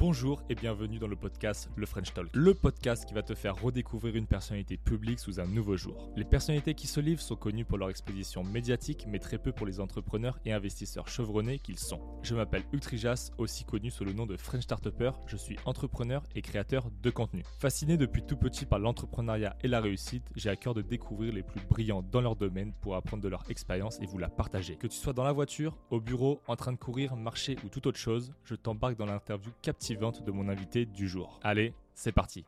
[0.00, 3.60] Bonjour et bienvenue dans le podcast Le French Talk, le podcast qui va te faire
[3.60, 6.10] redécouvrir une personnalité publique sous un nouveau jour.
[6.16, 9.66] Les personnalités qui se livrent sont connues pour leur exposition médiatique, mais très peu pour
[9.66, 12.00] les entrepreneurs et investisseurs chevronnés qu'ils sont.
[12.22, 15.10] Je m'appelle Hugues Trijas, aussi connu sous le nom de French Startupper.
[15.26, 17.44] Je suis entrepreneur et créateur de contenu.
[17.58, 21.42] Fasciné depuis tout petit par l'entrepreneuriat et la réussite, j'ai à cœur de découvrir les
[21.42, 24.76] plus brillants dans leur domaine pour apprendre de leur expérience et vous la partager.
[24.76, 27.86] Que tu sois dans la voiture, au bureau, en train de courir, marcher ou toute
[27.86, 31.40] autre chose, je t'embarque dans l'interview captivante de mon invité du jour.
[31.42, 32.44] Allez, c'est parti.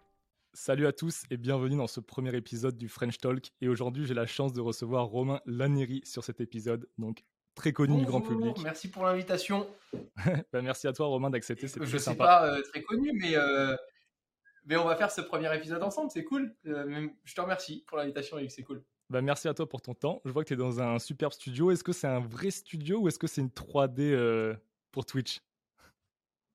[0.53, 3.51] Salut à tous et bienvenue dans ce premier épisode du French Talk.
[3.61, 7.25] Et aujourd'hui, j'ai la chance de recevoir Romain Lanieri sur cet épisode, donc
[7.57, 8.59] très connu du grand public.
[8.63, 9.67] Merci pour l'invitation.
[10.53, 11.67] Ben, merci à toi, Romain, d'accepter.
[11.67, 13.77] C'est Je ne suis pas euh, très connu, mais, euh,
[14.65, 16.13] mais on va faire ce premier épisode ensemble.
[16.13, 16.55] C'est cool.
[16.67, 18.51] Euh, je te remercie pour l'invitation, Yves.
[18.51, 18.85] C'est cool.
[19.11, 20.23] Ben, merci à toi pour ton temps.
[20.25, 21.73] Je vois que tu es dans un superbe studio.
[21.73, 24.57] Est-ce que c'est un vrai studio ou est-ce que c'est une 3D
[24.93, 25.41] pour Twitch?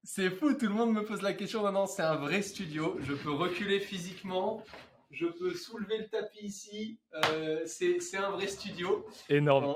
[0.07, 1.61] C'est fou, tout le monde me pose la question.
[1.63, 2.97] Non, non, c'est un vrai studio.
[3.01, 4.63] Je peux reculer physiquement.
[5.11, 6.97] Je peux soulever le tapis ici.
[7.13, 9.05] Euh, c'est un vrai studio.
[9.27, 9.75] Énorme.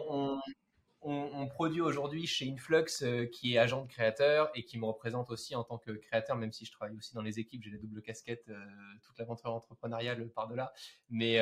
[1.02, 5.32] On, produit aujourd'hui chez Influx, euh, qui est agent de créateur et qui me représente
[5.32, 7.64] aussi en tant que créateur, même si je travaille aussi dans les équipes.
[7.64, 8.56] J'ai la double casquette, euh,
[9.04, 10.72] toute l'aventure entrepreneuriale par-delà.
[11.10, 11.40] Mais,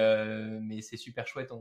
[0.62, 1.52] mais c'est super chouette.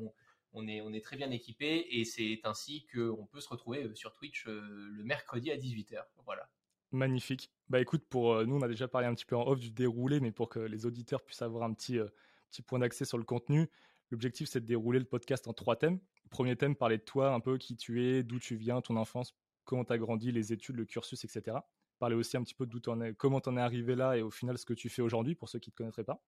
[0.52, 4.14] On, est, on est très bien équipé et c'est ainsi qu'on peut se retrouver sur
[4.14, 6.04] Twitch le mercredi à 18h.
[6.24, 6.48] Voilà.
[6.90, 7.50] Magnifique.
[7.68, 9.70] Bah écoute, pour euh, nous, on a déjà parlé un petit peu en off du
[9.70, 12.08] déroulé, mais pour que les auditeurs puissent avoir un petit, euh,
[12.50, 13.68] petit point d'accès sur le contenu,
[14.10, 16.00] l'objectif c'est de dérouler le podcast en trois thèmes.
[16.30, 19.34] Premier thème, parler de toi, un peu qui tu es, d'où tu viens, ton enfance,
[19.64, 21.58] comment tu as grandi, les études, le cursus, etc.
[21.98, 24.22] Parler aussi un petit peu de en es, comment tu en es arrivé là et
[24.22, 26.22] au final ce que tu fais aujourd'hui pour ceux qui ne te connaîtraient pas.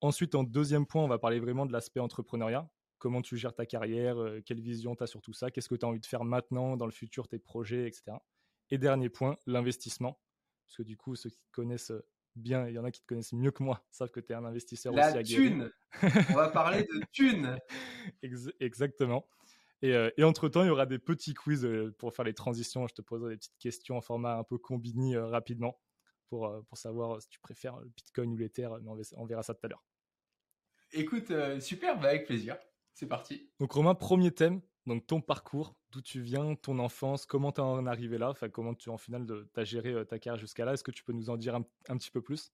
[0.00, 2.68] Ensuite, en deuxième point, on va parler vraiment de l'aspect entrepreneuriat.
[2.98, 5.74] Comment tu gères ta carrière, euh, quelle vision tu as sur tout ça, qu'est-ce que
[5.74, 8.16] tu as envie de faire maintenant, dans le futur, tes projets, etc.
[8.70, 10.20] Et dernier point, l'investissement.
[10.66, 13.00] Parce que du coup, ceux qui te connaissent euh, bien, il y en a qui
[13.00, 15.48] te connaissent mieux que moi, savent que tu es un investisseur La aussi aguerri.
[15.48, 15.72] thune
[16.30, 17.56] On va parler de thune
[18.60, 19.26] Exactement.
[19.82, 22.88] Et, euh, et entre-temps, il y aura des petits quiz euh, pour faire les transitions.
[22.88, 25.78] Je te poserai des petites questions en format un peu combini rapidement
[26.28, 28.68] pour, pour savoir si tu préfères le Bitcoin ou l'Ether.
[28.82, 29.84] Mais on verra ça tout à l'heure.
[30.92, 32.56] Écoute, super, bah, avec plaisir.
[32.96, 33.50] C'est parti.
[33.60, 37.86] Donc Romain, premier thème, donc ton parcours, d'où tu viens, ton enfance, comment tu en
[37.86, 40.72] arrivé là, enfin comment tu en final tu as géré euh, ta carrière jusqu'à là?
[40.72, 42.52] Est-ce que tu peux nous en dire un, petit peu plus?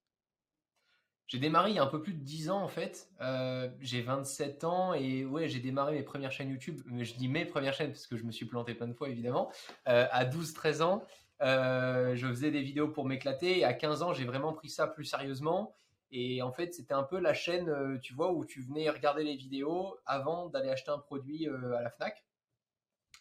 [1.26, 3.10] J'ai démarré il y a un peu plus de 10 ans en fait.
[3.20, 6.80] Euh, j'ai 27 ans et ouais, j'ai démarré mes premières chaînes YouTube.
[6.86, 9.08] Mais je dis mes premières chaînes parce que je me suis planté plein de fois
[9.08, 9.50] évidemment.
[9.88, 11.02] Euh, à 12-13 ans,
[11.40, 15.04] je faisais des vidéos pour m'éclater et à 15 ans, j'ai vraiment pris ça plus
[15.04, 15.74] sérieusement.
[16.14, 19.24] Et en fait, c'était un peu la chaîne, euh, tu vois, où tu venais regarder
[19.24, 22.22] les vidéos avant d'aller acheter un produit euh, à la Fnac.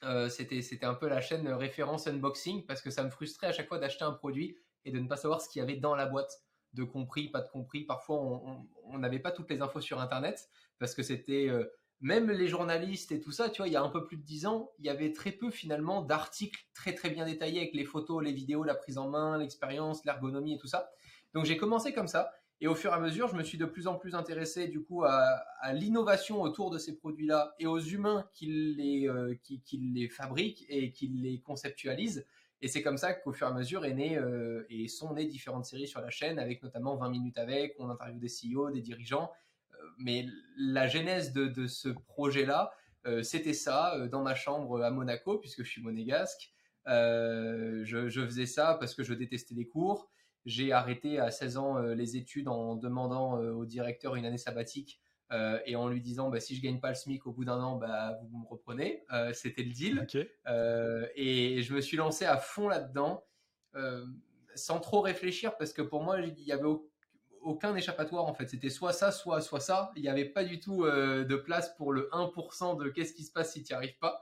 [0.03, 3.69] Euh, c'était, un peu la chaîne référence unboxing parce que ça me frustrait à chaque
[3.69, 6.05] fois d'acheter un produit et de ne pas savoir ce qu'il y avait dans la
[6.05, 6.43] boîte,
[6.73, 7.85] de compris, pas de compris.
[7.85, 11.49] Parfois, on n'avait pas toutes les infos sur Internet parce que c'était
[12.01, 14.23] même les journalistes et tout ça, tu vois, il y a un peu plus de
[14.23, 17.85] 10 ans, il y avait très peu finalement d'articles très très bien détaillés avec les
[17.85, 20.89] photos, les vidéos, la prise en main, l'expérience, l'ergonomie et tout ça.
[21.35, 22.31] Donc j'ai commencé comme ça.
[22.63, 24.83] Et au fur et à mesure, je me suis de plus en plus intéressé du
[24.83, 30.07] coup à, l'innovation autour de ces produits-là et aux humains qui les, euh, qui, les
[30.07, 32.23] fabriquent et qui les conceptualisent.
[32.61, 35.25] Et c'est comme ça qu'au fur et à mesure est né, euh, et sont nées
[35.25, 38.81] différentes séries sur la chaîne, avec notamment 20 minutes avec, on interviewe des CEO, des
[38.81, 39.31] dirigeants.
[39.73, 42.71] Euh, mais la genèse de, ce projet-là,
[43.23, 46.51] c'était ça, dans ma chambre à Monaco, puisque je suis monégasque.
[46.85, 50.11] Je, faisais ça parce que je détestais les cours.
[50.45, 54.39] J'ai arrêté à 16 ans euh, les études en demandant euh, au directeur une année
[54.39, 54.99] sabbatique
[55.31, 57.61] euh, et en lui disant bah, si je gagne pas le SMIC au bout d'un
[57.61, 59.05] an, bah, vous me reprenez.
[59.33, 60.07] C'était le deal.
[61.15, 63.23] et je me suis lancé à fond là-dedans
[64.55, 66.67] sans trop réfléchir parce que pour moi, il y avait
[67.41, 68.49] aucun échappatoire en fait.
[68.49, 69.91] C'était soit ça, soit, soit ça.
[69.95, 73.31] Il n'y avait pas du tout de place pour le 1% de qu'est-ce qui se
[73.31, 74.21] passe si tu n'y arrives pas.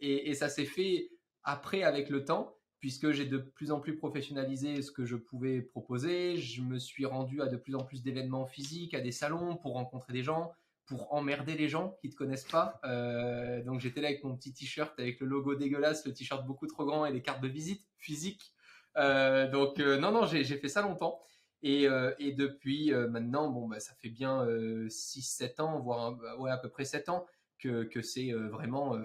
[0.00, 1.10] et, ça s'est fait
[1.44, 5.60] après avec le temps puisque j'ai de plus en plus professionnalisé ce que je pouvais
[5.60, 6.38] proposer.
[6.38, 9.74] Je me suis rendu à de plus en plus d'événements physiques, à des salons pour
[9.74, 10.50] rencontrer des gens,
[10.86, 12.80] pour emmerder les gens qui ne te connaissent pas.
[12.84, 16.66] Euh, donc j'étais là avec mon petit t-shirt avec le logo dégueulasse, le t-shirt beaucoup
[16.66, 18.54] trop grand et les cartes de visite physiques.
[18.96, 21.20] Euh, donc euh, non, non, j'ai fait ça longtemps.
[21.62, 21.86] Et,
[22.32, 27.10] depuis maintenant, bon, bah, ça fait bien 6-7 ans, voire ouais, à peu près 7
[27.10, 27.26] ans
[27.58, 28.96] que, que c'est vraiment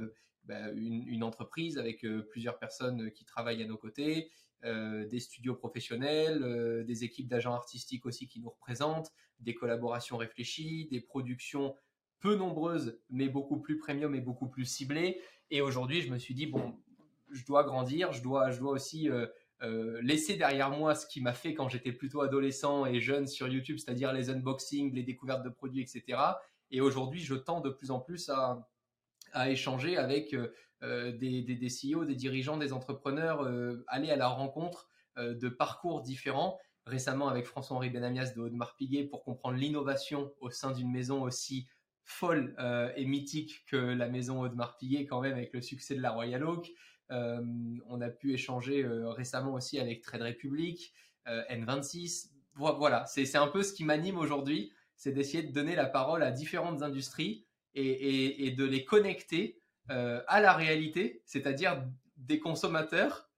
[0.45, 4.30] bah, une, entreprise avec euh, plusieurs personnes qui travaillent à nos côtés,
[4.63, 10.18] euh, des studios professionnels, euh, des équipes d'agents artistiques aussi qui nous représentent, des collaborations
[10.18, 11.75] réfléchies, des productions
[12.19, 15.19] peu nombreuses mais beaucoup plus premium et beaucoup plus ciblées.
[15.50, 16.75] Et aujourd'hui, je me suis dit bon,
[17.31, 19.09] je dois grandir, je dois, je dois aussi
[20.01, 23.77] laissé derrière moi ce qui m'a fait quand j'étais plutôt adolescent et jeune sur YouTube,
[23.80, 26.19] c'est-à-dire les unboxings, les découvertes de produits, etc.
[26.71, 28.68] Et aujourd'hui, je tends de plus en plus à,
[29.35, 30.35] à échanger avec
[30.81, 33.47] des, des, des, CEO, des dirigeants, des entrepreneurs,
[33.87, 39.23] aller à la rencontre de parcours différents récemment avec François-Henri Benamias de Audemars Piguet pour
[39.23, 41.67] comprendre l'innovation au sein d'une maison aussi
[42.03, 46.01] folle euh, et mythique que la maison Audemars Piguet quand même avec le succès de
[46.01, 46.71] la Royal Oak.
[47.11, 47.41] Euh,
[47.87, 50.93] on a pu échanger euh, récemment aussi avec Trade Republic,
[51.27, 52.29] N26.
[52.53, 56.31] Voilà, c'est un peu ce qui m'anime aujourd'hui, c'est d'essayer de donner la parole à
[56.31, 57.44] différentes industries
[57.75, 61.83] et, et de les connecter à la réalité, c'est-à-dire
[62.18, 63.30] des consommateurs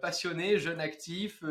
[0.00, 1.42] passionnés, jeunes actifs,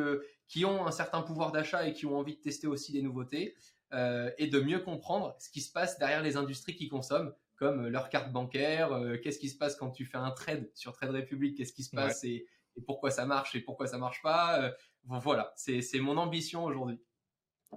[0.47, 3.55] qui ont un certain pouvoir d'achat et qui ont envie de tester aussi des nouveautés,
[3.93, 7.87] euh, et de mieux comprendre ce qui se passe derrière les industries qui consomment, comme
[7.87, 11.11] leur carte bancaire, euh, qu'est-ce qui se passe quand tu fais un trade sur Trade
[11.11, 12.45] Republic, qu'est-ce qui se passe et,
[12.85, 14.63] pourquoi ça marche et pourquoi ça marche pas.
[14.63, 14.71] Euh,
[15.03, 17.01] voilà, c'est mon ambition aujourd'hui.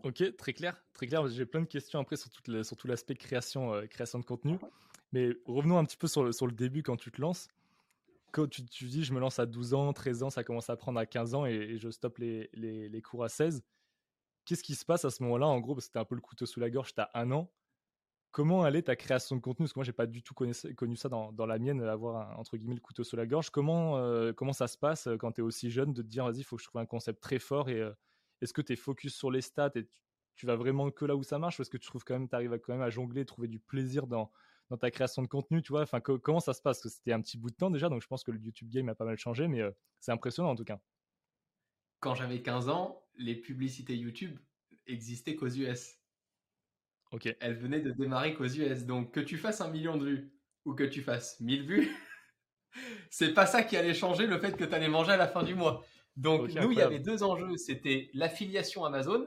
[0.03, 1.27] Ok, très clair, très clair.
[1.29, 2.31] J'ai plein de questions après sur,
[2.65, 4.59] sur tout l'aspect création, création de contenu.
[5.13, 7.49] Mais revenons un petit peu sur le, sur le début quand tu te lances
[8.33, 10.99] quand tu, dis je me lance à 12 ans, 13 ans, ça commence à prendre
[10.99, 13.63] à 15 ans et, je stoppe les, les, cours à 16.
[14.45, 16.59] Qu'est-ce qui se passe à ce moment-là En gros, c'était un peu le couteau sous
[16.59, 17.53] la gorge, tu as un an.
[18.33, 19.65] Comment allait ta création de contenu?
[19.65, 22.39] Parce que moi, j'ai pas du tout connu, connu ça dans, dans, la mienne, avoir
[22.41, 23.51] entre guillemets le couteau sous la gorge.
[23.51, 26.25] Comment, euh, comment ça se passe euh, quand tu es aussi jeune de te dire,
[26.25, 27.93] vas-y, il faut que je trouve un concept très fort et euh,
[28.43, 29.89] est-ce que tu es focus sur les stats et
[30.35, 32.29] tu, vas vraiment que là où ça marche ou est-ce que tu trouves quand même,
[32.29, 34.33] tu arrives quand même à jongler, trouver du plaisir dans,
[34.71, 35.83] dans ta création de contenu, tu vois?
[35.83, 36.87] Enfin, comment ça se passe?
[36.89, 38.95] C'était un petit bout de temps déjà, donc je pense que le YouTube game a
[38.95, 40.81] pas mal changé, mais euh, c'est impressionnant en tout cas.
[42.01, 44.39] Quand j'avais 15 ans, les publicités YouTube
[44.87, 45.99] existaient qu'aux US.
[47.13, 47.37] Ok.
[47.39, 48.87] Elles venaient de démarrer qu'aux US.
[48.87, 50.33] Donc que tu fasses un million de vues
[50.65, 51.97] ou que tu fasses 1000 vues,
[53.11, 55.45] c'est pas ça qui allait changer le fait que tu allais manger à la fin
[55.45, 55.85] du mois.
[56.17, 57.57] Donc nous, il y avait deux enjeux.
[57.57, 59.27] C'était l'affiliation Amazon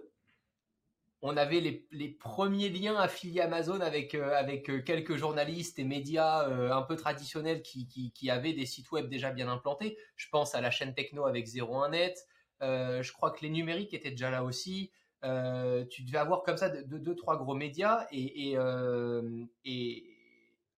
[1.28, 1.60] on avait
[1.92, 6.84] les, premiers liens affiliés Amazon avec, euh, avec euh, quelques journalistes et médias euh, un
[6.84, 9.98] peu traditionnels qui, avaient des sites web déjà bien implantés.
[10.18, 12.14] Je pense à la chaîne Techno avec 01net.
[12.62, 14.92] je crois que les numériques étaient déjà là aussi.
[15.24, 18.56] tu devais avoir comme ça deux, trois gros médias et,
[19.64, 20.16] et,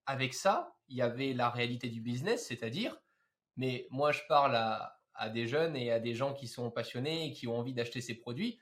[0.05, 2.95] avec ça, il y avait la réalité du business, c'est-à-dire,
[3.57, 7.27] mais moi je parle à, à des jeunes et à des gens qui sont passionnés
[7.27, 8.59] et qui ont envie d'acheter ces produits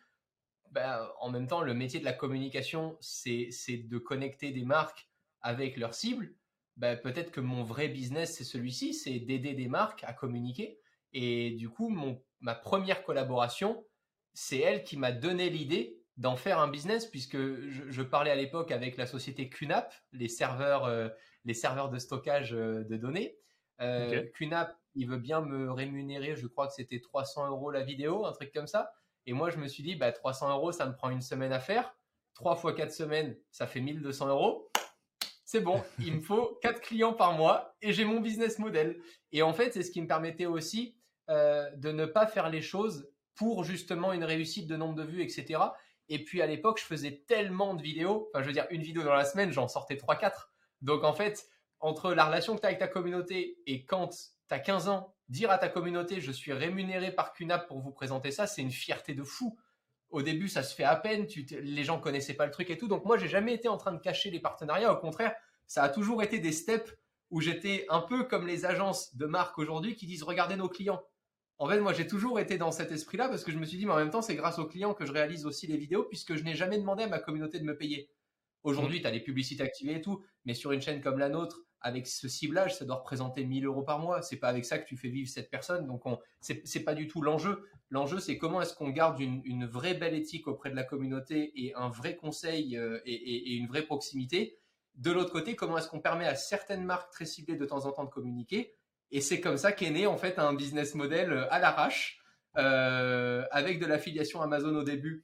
[0.75, 5.07] bah, en même temps, le métier de la communication, c'est de connecter des marques
[5.42, 6.36] avec leurs cibles.
[6.75, 10.78] Bah, peut-être que mon vrai business, c'est celui-ci, c'est d'aider des marques à communiquer.
[11.13, 13.86] Et du coup, mon, ma première collaboration,
[14.34, 18.72] c'est elle qui m'a donné l'idée d'en faire un business, puisque je, parlais à l'époque
[18.72, 21.07] avec la société QNAP, les serveurs, euh,
[21.46, 23.38] de stockage euh, de données.
[23.81, 28.25] Euh, QNAP, il veut bien me rémunérer, je crois que c'était 300 euros la vidéo,
[28.25, 28.94] un truc comme ça.
[29.25, 31.60] Et moi, je me suis dit, bah, 300 euros, ça me prend une semaine à
[31.60, 31.95] faire.
[32.36, 34.69] 3 fois 4 semaines, ça fait 1200 euros.
[35.45, 39.00] C'est bon, il me faut 4 clients par mois et j'ai mon business model.
[39.31, 40.98] Et en fait, c'est ce qui me permettait aussi
[41.30, 45.21] euh, de ne pas faire les choses pour justement une réussite de nombre de vues,
[45.21, 45.60] etc.
[46.07, 49.04] Et puis à l'époque, je faisais tellement de vidéos, enfin je veux dire une vidéo
[49.04, 50.50] dans la semaine, j'en sortais 3-4.
[50.81, 51.48] Donc en fait,
[51.86, 55.14] entre la relation que tu as avec ta communauté et quand tu as 15 ans
[55.30, 58.72] dire à ta communauté je suis rémunéré par QNAP pour vous présenter ça, c'est une
[58.72, 59.56] fierté de fou.
[60.10, 62.88] Au début, ça se fait à peine, les gens connaissaient pas le truc et tout.
[62.88, 64.92] Donc moi, j'ai jamais été en train de cacher les partenariats.
[64.92, 65.36] Au contraire,
[65.68, 66.92] ça a toujours été des steps
[67.30, 71.04] où j'étais un peu comme les agences de marque aujourd'hui qui disent regardez nos clients.
[71.59, 73.86] En fait, moi, j'ai toujours été dans cet esprit-là parce que je me suis dit,
[73.86, 76.36] mais en même temps, c'est grâce aux clients que je réalise aussi les vidéos puisque
[76.36, 78.09] je n'ai jamais demandé à ma communauté de me payer.
[78.64, 81.65] Aujourd'hui, tu as les publicités activées et tout, mais sur une chaîne comme la nôtre,
[81.85, 84.23] avec ce ciblage, ça doit représenter 1000 euros par mois.
[84.23, 85.85] C'est pas avec ça que tu fais vivre cette personne.
[85.85, 86.01] Donc,
[86.42, 87.69] ce c'est pas du tout l'enjeu.
[87.92, 91.75] L'enjeu, c'est comment est-ce qu'on garde une, vraie belle éthique auprès de la communauté et
[91.75, 94.57] un vrai conseil euh, et, une vraie proximité.
[94.95, 97.92] De l'autre côté, comment est-ce qu'on permet à certaines marques très ciblées de temps en
[97.92, 98.73] temps de communiquer?
[99.11, 102.19] Et c'est comme ça qu'est né en fait un business model euh, à l'arrache,
[102.57, 105.23] euh, avec de l'affiliation Amazon au début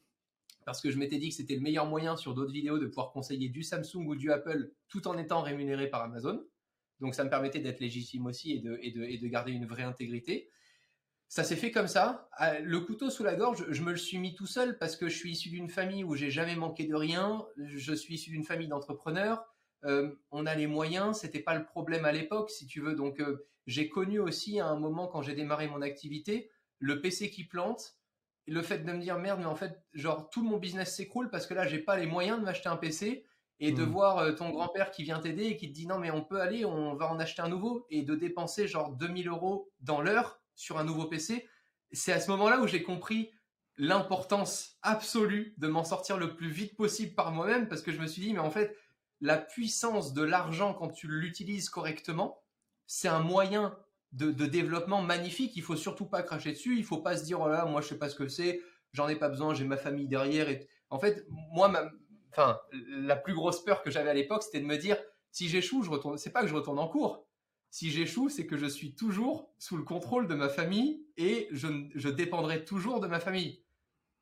[0.65, 3.11] parce que je m'étais dit que c'était le meilleur moyen sur d'autres vidéos de pouvoir
[3.11, 6.45] conseiller du Samsung ou du Apple tout en étant rémunéré par Amazon.
[6.99, 10.49] Donc ça me permettait d'être légitime aussi et de, garder une vraie intégrité.
[11.27, 12.29] Ça s'est fait comme ça.
[12.33, 15.07] Ah, le couteau sous la gorge, je me le suis mis tout seul parce que
[15.07, 17.45] je suis issu d'une famille où j'ai jamais manqué de rien.
[17.57, 19.45] Je suis issu d'une famille d'entrepreneurs.
[19.85, 22.93] Euh, on a les moyens, c'était pas le problème à l'époque, si tu veux.
[22.93, 26.51] Donc euh, j'ai connu aussi à un moment quand j'ai démarré mon activité
[26.81, 27.95] le PC qui plante,
[28.47, 31.45] le fait de me dire merde, mais en fait, genre tout mon business s'écroule parce
[31.45, 33.25] que là, j'ai pas les moyens de m'acheter un PC
[33.59, 33.89] et de hmm.
[33.89, 36.41] voir euh, ton grand-père qui vient t'aider et qui te dit non mais on peut
[36.41, 40.41] aller, on va en acheter un nouveau et de dépenser genre 2000 euros dans l'heure
[40.55, 41.47] sur un nouveau PC,
[41.91, 43.31] c'est à ce moment-là où j'ai compris
[43.77, 48.07] l'importance absolue de m'en sortir le plus vite possible par moi-même parce que je me
[48.07, 48.77] suis dit, mais en fait,
[49.21, 52.41] la puissance de l'argent quand tu l'utilises correctement,
[52.87, 53.77] c'est un moyen
[54.13, 55.53] de, développement magnifique.
[55.55, 56.77] Il faut surtout pas cracher dessus.
[56.77, 58.61] Il faut pas se dire, oh là, moi, je sais pas ce que c'est.
[58.93, 59.53] J'en ai pas besoin.
[59.53, 60.49] J'ai ma famille derrière.
[60.49, 61.89] Et en fait, moi, ma...
[62.31, 64.97] enfin, la plus grosse peur que j'avais à l'époque, c'était de me dire,
[65.31, 66.17] si j'échoue, je retourne.
[66.17, 67.25] C'est pas que je retourne en cours.
[67.69, 71.67] Si j'échoue, c'est que je suis toujours sous le contrôle de ma famille et je,
[71.95, 73.63] je dépendrai toujours de ma famille.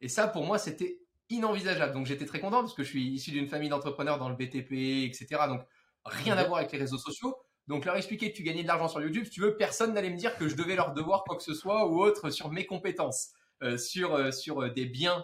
[0.02, 1.94] Et ça, pour moi, c'était inenvisageable.
[1.94, 5.08] Donc, j'étais très content parce que je suis issu d'une famille d'entrepreneurs dans le BTP,
[5.08, 5.28] etc.
[5.48, 5.62] Donc,
[6.06, 7.36] rien à voir avec les réseaux sociaux.
[7.70, 10.10] Donc, leur expliquer que tu gagnais de l'argent sur YouTube, si tu veux, personne n'allait
[10.10, 12.66] me dire que je devais leur devoir quoi que ce soit ou autre sur mes
[12.66, 13.30] compétences,
[13.62, 15.24] euh, sur, euh, sur euh, des biens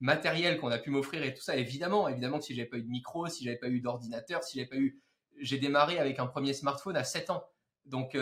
[0.00, 1.56] matériels qu'on a pu m'offrir et tout ça.
[1.56, 4.58] Évidemment, évidemment que si j'avais pas eu de micro, si j'avais pas eu d'ordinateur, si
[4.58, 5.00] j'avais pas eu
[5.38, 7.44] j'ai démarré avec un premier smartphone à 7 ans.
[7.86, 8.18] Donc,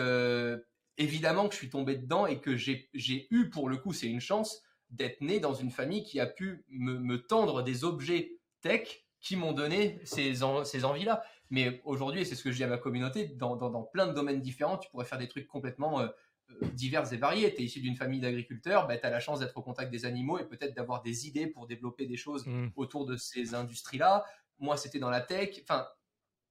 [0.97, 2.87] évidemment que je suis tombé dedans et que j'ai
[3.31, 6.63] eu, pour le coup, c'est une chance d'être né dans une famille qui a pu
[6.69, 11.23] me, tendre des objets tech qui m'ont donné ces, ces envies-là.
[11.49, 14.41] Mais aujourd'hui, et c'est ce que je dis à ma communauté, dans, plein de domaines
[14.41, 16.07] différents, tu pourrais faire des trucs complètement euh,
[16.51, 17.53] euh, divers et variés.
[17.53, 20.05] Tu es issu d'une famille d'agriculteurs, bah, tu as la chance d'être au contact des
[20.05, 22.69] animaux et peut-être d'avoir des idées pour développer des choses mmh.
[22.75, 24.25] autour de ces industries-là.
[24.59, 25.59] Moi, c'était dans la tech.
[25.63, 25.87] Enfin,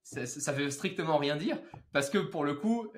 [0.02, 1.58] ça, ça, veut strictement rien dire
[1.92, 2.90] parce que pour le coup,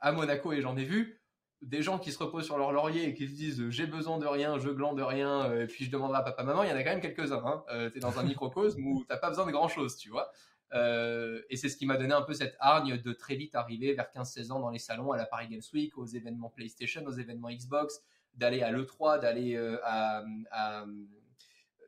[0.00, 1.18] à Monaco et j'en ai vu
[1.62, 4.26] des gens qui se reposent sur leur laurier et qui se disent j'ai besoin de
[4.26, 6.62] rien, je glande de rien, euh, et puis je demanderai à papa maman.
[6.62, 7.42] Il y en a quand même quelques-uns.
[7.44, 7.64] Hein.
[7.70, 10.30] Euh, tu es dans un microcosme où t'as pas besoin de grand chose, tu vois.
[10.74, 13.94] Euh, et c'est ce qui m'a donné un peu cette hargne de très vite arriver
[13.94, 17.12] vers 15-16 ans dans les salons, à la Paris Games Week, aux événements PlayStation, aux
[17.12, 18.02] événements Xbox,
[18.34, 20.84] d'aller à l'E3, d'aller à, à,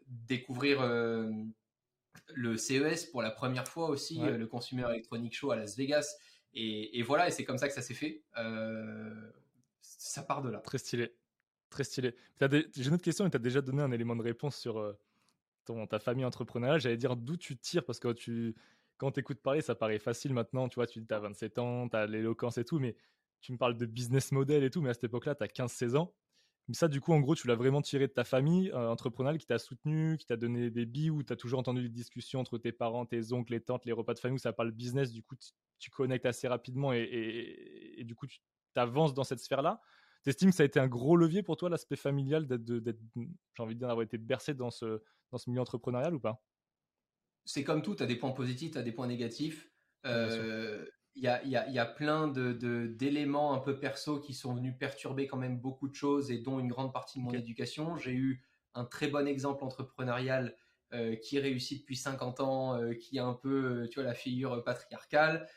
[0.06, 0.82] découvrir
[2.34, 6.16] le CES pour la première fois aussi, euh, le Consumer Electronic Show à Las Vegas.
[6.52, 8.24] Et, voilà, et c'est comme ça que ça s'est fait.
[8.36, 9.32] Euh,
[9.80, 10.58] ça part de là.
[10.58, 11.14] Très stylé.
[11.68, 12.14] Très stylé.
[12.40, 14.98] J'ai une autre question, et tu as déjà donné un élément de réponse sur euh,
[15.64, 16.80] ton, ta famille entrepreneuriale.
[16.80, 18.54] J'allais dire d'où tu tires, parce que tu,
[18.98, 20.68] quand tu écoutes parler, ça paraît facile maintenant.
[20.68, 22.96] Tu vois, tu as 27 ans, tu as l'éloquence et tout, mais
[23.40, 25.96] tu me parles de business model et tout, mais à cette époque-là, tu as 15-16
[25.96, 26.14] ans.
[26.68, 29.38] Mais ça, du coup, en gros, tu l'as vraiment tiré de ta famille euh, entrepreneuriale
[29.38, 32.38] qui t'a soutenu, qui t'a donné des billes, ou tu as toujours entendu des discussions
[32.40, 35.10] entre tes parents, tes oncles, les tantes, les repas de famille où ça parle business.
[35.10, 35.34] Du coup,
[35.80, 38.40] tu connectes assez rapidement et, du coup, tu
[38.74, 39.80] t'avances dans cette sphère-là.
[40.22, 43.74] T'estimes que ça a été un gros levier pour toi, l'aspect familial, d'être, j'ai envie
[43.74, 46.42] de dire, d'avoir été bercé dans ce, dans ce milieu entrepreneurial ou pas?
[47.44, 49.70] C'est comme tout, tu as des points positifs, tu as des points négatifs.
[50.06, 52.52] Euh, il y a, y, a, y a, plein de,
[52.86, 56.60] d'éléments un peu perso qui sont venus perturber quand même beaucoup de choses et dont
[56.60, 57.96] une grande partie de mon éducation.
[57.96, 60.56] J'ai eu un très bon exemple entrepreneurial
[60.92, 64.62] euh, qui réussit depuis 50 ans, euh, qui est un peu, tu vois, la figure
[64.64, 65.48] patriarcale.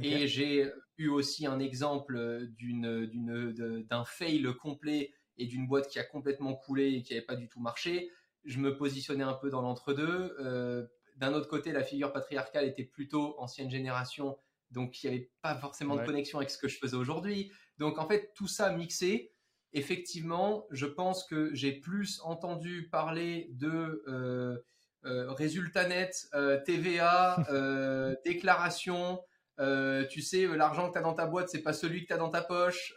[0.00, 6.04] Et j'ai eu aussi un exemple d'une, d'un fail complet et d'une boîte qui a
[6.04, 8.10] complètement coulé et qui n'avait pas du tout marché.
[8.44, 10.88] Je me positionnais un peu dans l'entre-deux.
[11.16, 14.36] d'un autre côté, la figure patriarcale était plutôt ancienne génération
[14.70, 17.52] donc il n'y avait pas forcément de connexion avec ce que je faisais aujourd'hui.
[17.78, 19.32] Donc en fait, tout ça mixé,
[19.72, 24.58] effectivement, je pense que j'ai plus entendu parler de euh,
[25.04, 29.20] euh, résultats nets, euh, TVA, déclaration.
[29.58, 32.18] Tu sais, l'argent que tu as dans ta boîte, c'est pas celui que tu as
[32.18, 32.94] dans ta poche.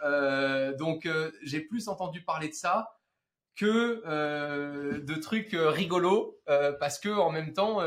[0.77, 1.07] donc
[1.43, 2.95] j'ai plus entendu parler de ça
[3.55, 4.01] que
[4.99, 6.39] de trucs rigolos
[6.79, 7.81] parce que en même temps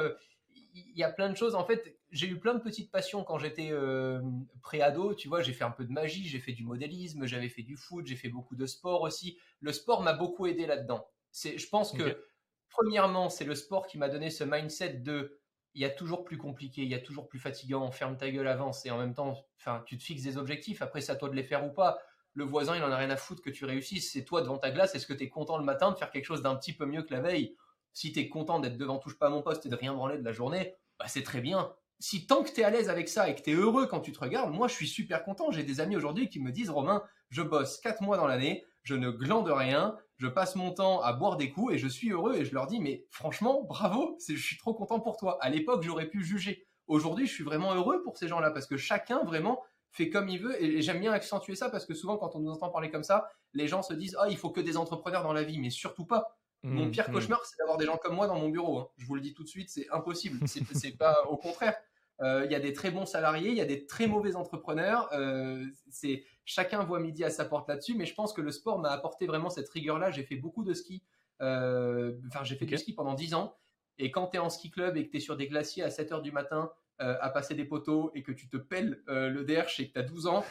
[0.74, 1.54] il y a plein de choses.
[1.54, 4.20] En fait, j'ai eu plein de petites passions quand j'étais euh,
[4.62, 5.14] pré-ado.
[5.14, 7.76] Tu vois, j'ai fait un peu de magie, j'ai fait du modélisme, j'avais fait du
[7.76, 9.38] foot, j'ai fait beaucoup de sport aussi.
[9.60, 11.06] Le sport m'a beaucoup aidé là-dedans.
[11.30, 12.24] C'est, je pense que,
[12.68, 15.40] premièrement, c'est le sport qui m'a donné ce mindset de
[15.74, 18.46] il y a toujours plus compliqué, il y a toujours plus fatigant, ferme ta gueule,
[18.46, 18.84] avance.
[18.86, 20.82] Et en même temps, enfin, tu te fixes des objectifs.
[20.82, 21.98] Après, c'est à toi de les faire ou pas.
[22.34, 24.12] Le voisin, il en a rien à foutre que tu réussisses.
[24.12, 24.94] C'est toi devant ta glace.
[24.94, 27.02] Est-ce que tu es content le matin de faire quelque chose d'un petit peu mieux
[27.02, 27.56] que la veille?
[27.92, 30.18] Si tu es content d'être devant touche pas à mon poste et de rien branler
[30.18, 33.08] de la journée, bah, c'est très bien si tant que tu es à l'aise avec
[33.08, 35.52] ça et que tu es heureux quand tu te regardes, moi je suis super content.
[35.52, 38.96] J'ai des amis aujourd'hui qui me disent Romain, je bosse 4 mois dans l'année, je
[38.96, 42.36] ne glande rien, je passe mon temps à boire des coups et je suis heureux
[42.36, 45.36] et je leur dis mais franchement, bravo, je suis trop content pour toi.
[45.40, 46.64] À l'époque, j'aurais pu juger.
[46.86, 50.40] Aujourd'hui, je suis vraiment heureux pour ces gens-là parce que chacun vraiment fait comme il
[50.40, 53.02] veut et j'aime bien accentuer ça parce que souvent quand on nous entend parler comme
[53.02, 55.70] ça, les gens se disent "Ah, il faut que des entrepreneurs dans la vie", mais
[55.70, 56.38] surtout pas.
[56.62, 57.12] Mon mmh, pire mmh.
[57.14, 58.78] cauchemar, c'est d'avoir des gens comme moi dans mon bureau.
[58.78, 58.88] Hein.
[58.98, 60.38] Je vous le dis tout de suite, c'est impossible.
[60.46, 61.74] C'est pas au contraire.
[62.20, 65.08] Euh, il y a des très bons salariés, il y a des très mauvais entrepreneurs.
[65.12, 68.78] Euh, c'est chacun voit midi à sa porte là-dessus, mais je pense que le sport
[68.78, 70.10] m'a apporté vraiment cette rigueur-là.
[70.10, 71.02] J'ai fait beaucoup de ski.
[71.40, 73.56] Euh, enfin, j'ai fait du ski pendant 10 ans.
[73.98, 75.90] Et quand tu es en ski club et que tu es sur des glaciers à
[75.90, 79.80] 7 heures du matin à passer des poteaux et que tu te pelles le derche
[79.80, 80.44] et que tu as 12 ans,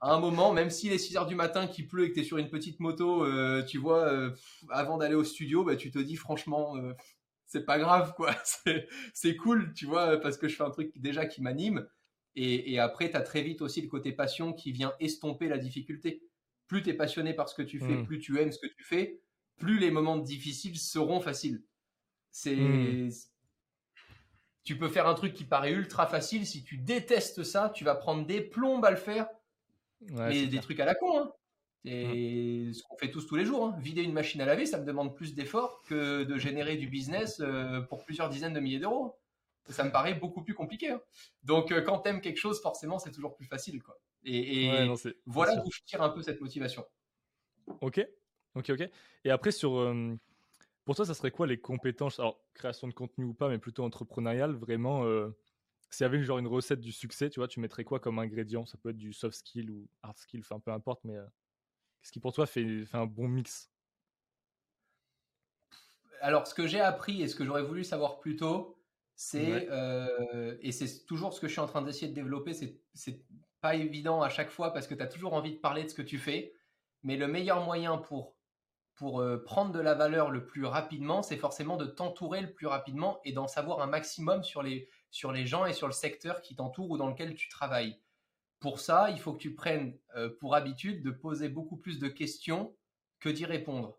[0.00, 2.20] à un moment, même s'il est 6 heures du matin, qu'il pleut et que tu
[2.20, 4.30] es sur une petite moto, euh, tu vois, euh,
[4.70, 6.92] avant d'aller au studio, bah, tu te dis franchement, euh,
[7.46, 8.34] c'est pas grave, quoi.
[9.14, 11.86] C'est cool, tu vois, parce que je fais un truc déjà qui m'anime.
[12.38, 16.22] Et, après, tu as très vite aussi le côté passion qui vient estomper la difficulté.
[16.66, 18.04] Plus tu es passionné par ce que tu fais, hmm.
[18.04, 19.20] plus tu aimes ce que tu fais,
[19.56, 21.62] plus les moments difficiles seront faciles.
[22.30, 22.56] C'est.
[22.56, 23.10] Hmm.
[24.64, 26.44] Tu peux faire un truc qui paraît ultra facile.
[26.44, 29.28] Si tu détestes ça, tu vas prendre des plombes à le faire.
[30.10, 31.18] mais des trucs à la con.
[31.18, 31.32] Hein.
[31.86, 33.64] C'est ce qu'on fait tous tous les jours.
[33.64, 33.76] Hein.
[33.80, 37.40] Vider une machine à laver, ça me demande plus d'efforts que de générer du business
[37.40, 39.16] euh, pour plusieurs dizaines de milliers d'euros.
[39.68, 40.90] Ça me paraît beaucoup plus compliqué.
[40.90, 41.00] Hein.
[41.42, 43.82] Donc, euh, quand tu aimes quelque chose, forcément, c'est toujours plus facile.
[43.82, 43.98] Quoi.
[44.24, 44.88] Et,
[45.26, 46.84] voilà d'où je tire un peu cette motivation.
[47.80, 48.06] Ok,
[48.54, 48.90] ok, ok.
[49.24, 50.14] Et après, sur, euh,
[50.84, 53.84] pour toi, ça serait quoi les compétences Alors, création de contenu ou pas, mais plutôt
[53.84, 55.04] entrepreneurial, vraiment.
[55.04, 55.36] Euh,
[55.90, 58.66] s'il y avait genre une recette du succès, tu vois, tu mettrais quoi comme ingrédient?
[58.66, 61.24] Ça peut être du soft skill ou hard skill, enfin peu importe, mais euh,
[62.00, 63.70] qu'est-ce qui pour toi fait, fait un bon mix?
[66.20, 68.75] Alors, ce que j'ai appris et ce que j'aurais voulu savoir plus tôt,
[69.16, 72.78] c'est, euh, et c'est toujours ce que je suis en train d'essayer de développer, c'est,
[72.94, 73.24] c'est
[73.60, 75.94] pas évident à chaque fois parce que tu as toujours envie de parler de ce
[75.94, 76.54] que tu fais,
[77.02, 78.36] mais le meilleur moyen pour
[78.96, 82.66] pour euh, prendre de la valeur le plus rapidement, c'est forcément de t'entourer le plus
[82.66, 86.40] rapidement et d'en savoir un maximum sur les, sur les gens et sur le secteur
[86.40, 88.00] qui t'entoure ou dans lequel tu travailles.
[88.58, 92.08] Pour ça, il faut que tu prennes euh, pour habitude de poser beaucoup plus de
[92.08, 92.74] questions
[93.20, 93.98] que d'y répondre.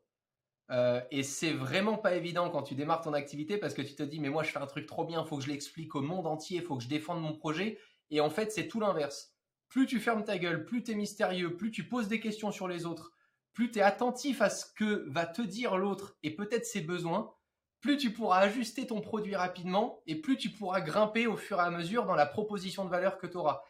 [0.69, 4.03] Euh, et c'est vraiment pas évident quand tu démarres ton activité parce que tu te
[4.03, 6.01] dis mais moi je fais un truc trop bien, il faut que je l'explique au
[6.01, 7.79] monde entier, il faut que je défende mon projet.
[8.11, 9.33] Et en fait c'est tout l'inverse.
[9.69, 12.67] Plus tu fermes ta gueule, plus tu es mystérieux, plus tu poses des questions sur
[12.67, 13.13] les autres,
[13.53, 17.33] plus tu es attentif à ce que va te dire l'autre et peut-être ses besoins,
[17.79, 21.63] plus tu pourras ajuster ton produit rapidement et plus tu pourras grimper au fur et
[21.63, 23.61] à mesure dans la proposition de valeur que tu auras.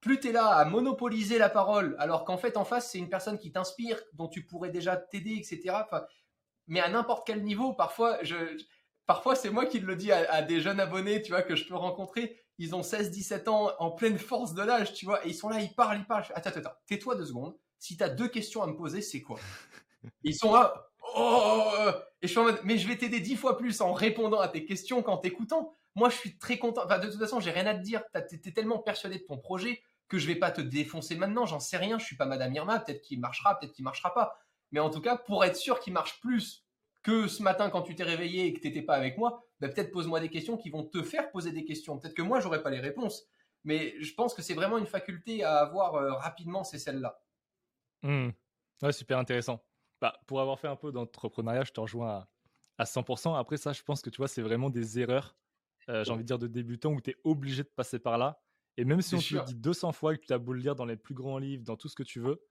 [0.00, 3.08] Plus tu es là à monopoliser la parole, alors qu'en fait en face c'est une
[3.08, 5.76] personne qui t'inspire, dont tu pourrais déjà t'aider, etc.
[6.72, 8.36] mais à n'importe quel niveau, parfois, je,
[9.06, 11.66] parfois c'est moi qui le dis à, à, des jeunes abonnés, tu vois, que je
[11.66, 12.38] peux rencontrer.
[12.58, 15.48] Ils ont 16, 17 ans en pleine force de l'âge, tu vois, et ils sont
[15.48, 16.24] là, ils parlent, ils parlent.
[16.34, 19.40] Attends, attends, tais-toi deux secondes si tu as deux questions à me poser, c'est quoi?
[20.22, 21.90] Ils sont là, oh
[22.22, 24.46] Et je suis en mode, mais je vais t'aider dix fois plus en répondant à
[24.46, 25.74] tes questions qu'en t'écoutant.
[25.96, 26.82] Moi, je suis très content.
[26.84, 28.04] Enfin, de toute façon, j'ai rien à te dire.
[28.28, 31.44] Tu es tellement persuadé de ton projet que je vais pas te défoncer maintenant.
[31.44, 31.98] J'en sais rien.
[31.98, 32.78] Je suis pas Madame Irma.
[32.78, 34.38] Peut-être qu'il marchera, peut-être qu'il marchera pas.
[34.70, 36.64] Mais en tout cas, pour être sûr qu'il marche plus
[37.02, 39.68] que ce matin quand tu t'es réveillé et que tu n'étais pas avec moi, bah,
[39.68, 41.98] peut-être pose-moi des questions qui vont te faire poser des questions.
[41.98, 43.26] Peut-être que moi, j'aurais pas les réponses.
[43.64, 47.22] Mais je pense que c'est vraiment une faculté à avoir euh, rapidement, c'est celle-là.
[48.02, 48.30] Mmh.
[48.82, 49.64] Ouais, super intéressant.
[50.00, 52.26] Bah, pour avoir fait un peu d'entrepreneuriat, je te rejoins
[52.78, 53.38] à, 100%.
[53.38, 55.36] Après ça, je pense que tu vois, c'est vraiment des erreurs,
[55.88, 58.42] euh, j'ai envie de dire, de débutants où tu es obligé de passer par là.
[58.76, 60.74] Et même si on te le dit 200 fois que tu as beau le lire
[60.74, 62.42] dans les plus grands livres, dans tout ce que tu veux,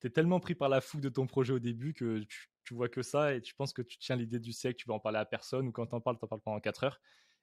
[0.00, 2.74] tu es tellement pris par la fougue de ton projet au début que tu, tu
[2.74, 5.00] vois que ça et tu penses que tu tiens l'idée du siècle, tu vas en
[5.00, 7.00] parler à personne ou quand tu en parles, tu en parles pendant 4 heures.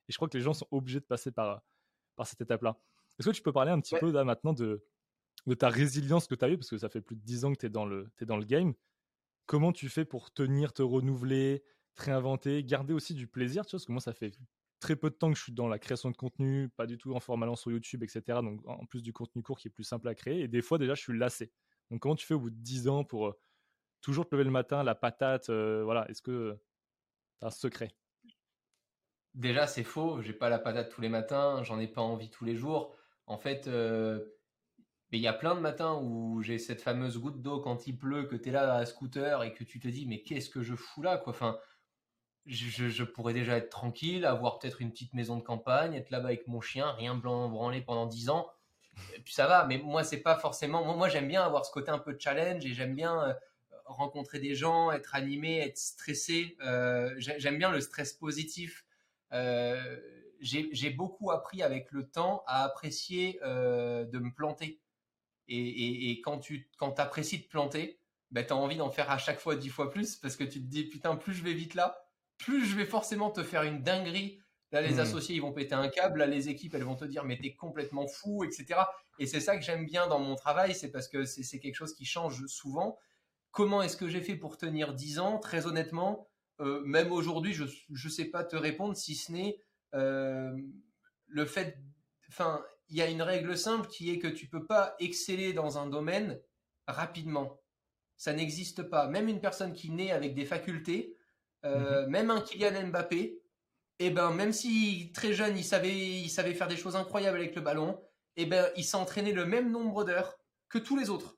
[0.08, 1.62] Et je crois que les gens sont obligés de passer par,
[2.16, 2.78] par cette étape-là.
[3.20, 4.86] Est-ce que tu peux parler un petit peu là maintenant de,
[5.46, 7.54] de ta résilience que tu as eu, parce que ça fait plus de 10 ans
[7.54, 8.74] que tu es, dans le, es dans le game.
[9.46, 11.64] Comment tu fais pour tenir, te renouveler,
[11.96, 14.34] te réinventer, garder aussi du plaisir tu vois, Parce que moi, ça fait
[14.80, 17.14] très peu de temps que je suis dans la création de contenu, pas du tout
[17.16, 18.22] en format sur YouTube, etc.
[18.44, 20.42] Donc, en plus du contenu court qui est plus simple à créer.
[20.42, 21.52] Et des fois, déjà, je suis lassé.
[21.90, 23.40] Donc, comment tu fais au bout de 10 ans pour euh,
[24.02, 26.58] toujours te lever le matin, la patate euh, Voilà, est-ce que
[27.40, 27.92] tu as un secret?
[29.34, 30.22] Déjà, c'est faux.
[30.22, 31.62] J'ai pas la patate tous les matins.
[31.64, 32.96] J'en ai pas envie tous les jours.
[33.28, 34.38] En fait, euh,
[35.12, 38.26] il y a plein de matins où j'ai cette fameuse goutte d'eau quand il pleut,
[38.26, 40.76] que tu es là à scooter et que tu te dis mais qu'est-ce que je
[40.76, 41.32] fous là quoi?
[41.34, 41.58] Enfin,
[42.46, 46.48] je, pourrais déjà être tranquille, avoir peut-être une petite maison de campagne, être là-bas avec
[46.48, 48.50] mon chien, rien blanc branlé pendant 10 ans.
[49.24, 50.96] Puis ça va, mais moi c'est pas forcément.
[50.96, 53.34] Moi, j'aime bien avoir ce côté un peu de challenge et j'aime bien euh,
[53.88, 56.58] rencontrer des gens, être animé, être stressé.
[56.62, 58.86] Euh, j'aime bien le stress positif.
[59.34, 60.00] Euh,
[60.40, 64.80] j'ai beaucoup appris avec le temps à apprécier de me planter.
[65.48, 68.00] Et, quand tu quand apprécies de planter,
[68.32, 70.60] ben, tu as envie d'en faire à chaque fois dix fois plus parce que tu
[70.60, 71.98] te dis putain, plus je vais vite là,
[72.38, 74.40] plus je vais forcément te faire une dinguerie.
[74.74, 75.00] Là, les hmm.
[75.00, 76.20] associés, ils vont péter un câble.
[76.20, 78.82] Là, les équipes, elles vont te dire, mais t'es complètement fou, etc.
[79.18, 81.94] Et c'est ça que j'aime bien dans mon travail, c'est parce que c'est quelque chose
[81.94, 82.98] qui change souvent.
[83.58, 85.40] Comment est-ce que j'ai fait pour tenir dix ans?
[85.40, 89.60] Très honnêtement, euh, même aujourd'hui, je ne sais pas te répondre si ce n'est
[89.96, 90.56] euh,
[91.26, 91.76] le fait.
[92.30, 95.80] Enfin, il y a une règle simple qui est que tu peux pas exceller dans
[95.80, 96.40] un domaine
[96.86, 97.60] rapidement.
[98.16, 99.08] Ça n'existe pas.
[99.08, 101.18] Même une personne qui naît avec des facultés,
[101.66, 102.12] euh, mhm.
[102.12, 103.42] même un Kylian Mbappé,
[103.98, 107.56] eh ben, même si très jeune, il savait, il savait faire des choses incroyables avec
[107.56, 108.00] le ballon,
[108.36, 110.38] eh ben, il s'est entraîné le même nombre d'heures
[110.70, 111.37] que tous les autres.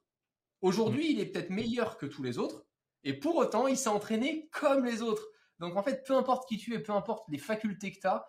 [0.62, 1.12] Aujourd'hui, mmh.
[1.12, 2.66] il est peut-être meilleur que tous les autres,
[3.04, 5.28] et pour autant, il s'est entraîné comme les autres.
[5.60, 8.26] Donc en fait, peu importe qui tu es, peu importe les facultés que tu as,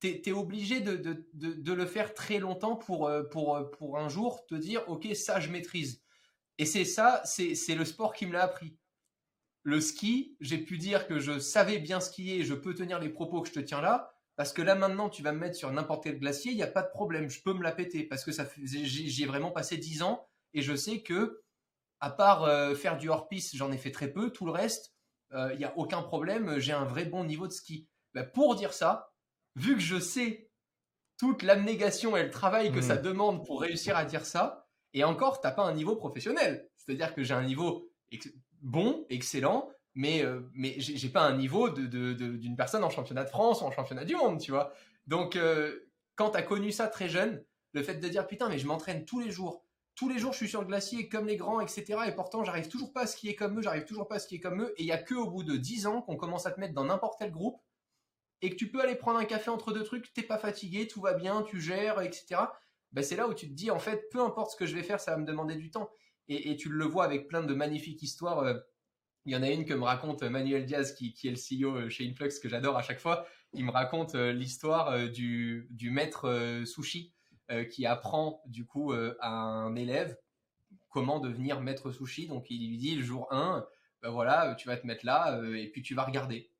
[0.00, 0.96] tu es, obligé de,
[1.34, 5.08] de, le faire très longtemps pour, euh, pour, euh, pour un jour te dire, ok,
[5.14, 6.02] ça, je maîtrise.
[6.58, 8.76] Et c'est ça, c'est le sport qui me l'a appris.
[9.62, 13.08] Le ski, j'ai pu dire que je savais bien skier et je peux tenir les
[13.08, 15.70] propos que je te tiens là, parce que là maintenant, tu vas me mettre sur
[15.72, 18.24] n'importe quel glacier, il n'y a pas de problème, je peux me la péter, parce
[18.24, 18.30] que
[18.62, 21.42] j'y ai vraiment passé 10 ans et je sais que,
[22.00, 24.94] à part euh, faire du hors-piste, j'en ai fait très peu, tout le reste,
[25.32, 27.86] il n'y a aucun problème, j'ai un vrai bon niveau de ski.
[28.14, 29.12] Ben, pour dire ça,
[29.56, 30.50] vu que je sais
[31.18, 33.02] toute l'abnégation et le travail que ça mmh.
[33.02, 36.68] demande pour réussir à dire ça, et encore, t'as pas un niveau professionnel.
[36.76, 37.90] C'est-à-dire que j'ai un niveau
[38.62, 43.28] bon, excellent, mais, euh, mais j'ai pas un niveau d'une de, personne en championnat de
[43.28, 44.72] France ou en championnat du monde, tu vois.
[45.06, 48.58] Donc, euh, quand tu as connu ça très jeune, le fait de dire putain, mais
[48.58, 49.64] je m'entraîne tous les jours,
[49.98, 51.84] tous les jours je suis sur le glacier comme les grands, etc.
[52.06, 54.62] Et pourtant, j'arrive toujours pas à skier comme eux, j'arrive toujours pas à skier comme
[54.62, 54.72] eux.
[54.76, 56.72] Et il y a que au bout de 10 ans qu'on commence à te mettre
[56.72, 57.60] dans n'importe quel groupe
[58.40, 61.00] et que tu peux aller prendre un café entre deux trucs, t'es pas fatigué, tout
[61.00, 62.42] va bien, tu gères, etc.
[62.92, 64.84] Ben c'est là où tu te dis, en fait, peu importe ce que je vais
[64.84, 65.90] faire, ça va me demander du temps.
[66.28, 68.40] Et, tu le vois avec plein de magnifiques histoires.
[68.40, 68.54] Euh,
[69.24, 71.88] il y en a une que me raconte Manuel Diaz, qui, est le CEO euh,
[71.88, 73.26] chez Influx, que j'adore à chaque fois.
[73.54, 77.14] Il me raconte euh, l'histoire du, du, maître sushi
[77.70, 80.18] qui apprend du coup à un élève
[80.88, 82.26] comment devenir maître sushi.
[82.26, 83.66] Donc il lui dit le jour 1,
[84.02, 86.52] ben voilà, tu vas te mettre là et puis tu vas regarder.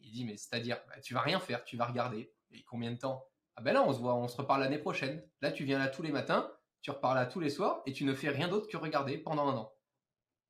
[0.00, 2.32] Il dit mais c'est-à-dire, ben, tu vas rien faire, tu vas regarder.
[2.50, 3.24] Et combien de temps?
[3.56, 5.22] Ah ben là, on se voit, on se reparle l'année prochaine.
[5.40, 8.04] Là, tu viens là tous les matins, tu reparles là tous les soirs et tu
[8.04, 9.72] ne fais rien d'autre que regarder pendant un an.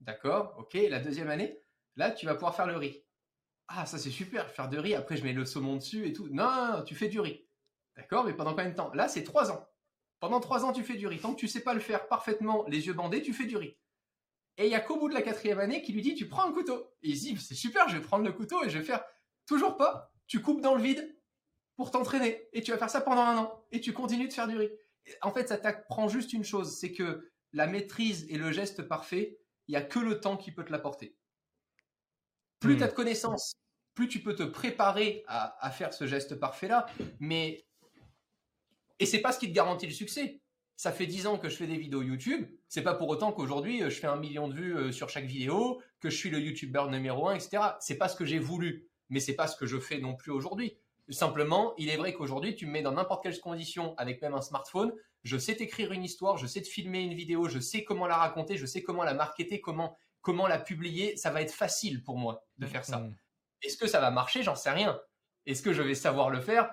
[0.01, 0.75] D'accord, ok.
[0.89, 1.61] La deuxième année,
[1.97, 3.05] là, tu vas pouvoir faire le riz.
[3.69, 4.95] Ah, ça c'est super, faire de riz.
[4.95, 6.29] Après, je mets le saumon dessus et tout.
[6.29, 7.47] Non, tu fais du riz.
[7.97, 8.93] D'accord, mais pendant combien de temps?
[8.95, 9.69] Là, c'est trois ans.
[10.21, 11.19] Pendant trois ans, tu fais du riz.
[11.19, 13.77] Tant que tu sais pas le faire parfaitement, les yeux bandés, tu fais du riz.
[14.57, 16.49] Et il y a qu'au bout de la quatrième année qui lui dit, tu prends
[16.49, 16.93] un couteau.
[17.03, 19.05] Et il dit, c'est super, je vais prendre le couteau et je vais faire
[19.47, 20.13] toujours pas.
[20.27, 21.17] Tu coupes dans le vide,
[21.77, 22.49] pour t'entraîner.
[22.53, 23.65] Et tu vas faire ça pendant un an.
[23.71, 24.71] Et tu continues de faire du riz.
[25.21, 29.39] En fait, ça t'apprend juste une chose, c'est que la maîtrise et le geste parfait,
[29.67, 31.17] il n'y a que le temps qui peut te l'apporter.
[32.61, 32.79] Plus hmm.
[32.79, 33.55] tu as de connaissances,
[33.95, 36.87] plus tu peux te préparer à, faire ce geste parfait-là.
[37.19, 37.67] Mais.
[38.99, 40.41] Et c'est pas ce qui te garantit le succès.
[40.77, 42.47] Ça fait 10 ans que je fais des vidéos YouTube.
[42.69, 45.27] C'est pas pour autant qu'aujourd'hui, euh, je fais un million de vues euh, sur chaque
[45.27, 47.63] vidéo, que je suis le YouTuber numéro 1, etc.
[47.81, 48.89] C'est pas ce que j'ai voulu.
[49.09, 50.79] Mais c'est pas ce que je fais non plus aujourd'hui.
[51.09, 54.41] Simplement, il est vrai qu'aujourd'hui, tu me mets dans n'importe quelle condition avec même un
[54.41, 54.93] smartphone,
[55.25, 58.17] je sais t'écrire une histoire, je sais te filmer une vidéo, je sais comment la
[58.17, 61.17] raconter, je sais comment la marketer, comment, comment la publier.
[61.17, 63.07] Ça va être facile pour moi de faire ça.
[63.63, 64.43] Est-ce que ça va marcher?
[64.43, 65.01] J'en sais rien.
[65.47, 66.73] Est-ce que je vais savoir le faire?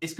[0.00, 0.14] Est-ce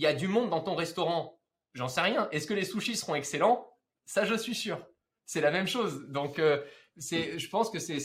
[0.00, 1.38] qu'il y a du monde dans ton restaurant
[1.74, 2.28] J'en sais rien.
[2.32, 3.70] Est-ce que les sushis seront excellents?
[4.06, 4.84] Ça, je suis sûr.
[5.26, 6.08] C'est la même chose.
[6.08, 6.64] Donc, euh,
[6.96, 8.00] je pense que c'est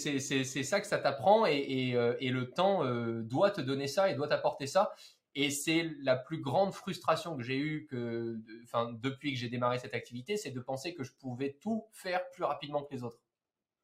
[0.63, 4.27] ça que ça t'apprend et, euh, le temps euh, doit te donner ça et doit
[4.27, 4.93] t'apporter ça.
[5.33, 9.79] Et c'est la plus grande frustration que j'ai eue que, enfin, depuis que j'ai démarré
[9.79, 13.19] cette activité, c'est de penser que je pouvais tout faire plus rapidement que les autres.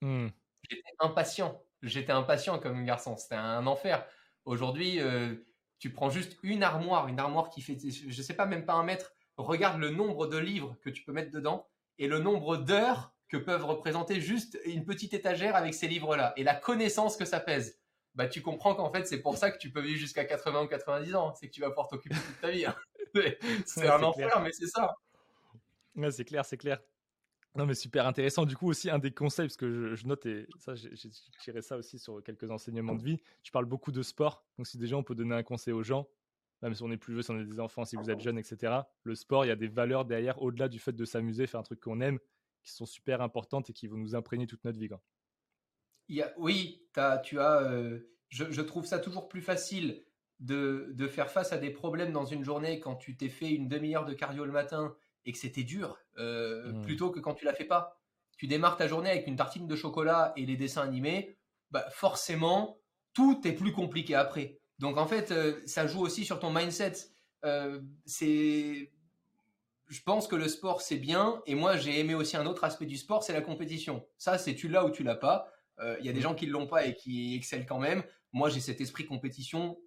[0.01, 0.27] Hmm.
[0.69, 1.59] J'étais impatient.
[1.81, 3.15] J'étais impatient comme garçon.
[3.15, 4.05] C'était un enfer.
[4.45, 5.35] Aujourd'hui, euh,
[5.81, 8.83] tu prends juste une armoire, une armoire qui fait, je sais pas, même pas un
[8.83, 9.15] mètre.
[9.35, 11.67] Regarde le nombre de livres que tu peux mettre dedans
[11.97, 16.43] et le nombre d'heures que peuvent représenter juste une petite étagère avec ces livres-là et
[16.43, 17.79] la connaissance que ça pèse.
[18.13, 20.67] Bah, tu comprends qu'en fait, c'est pour ça que tu peux vivre jusqu'à 80 ou
[20.67, 21.33] 90 ans.
[21.33, 22.67] C'est que tu vas pouvoir t'occuper toute ta vie.
[22.67, 22.75] Hein.
[23.65, 24.95] c'est un enfer, mais c'est ça.
[25.95, 26.79] Ouais, c'est clair, c'est clair.
[27.55, 28.45] Non, mais super intéressant.
[28.45, 30.89] Du coup, aussi, un des conseils, parce que je, note, et ça, j'ai
[31.41, 33.19] tiré ça aussi sur quelques enseignements de vie.
[33.43, 34.45] Tu parles beaucoup de sport.
[34.57, 36.07] Donc, si déjà on peut donner un conseil aux gens,
[36.61, 38.37] même si on est plus vieux, si on est des enfants, si vous êtes jeunes,
[38.37, 41.59] etc., le sport, il y a des valeurs derrière, au-delà du fait de s'amuser, faire
[41.59, 42.19] un truc qu'on aime
[42.63, 44.89] qui sont super importantes et qui vont nous imprégner toute notre vie.
[46.07, 50.03] Il y a, oui, as, tu as, euh, je, trouve ça toujours plus facile
[50.39, 53.67] de, de, faire face à des problèmes dans une journée quand tu t'es fait une
[53.67, 56.81] demi-heure de cardio le matin et que c'était dur, euh, mmh.
[56.81, 57.99] plutôt que quand tu la fais pas.
[58.37, 61.37] Tu démarres ta journée avec une tartine de chocolat et les dessins animés,
[61.69, 62.79] bah forcément,
[63.13, 64.59] tout est plus compliqué après.
[64.79, 66.93] Donc en fait, euh, ça joue aussi sur ton mindset.
[68.05, 68.91] c'est
[69.91, 72.85] je pense que le sport c'est bien et moi j'ai aimé aussi un autre aspect
[72.85, 74.07] du sport, c'est la compétition.
[74.17, 75.51] Ça c'est tu l'as ou tu l'as pas.
[75.79, 76.23] Euh, il y a des mm.
[76.23, 78.01] gens qui ne l'ont pas et qui excellent quand même.
[78.31, 79.77] Moi j'ai cet esprit compétition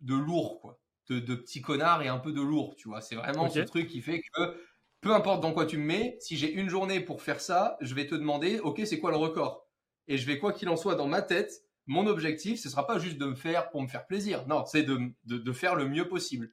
[0.00, 3.00] de lourd quoi, de, de, petit connard et un peu de lourd, tu vois.
[3.00, 4.56] C'est vraiment ce truc qui fait que
[5.00, 7.94] peu importe dans quoi tu me mets, si j'ai une journée pour faire ça, je
[7.94, 9.66] vais te demander, ok c'est quoi le record?
[10.06, 11.52] Et je vais quoi qu'il en soit dans ma tête,
[11.86, 14.82] mon objectif ce sera pas juste de me faire pour me faire plaisir, non c'est
[14.82, 16.52] de, de, de faire le mieux possible.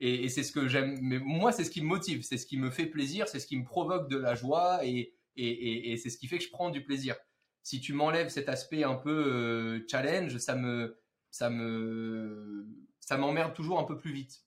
[0.00, 0.98] Et, c'est ce que j'aime.
[1.00, 3.46] Mais moi, c'est ce qui me motive, c'est ce qui me fait plaisir, c'est ce
[3.46, 6.70] qui me provoque de la joie et, et, c'est ce qui fait que je prends
[6.70, 7.16] du plaisir.
[7.62, 12.66] Si tu m'enlèves cet aspect un peu euh, challenge, ça me, ça me,
[13.06, 14.44] ça m'emmerde toujours un peu plus vite.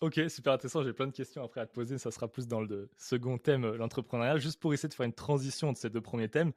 [0.00, 0.84] Ok, super intéressant.
[0.84, 1.98] J'ai plein de questions après à te poser.
[1.98, 4.38] Ça sera plus dans le second thème, euh, l'entrepreneuriat.
[4.38, 6.52] Juste pour essayer de faire une transition de ces deux premiers thèmes,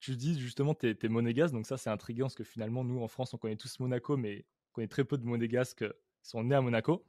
[0.00, 1.52] tu dis justement tu es, monégasque.
[1.52, 4.46] Donc ça, c'est intriguant parce que finalement, nous, en France, on connaît tous Monaco, mais
[4.70, 7.04] on connaît très peu de monégasques qui sont nés à Monaco.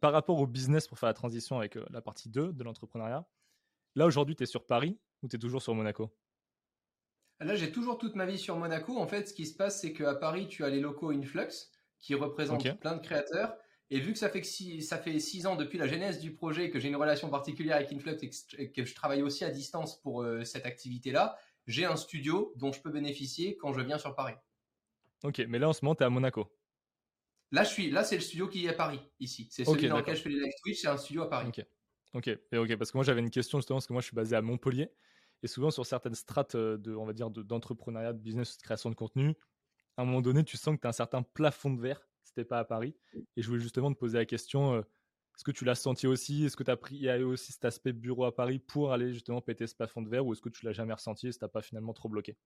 [0.00, 3.28] Par rapport au business, pour faire la transition avec euh, la partie 2 de l'entrepreneuriat,
[3.96, 6.10] là, aujourd'hui, tu es sur Paris ou tu es toujours sur Monaco?
[7.40, 8.98] Là, j'ai toujours toute ma vie sur Monaco.
[8.98, 12.14] En fait, ce qui se passe, c'est qu'à Paris, tu as les locaux Influx qui
[12.14, 13.56] représentent plein de créateurs.
[13.92, 16.70] Et vu que ça fait, six, ça fait six ans depuis la genèse du projet
[16.70, 18.16] que j'ai une relation particulière avec Influx
[18.56, 21.36] et que je travaille aussi à distance pour euh, cette activité-là,
[21.66, 24.34] j'ai un studio dont je peux bénéficier quand je viens sur Paris.
[25.24, 26.48] Ok, mais là en ce moment, tu es à Monaco.
[27.50, 29.48] Là, je suis, là c'est le studio qui est à Paris, ici.
[29.50, 31.48] C'est celui dans lequel je fais les live Twitch, c'est un studio à Paris.
[31.48, 31.66] Ok,
[32.14, 34.16] ok, et ok, parce que moi j'avais une question justement, parce que moi je suis
[34.16, 34.88] basé à Montpellier.
[35.42, 38.90] Et souvent sur certaines strates euh, de, on va dire, d'entrepreneuriat, de, business, de création
[38.90, 39.34] de contenu,
[40.00, 42.44] à un moment donné, tu sens que tu as un certain plafond de verre c'était
[42.44, 42.94] pas à Paris.
[43.36, 46.44] Et je voulais justement te poser la question euh, est-ce que tu l'as senti aussi?
[46.44, 49.66] Est-ce que tu as pris aussi cet aspect bureau à Paris pour aller justement péter
[49.66, 51.62] ce plafond de verre ou est-ce que tu l'as jamais ressenti et ça t'a pas
[51.62, 52.36] finalement trop bloqué?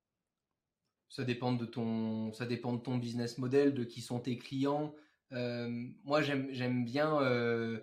[1.09, 4.95] Ça dépend de ton ça dépend de ton business model, de qui sont tes clients.
[5.33, 5.69] Euh,
[6.05, 7.81] moi j'aime bien euh,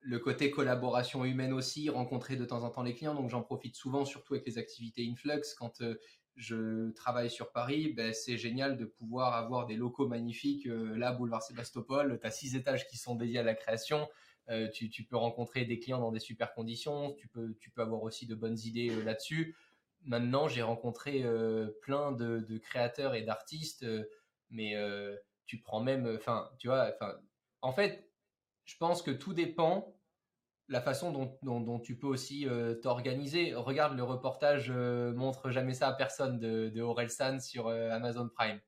[0.00, 3.14] le côté collaboration humaine aussi, rencontrer de temps en temps les clients.
[3.14, 5.82] Donc j'en profite souvent, surtout avec les activités Influx, quand
[6.38, 10.66] je travaille sur Paris, ben, c'est génial de pouvoir avoir des locaux magnifiques.
[10.66, 14.08] Euh, là, boulevard Sébastopol, tu as six étages qui sont dédiés à la création.
[14.48, 17.12] Euh, tu, peux rencontrer des clients dans des super conditions.
[17.14, 19.56] Tu peux, avoir aussi de bonnes idées euh, là-dessus.
[20.04, 21.24] Maintenant, j'ai rencontré
[21.82, 23.84] plein de, créateurs et d'artistes,
[24.48, 24.76] mais
[25.44, 26.96] tu prends même, enfin, tu vois,
[27.62, 28.08] en fait,
[28.64, 29.97] je pense que tout dépend
[30.68, 33.54] la façon dont, tu peux aussi euh, t'organiser.
[33.54, 37.90] Regarde le reportage euh, montre jamais ça à personne de, de Aurel San sur euh,
[37.90, 38.60] Amazon Prime.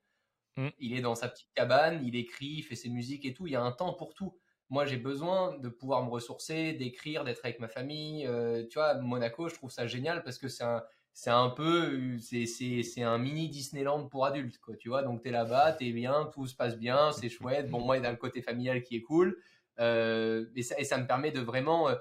[0.56, 0.68] Mm.
[0.78, 3.46] Il est dans sa petite cabane, il écrit, il fait ses musiques et tout.
[3.46, 4.38] Il y a un temps pour tout.
[4.70, 8.28] Moi, j'ai besoin de pouvoir me ressourcer, d'écrire, d'être avec ma famille.
[8.70, 13.02] tu vois, Monaco, je trouve ça génial parce que c'est un, c'est un peu, c'est,
[13.02, 14.76] un mini Disneyland pour adultes, quoi.
[14.76, 17.68] Tu vois, donc tu es là-bas, tu es bien, tout se passe bien, c'est chouette.
[17.68, 19.36] Bon, moi, il y a le côté familial qui est cool.
[19.80, 21.96] Euh, et, ça, me permet de vraiment euh,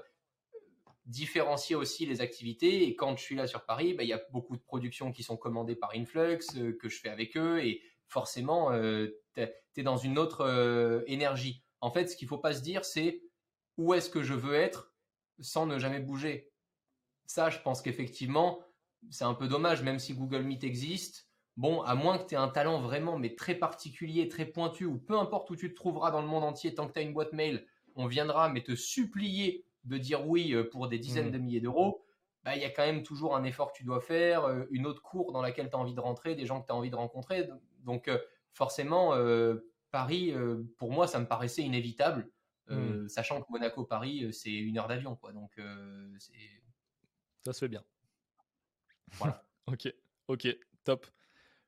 [1.06, 2.86] différencier aussi les activités.
[2.86, 5.22] Et quand je suis là sur Paris, bah, il y a beaucoup de productions qui
[5.22, 7.64] sont commandées par Influx, euh, que je fais avec eux.
[7.64, 8.70] Et forcément,
[9.34, 11.62] tu es, dans une autre énergie.
[11.80, 13.22] En fait, ce qu'il ne faut pas se dire, c'est
[13.78, 14.92] où est-ce que je veux être
[15.38, 16.52] sans ne jamais bouger.
[17.24, 18.62] Ça, je pense qu'effectivement,
[19.10, 21.28] c'est un peu dommage, même si Google Meet existe.
[21.56, 24.98] Bon, à moins que tu aies un talent vraiment, mais très particulier, très pointu, ou
[24.98, 27.12] peu importe où tu te trouveras dans le monde entier, tant que tu as une
[27.12, 31.32] boîte mail, on viendra, mais te supplier de dire oui euh, pour des dizaines mmh.
[31.32, 32.04] de milliers d'euros,
[32.44, 34.86] bah, il y a quand même toujours un effort que tu dois faire, euh, une
[34.86, 36.90] autre cour dans laquelle tu as envie de rentrer, des gens que tu as envie
[36.90, 37.48] de rencontrer.
[37.84, 38.18] Donc, euh,
[38.52, 39.14] forcément,
[39.90, 40.34] Paris,
[40.76, 42.30] pour moi, ça me paraissait inévitable,
[42.68, 43.08] mmh.
[43.08, 45.16] sachant que Monaco-Paris, c'est une heure d'avion.
[45.16, 45.32] quoi.
[45.32, 45.52] Donc,
[47.44, 47.84] ça se fait bien.
[49.12, 49.44] Voilà.
[49.66, 49.92] ok,
[50.28, 50.48] ok,
[50.84, 51.06] top.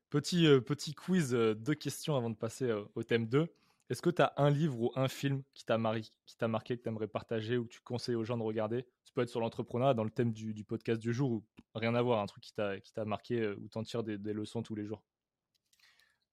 [0.09, 3.47] Petit, petit quiz, de deux questions avant de passer au thème 2.
[3.93, 7.07] Est-ce que tu as un livre ou un film qui t'a marqué, que tu aimerais
[7.07, 8.87] partager ou que tu conseilles aux gens de regarder?
[9.03, 11.43] Ça peut être sur l'entrepreneuriat, dans le thème du, podcast du jour, ou
[11.75, 14.73] rien à voir, un truc qui t'a marqué euh, ou t'en tires des, leçons tous
[14.73, 15.03] les jours?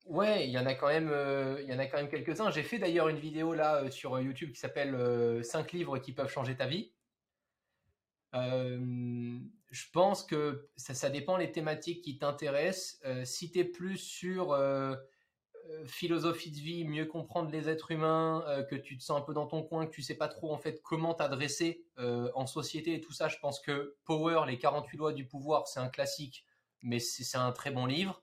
[0.07, 1.14] Ouais, il y en a quand même,
[1.61, 2.51] il y en a quand même quelques-uns.
[2.51, 6.57] J'ai fait d'ailleurs une vidéo là sur YouTube qui s'appelle 5 livres qui peuvent changer
[6.57, 6.94] ta vie
[8.33, 13.03] je pense que ça, dépend les thématiques qui t'intéressent.
[13.25, 14.57] si tu plus sur
[15.85, 19.46] philosophie de vie, mieux comprendre les êtres humains, que tu te sens un peu dans
[19.46, 23.12] ton coin, que tu sais pas trop en fait comment t'adresser en société et tout
[23.12, 26.44] ça, je pense que Power, les 48 lois du pouvoir, c'est un classique,
[26.83, 28.23] mais c'est un très bon livre.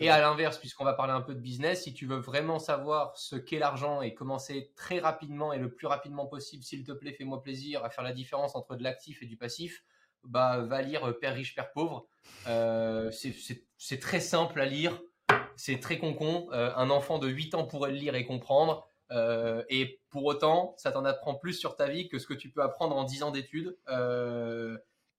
[0.00, 3.16] Et à l'inverse, puisqu'on va parler un peu de business, si tu veux vraiment savoir
[3.16, 7.12] ce qu'est l'argent et commencer très rapidement et le plus rapidement possible, s'il te plaît,
[7.12, 9.84] fais-moi plaisir, à faire la différence entre de l'actif et du passif,
[10.24, 12.08] bah va lire Père riche, Père pauvre.
[12.46, 14.98] Euh, c'est très simple à lire,
[15.56, 16.48] c'est très concon.
[16.52, 18.86] Euh, un enfant de 8 ans pourrait le lire et comprendre.
[19.10, 22.50] Euh, et pour autant, ça t'en apprend plus sur ta vie que ce que tu
[22.50, 23.76] peux apprendre en 10 ans d'études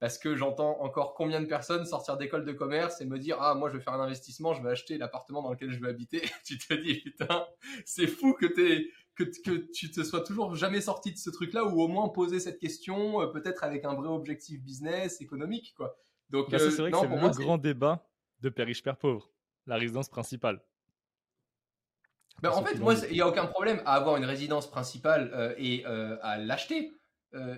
[0.03, 3.55] parce que j'entends encore combien de personnes sortir d'école de commerce et me dire ah
[3.55, 6.21] moi je vais faire un investissement, je vais acheter l'appartement dans lequel je vais habiter.
[6.45, 7.47] tu te dis putain
[7.85, 11.63] c'est fou que, que, que tu te sois toujours jamais sorti de ce truc là
[11.63, 15.95] ou au moins poser cette question euh, peut-être avec un vrai objectif business économique quoi.
[16.31, 18.05] Donc bah, c'est euh, vrai que c'est le grand débat
[18.41, 19.31] de père riche père pauvre,
[19.65, 20.63] la résidence principale.
[22.41, 25.85] Ben, en fait, moi, il n'y a aucun problème à avoir une résidence principale et
[25.85, 26.91] à l'acheter.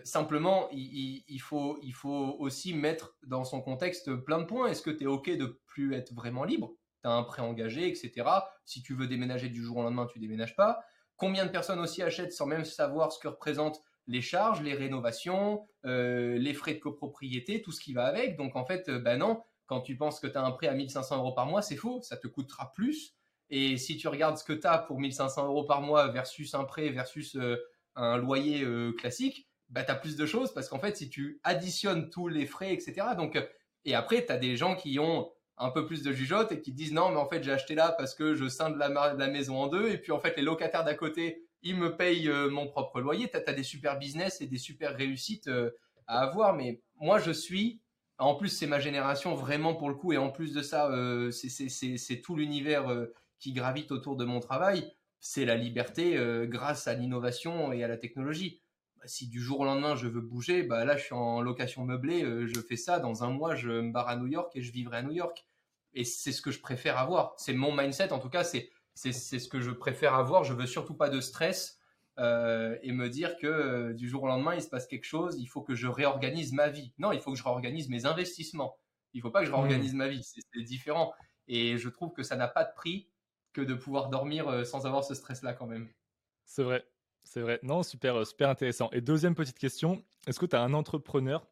[0.03, 4.67] simplement, il, faut, il faut aussi mettre dans son contexte plein de points.
[4.67, 6.73] Est-ce que tu es OK de plus être vraiment libre?
[7.01, 8.29] Tu as un prêt engagé, etc.
[8.65, 10.79] Si tu veux déménager du jour au lendemain, tu déménages pas.
[11.17, 15.65] Combien de personnes aussi achètent sans même savoir ce que représentent les charges, les rénovations,
[15.85, 18.37] euh, les frais de copropriété, tout ce qui va avec?
[18.37, 21.17] Donc en fait, ben non, quand tu penses que tu as un prêt à 1500
[21.17, 23.15] euros par mois, c'est faux, ça te coûtera plus.
[23.49, 26.63] Et si tu regardes ce que tu as pour 1500 euros par mois versus un
[26.63, 27.57] prêt versus euh,
[27.95, 28.65] un loyer
[28.97, 32.45] classique, bah, tu as plus de choses parce qu'en fait, si tu additionnes tous les
[32.45, 33.07] frais, etc.
[33.17, 33.37] Donc,
[33.85, 36.73] et après, tu as des gens qui ont un peu plus de jugeote et qui
[36.73, 39.57] disent non, mais en fait, j'ai acheté là parce que je scinde la, la maison
[39.57, 39.89] en deux.
[39.89, 43.29] Et puis, en fait, les locataires d'à côté, ils me payent euh, mon propre loyer.
[43.29, 45.71] Tu as, des super business et des super réussites euh,
[46.07, 46.53] à avoir.
[46.55, 47.81] Mais moi, je suis,
[48.17, 50.13] en plus, c'est ma génération vraiment pour le coup.
[50.13, 52.85] Et en plus de ça, euh, c'est tout l'univers
[53.39, 54.91] qui gravite autour de mon travail.
[55.19, 58.61] C'est la liberté grâce à l'innovation et à la technologie
[59.07, 62.23] si du jour au lendemain je veux bouger, bah là je suis en location meublée,
[62.23, 64.71] euh, je fais ça, dans un mois je me barre à New York et je
[64.71, 65.45] vivrai à New York.
[65.93, 67.35] Et c'est ce que je préfère avoir.
[67.37, 70.43] C'est mon mindset, en tout cas, c'est ce que je préfère avoir.
[70.43, 71.79] Je veux surtout pas de stress
[72.19, 75.37] euh, et me dire que euh, du jour au lendemain il se passe quelque chose,
[75.39, 76.93] il faut que je réorganise ma vie.
[76.97, 78.77] Non, il faut que je réorganise mes investissements.
[79.13, 79.97] Il faut pas que je réorganise mmh.
[79.97, 81.13] ma vie, c'est différent.
[81.47, 83.09] Et je trouve que ça n'a pas de prix
[83.53, 85.89] que de pouvoir dormir sans avoir ce stress-là quand même.
[86.45, 86.85] C'est vrai,
[87.23, 87.59] c'est vrai.
[87.63, 88.89] Non, super, euh, super intéressant.
[88.91, 91.47] Et deuxième petite question, est-ce que tu as un entrepreneur,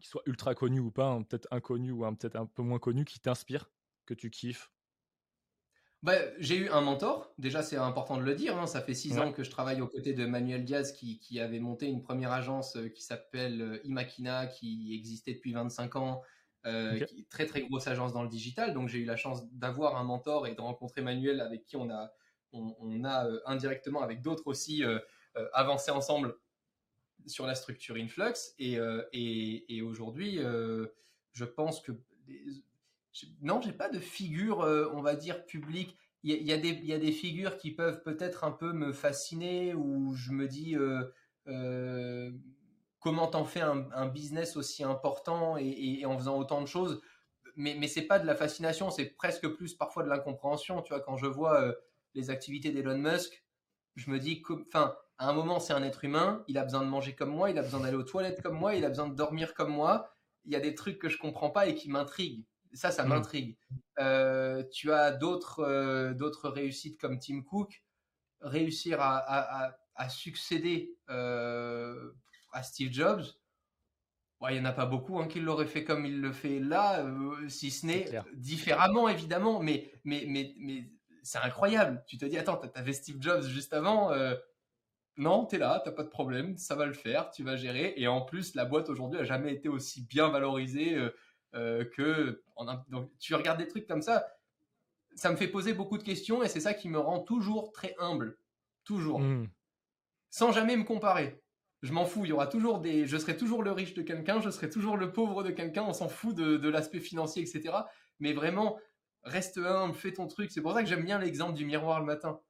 [0.00, 3.04] qui soit ultra connu ou pas, hein, peut-être inconnu ou peut-être un peu moins connu,
[3.04, 3.70] qui t'inspire,
[4.06, 4.72] que tu kiffes?
[6.02, 8.66] Bah, j'ai eu un mentor, déjà c'est important de le dire, hein.
[8.66, 11.86] ça fait six ans que je travaille aux côtés de Manuel Diaz qui, avait monté
[11.86, 16.22] une première agence euh, qui s'appelle euh, Imakina, qui existait depuis 25 ans,
[17.30, 20.48] très très grosse agence dans le digital, donc j'ai eu la chance d'avoir un mentor
[20.48, 22.10] et de rencontrer Manuel avec qui on a,
[22.52, 24.98] on, a euh, indirectement avec d'autres aussi euh,
[25.36, 26.34] euh, avancé ensemble
[27.26, 28.54] sur la structure Influx.
[28.58, 28.78] Et,
[29.12, 30.38] et, aujourd'hui,
[31.32, 31.92] je pense que
[33.40, 34.58] non, j'ai pas de figure,
[34.92, 35.96] on va dire, publique.
[36.22, 40.48] Il y, a, des figures qui peuvent peut-être un peu me fasciner où je me
[40.48, 40.76] dis
[42.98, 47.00] comment t'en fais un, business aussi important et, en faisant autant de choses.
[47.54, 50.82] Mais, mais c'est pas de la fascination, c'est presque plus parfois de l'incompréhension.
[50.82, 51.74] Tu vois, quand je vois
[52.14, 53.44] les activités d'Elon Musk,
[53.94, 56.88] je me dis, enfin, à un moment, c'est un être humain, il a besoin de
[56.88, 59.14] manger comme moi, il a besoin d'aller aux toilettes comme moi, il a besoin de
[59.14, 60.10] dormir comme moi.
[60.44, 62.44] Il y a des trucs que je comprends pas et qui m'intriguent.
[62.72, 63.08] Ça, ça mm.
[63.08, 63.56] m'intrigue.
[63.98, 67.82] Euh, tu as d'autres euh, d'autres réussites comme Tim Cook,
[68.40, 69.76] réussir à,
[70.08, 72.12] succéder euh,
[72.52, 73.24] à Steve Jobs.
[74.48, 77.04] Il n'y en a pas beaucoup hein, qui l'auraient fait comme il le fait là,
[77.48, 80.90] si ce n'est différemment évidemment, mais, mais, mais, mais
[81.22, 82.04] c'est incroyable.
[82.06, 84.12] Tu te dis, attends, t'avais Steve Jobs juste avant.
[85.16, 87.94] Non, t'es là, t'as pas de problème, ça va le faire, tu vas gérer.
[87.96, 90.98] Et en plus, la boîte aujourd'hui a jamais été aussi bien valorisée
[91.54, 92.42] euh, que.
[92.88, 94.26] Donc, tu regardes des trucs comme ça,
[95.14, 97.94] ça me fait poser beaucoup de questions et c'est ça qui me rend toujours très
[97.98, 98.38] humble.
[98.84, 99.20] Toujours.
[99.20, 99.48] Hmm.
[100.30, 101.42] Sans jamais me comparer.
[101.82, 103.06] Je m'en fous, il y aura toujours des.
[103.06, 105.92] Je serai toujours le riche de quelqu'un, je serai toujours le pauvre de quelqu'un, on
[105.92, 107.74] s'en fout de, de l'aspect financier, etc.
[108.18, 108.78] Mais vraiment,
[109.22, 110.50] reste humble, fais ton truc.
[110.50, 112.40] C'est pour ça que j'aime bien l'exemple du miroir le matin.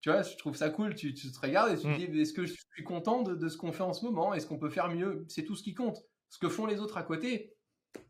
[0.00, 0.94] Tu vois, je trouve ça cool.
[0.94, 2.10] Tu, te regardes et tu te mm.
[2.12, 4.32] dis est-ce que je suis content de, ce qu'on fait en ce moment?
[4.32, 5.24] Est-ce qu'on peut faire mieux?
[5.28, 6.02] C'est tout ce qui compte.
[6.30, 7.54] Ce que font les autres à côté,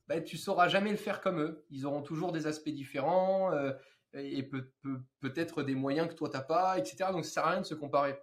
[0.06, 1.64] bah, tu sauras jamais le faire comme eux.
[1.70, 3.72] Ils auront toujours des aspects différents euh,
[4.12, 4.70] et peut,
[5.37, 7.11] être des moyens que toi t'as pas, etc.
[7.12, 8.18] Donc ça sert à rien de se comparer.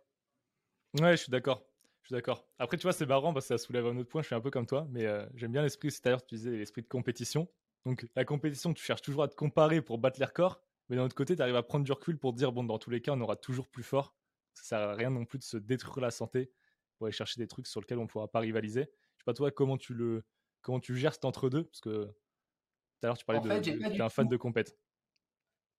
[1.02, 1.66] Ouais, je suis d'accord.
[2.04, 2.48] Je suis d'accord.
[2.58, 4.22] Après, tu vois, c'est marrant parce que ça soulève un autre point.
[4.22, 5.92] Je suis un peu comme toi, mais euh, j'aime bien l'esprit.
[5.92, 7.50] C'est à tu disais l'esprit de compétition.
[7.86, 11.04] Donc la compétition, tu cherches toujours à te comparer pour battre les records, mais d'un
[11.04, 13.14] autre côté, tu arrives à prendre du recul pour dire, bon, dans tous les cas,
[13.14, 14.16] on aura toujours plus fort.
[14.54, 16.52] Ça sert à rien non plus de se détruire la santé
[16.98, 18.90] pour aller chercher des trucs sur lesquels on ne pourra pas rivaliser.
[19.28, 20.24] Pas toi, comment tu le,
[20.62, 21.66] comment tu gères cet entre-deux?
[21.66, 24.80] Parce que tout à l'heure, tu parlais de, tu es un fan de compète.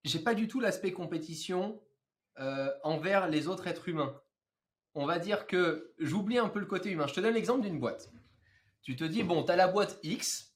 [0.04, 1.82] J'ai pas du tout l'aspect compétition
[2.40, 4.20] euh, envers les autres êtres humains.
[4.92, 7.06] On va dire que j'oublie un peu le côté humain.
[7.06, 8.12] Je te donne l'exemple d'une boîte.
[8.82, 10.55] Tu te dis, bon, tu as la boîte X,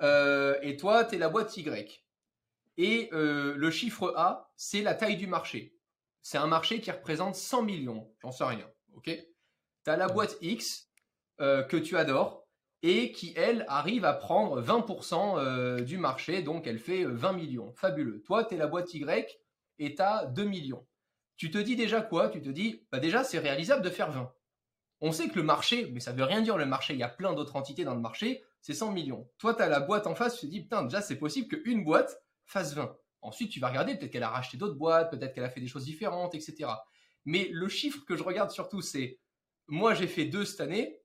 [0.00, 2.04] euh, et toi, tu es la boîte Y.
[2.76, 5.78] Et euh, le chiffre A, c'est la taille du marché.
[6.22, 8.68] C'est un marché qui représente 100 millions, j'en sais rien.
[8.94, 9.04] ok?
[9.04, 10.91] Tu as la boîte X
[11.42, 12.46] euh, que tu adores
[12.82, 17.72] et qui, elle, arrive à prendre 20% du marché, donc elle fait 20 millions.
[17.76, 18.22] Fabuleux.
[18.22, 19.38] Toi, tu es la boîte Y
[19.78, 20.84] et tu as 2 millions.
[21.36, 22.28] Tu te dis déjà quoi?
[22.28, 24.32] Tu te dis, bah déjà, c'est réalisable de faire 20.
[25.00, 27.08] On sait que le marché, mais ça veut rien dire le marché, il y a
[27.08, 29.28] plein d'autres entités dans le marché, c'est 100 millions.
[29.38, 31.82] Toi, tu as la boîte en face, tu te dis, putain, déjà, c'est possible qu'une
[31.82, 32.96] boîte fasse 20.
[33.20, 35.66] Ensuite, tu vas regarder, peut-être qu'elle a racheté d'autres boîtes, peut-être qu'elle a fait des
[35.66, 36.70] choses différentes, etc.
[37.24, 39.18] Mais le chiffre que je regarde surtout, c'est
[39.66, 41.01] moi, j'ai fait deux cette année,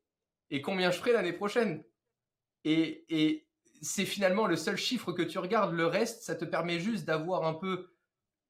[0.49, 1.83] et combien je ferai l'année prochaine?
[2.63, 3.47] Et, et
[3.81, 5.73] c'est finalement le seul chiffre que tu regardes.
[5.73, 7.89] Le reste, ça te permet juste d'avoir un peu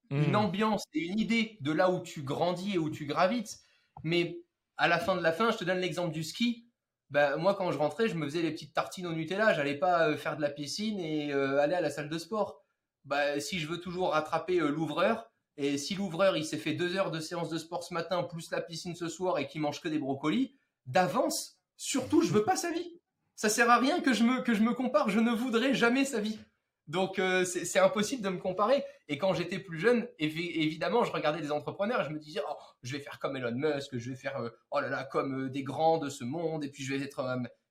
[0.09, 0.35] une hmm.
[0.35, 3.59] ambiance et une idée de là où tu grandis et où tu gravites.
[4.03, 4.39] Mais
[4.77, 6.67] à la fin de la fin, je te donne l'exemple du ski.
[7.09, 9.53] Bah, moi, quand je rentrais, je me faisais les petites tartines au Nutella.
[9.53, 12.63] J'allais pas euh, faire de la piscine et euh, aller à la salle de sport.
[13.05, 16.95] Bah, si je veux toujours rattraper euh, l'ouvreur, et si l'ouvreur il s'est fait deux
[16.95, 19.81] heures de séance de sport ce matin plus la piscine ce soir et qu'il mange
[19.81, 22.99] que des brocolis, d'avance, surtout, je veux pas sa vie.
[23.35, 25.09] Ça sert à rien que je me que je me compare.
[25.09, 26.39] Je ne voudrais jamais sa vie.
[26.87, 28.83] Donc euh, c'est impossible de me comparer.
[29.09, 32.55] Et quand j'étais plus jeune, évidemment, je regardais des entrepreneurs et je me disais, oh,
[32.81, 35.49] je vais faire comme Elon Musk, je vais faire, euh, oh là là, comme euh,
[35.49, 37.23] des grands de ce monde, et puis je vais être.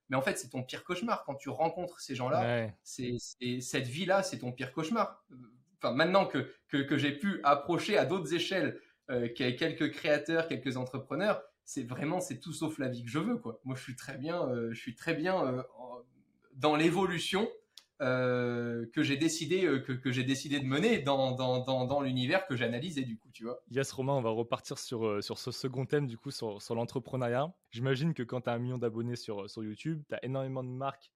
[0.08, 2.68] mais en fait, c'est ton pire cauchemar quand tu rencontres ces gens-là.
[2.82, 3.16] C'est
[3.60, 5.24] cette vie-là, c'est ton pire cauchemar.
[5.78, 8.80] Enfin, maintenant que que, que j'ai pu approcher à d'autres échelles
[9.34, 13.60] quelques créateurs, quelques entrepreneurs, c'est vraiment c'est tout sauf la vie que je veux quoi.
[13.64, 15.62] Moi, je suis très bien, je suis très bien
[16.54, 17.48] dans l'évolution
[18.02, 22.54] euh, que j'ai décidé euh, que, j'ai décidé de mener dans, dans, dans, l'univers que
[22.54, 25.86] j'analysais du coup tu vois Yes Romain on va repartir sur, euh, sur ce second
[25.86, 29.48] thème du coup sur, sur l'entrepreneuriat j'imagine que quand tu as un million d'abonnés sur,
[29.48, 31.10] sur YouTube tu as énormément de marques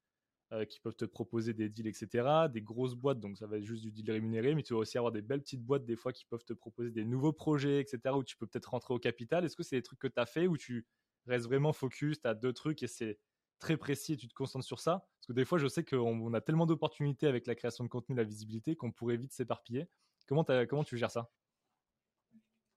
[0.69, 3.83] qui peuvent te proposer des deals etc des grosses boîtes donc ça va être juste
[3.83, 6.25] du deal rémunéré mais tu vas aussi avoir des belles petites boîtes des fois qui
[6.25, 9.55] peuvent te proposer des nouveaux projets etc où tu peux peut-être rentrer au capital est-ce
[9.55, 10.87] que c'est des trucs que tu as fait où tu
[11.27, 13.21] restes vraiment focus tu as deux trucs et c'est
[13.61, 15.07] très précis et tu te concentres sur ça?
[15.21, 18.17] Parce que des fois, je sais qu'on a tellement d'opportunités avec la création de contenu,
[18.17, 19.87] la visibilité, qu'on pourrait vite s'éparpiller.
[20.27, 21.31] Comment, comment tu gères ça?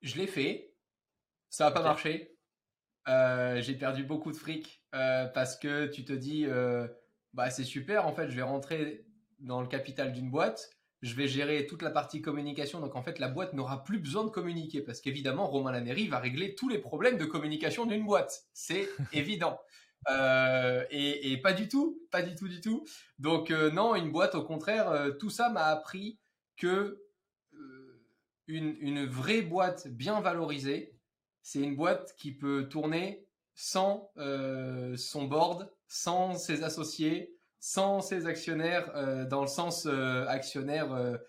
[0.01, 0.76] Je l'ai fait.
[1.49, 2.38] Ça n'a pas marché.
[3.07, 6.88] Euh, j'ai perdu beaucoup de fric euh, parce que tu te dis, euh,
[7.34, 9.05] bah c'est super, en fait, je vais rentrer
[9.39, 10.69] dans le capital d'une boîte,
[11.01, 14.23] je vais gérer toute la partie communication, donc en fait, la boîte n'aura plus besoin
[14.23, 18.45] de communiquer parce qu'évidemment, Romain Lanéry va régler tous les problèmes de communication d'une boîte.
[18.53, 19.59] C'est évident.
[20.09, 22.86] Euh, et, pas du tout, pas du tout, du tout.
[23.19, 26.19] Donc euh, non, une boîte, au contraire, euh, tout ça m'a appris
[26.57, 26.99] que
[28.47, 30.97] une, une, vraie boîte bien valorisée,
[31.41, 33.25] c'est une boîte qui peut tourner
[33.55, 38.91] sans son board, sans ses associés, sans ses actionnaires,
[39.29, 39.85] dans le sens
[40.27, 41.19] actionnaire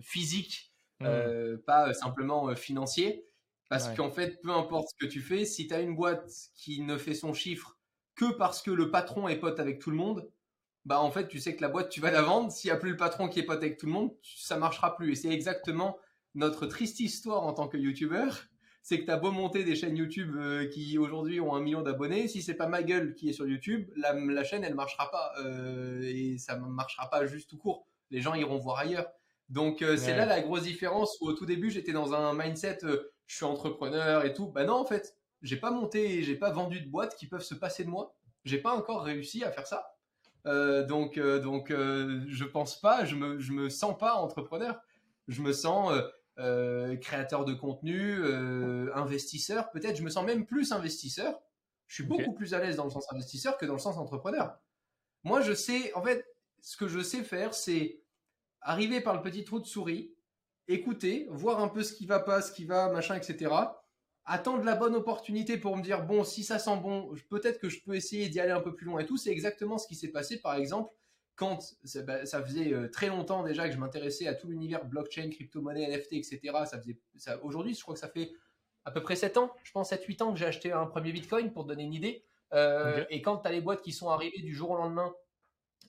[0.00, 1.56] physique, mmh.
[1.66, 3.26] pas simplement financier.
[3.68, 6.82] Parce qu'en fait, peu importe ce que tu fais, si tu as une boîte qui
[6.82, 7.76] ne fait son chiffre
[8.14, 10.30] que parce que le patron est pote avec tout le monde,
[10.84, 12.52] bah en fait, tu sais que la boîte, tu vas la vendre.
[12.52, 14.94] S'il n'y a plus le patron qui est pote avec tout le monde, ça marchera
[14.94, 15.10] plus.
[15.10, 15.98] Et c'est exactement
[16.36, 18.28] notre triste histoire en tant que YouTuber.
[18.84, 21.80] C'est que tu as beau monter des chaînes YouTube euh, qui aujourd'hui ont un million
[21.80, 25.32] d'abonnés, si c'est pas ma gueule qui est sur YouTube, la, chaîne elle marchera pas
[25.42, 27.86] euh, et ça ne marchera pas juste tout court.
[28.10, 29.10] Les gens iront voir ailleurs.
[29.48, 32.80] Donc euh, c'est là la grosse différence où au tout début j'étais dans un mindset
[33.26, 34.48] je suis entrepreneur et tout.
[34.48, 37.54] Ben non, en fait, j'ai pas monté, j'ai pas vendu de boîtes qui peuvent se
[37.54, 38.14] passer de moi.
[38.44, 39.96] J'ai pas encore réussi à faire ça.
[40.86, 44.78] Donc, donc, je pense pas, je me, je me sens pas entrepreneur.
[45.26, 45.90] Je me sens
[46.36, 48.24] créateur de contenu,
[48.94, 49.70] investisseur.
[49.70, 51.40] Peut-être, je me sens même plus investisseur.
[51.86, 54.58] Je suis beaucoup plus à l'aise dans le sens investisseur que dans le sens entrepreneur.
[55.22, 56.26] Moi, je sais, en fait,
[56.60, 58.00] ce que je sais faire, c'est
[58.60, 60.14] arriver par le petit trou de souris,
[60.66, 63.54] écouter, voir un peu ce qui va pas, ce qui va, machin, etc.
[64.24, 67.82] Attendre la bonne opportunité pour me dire, bon, si ça sent bon, peut-être que je
[67.82, 69.18] peux essayer d'y aller un peu plus loin et tout.
[69.18, 70.90] C'est exactement ce qui s'est passé, par exemple,
[71.36, 75.30] quand ça, bah, faisait euh, très longtemps déjà que je m'intéressais à tout l'univers blockchain,
[75.30, 76.40] crypto-monnaie, NFT, etc.
[76.66, 78.32] Ça faisait, ça, aujourd'hui, je crois que ça fait
[78.84, 81.52] à peu près 7 ans, je pense 7-8 ans que j'ai acheté un premier Bitcoin
[81.52, 82.24] pour te donner une idée.
[82.52, 85.12] Euh, et quand tu as les boîtes qui sont arrivées du jour au lendemain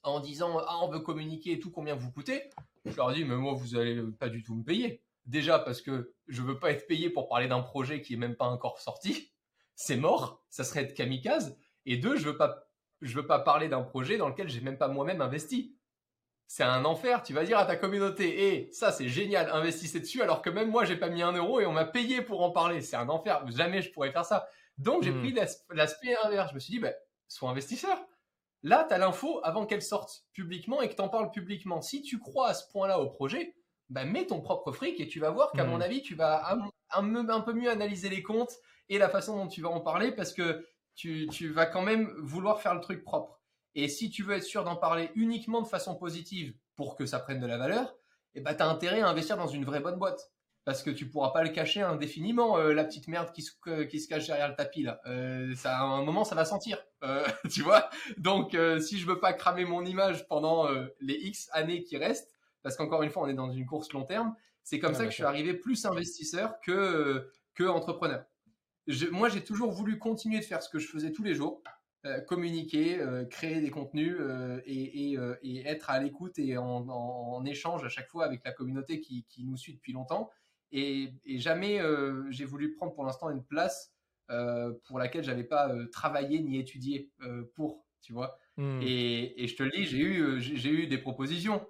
[0.04, 2.50] en disant ah on veut communiquer et tout combien vous coûtez
[2.86, 5.02] je leur ai dit mais moi vous allez pas du tout me payer.
[5.26, 8.36] Déjà parce que je veux pas être payé pour parler d'un projet qui est même
[8.36, 9.34] pas encore sorti.
[9.76, 10.44] C'est mort.
[10.50, 11.58] Ça serait être kamikaze.
[11.86, 12.65] Et deux je veux pas
[13.02, 15.76] je veux pas parler d'un projet dans lequel j'ai même pas moi-même investi
[16.48, 20.00] c'est un enfer tu vas dire à ta communauté et eh, ça c'est génial investissez
[20.00, 22.42] dessus alors que même moi j'ai pas mis un euro et on m'a payé pour
[22.42, 25.20] en parler c'est un enfer jamais je pourrais faire ça donc j'ai hmm.
[25.22, 25.36] pris
[25.72, 26.94] l'aspect inverse je me suis dit ben
[27.28, 27.98] sois investisseur
[28.66, 31.84] Là, tu as l'info avant qu'elle sorte publiquement et que tu en parles publiquement.
[31.84, 33.56] Si tu crois à ce point-là au projet,
[33.90, 35.84] bah, mets ton propre fric et tu vas voir qu'à mon hmm.
[35.84, 36.44] avis, tu vas
[36.92, 38.54] un, peu mieux analyser les comptes
[38.90, 40.66] et la façon dont tu vas en parler parce que
[40.96, 43.42] tu, vas quand même vouloir faire le truc propre.
[43.76, 47.20] Et si tu veux être sûr d'en parler uniquement de façon positive pour que ça
[47.20, 47.96] prenne de la valeur,
[48.34, 50.32] eh ben, tu as intérêt à investir dans une vraie bonne boîte
[50.64, 54.00] parce que tu pourras pas le cacher indéfiniment euh, la petite merde qui se, qui
[54.00, 55.00] se cache derrière le tapis là.
[55.06, 57.90] Euh, ça, à un moment, ça va sentir, euh, tu vois?
[58.18, 60.68] Donc, si je veux pas cramer mon image pendant
[61.00, 64.06] les X années qui restent, parce qu'encore une fois, on est dans une course long
[64.06, 64.36] terme.
[64.64, 68.26] C'est comme ça que je suis arrivé plus investisseur que, que entrepreneur.
[69.12, 71.62] Moi, j'ai toujours voulu continuer de faire ce que je faisais tous les jours,
[72.06, 75.18] euh, communiquer, euh, créer des contenus euh, et,
[75.66, 79.74] être à l'écoute et en, échange à chaque fois avec la communauté qui, nous suit
[79.74, 80.30] depuis longtemps.
[80.72, 81.82] Et, jamais
[82.30, 83.92] j'ai voulu prendre pour l'instant une place
[84.28, 87.10] pour laquelle j'avais pas travaillé ni étudié
[87.56, 88.38] pour, tu vois.
[88.58, 88.82] Hmm.
[88.84, 91.66] Et, je te le dis, j'ai eu, j'ai eu des propositions.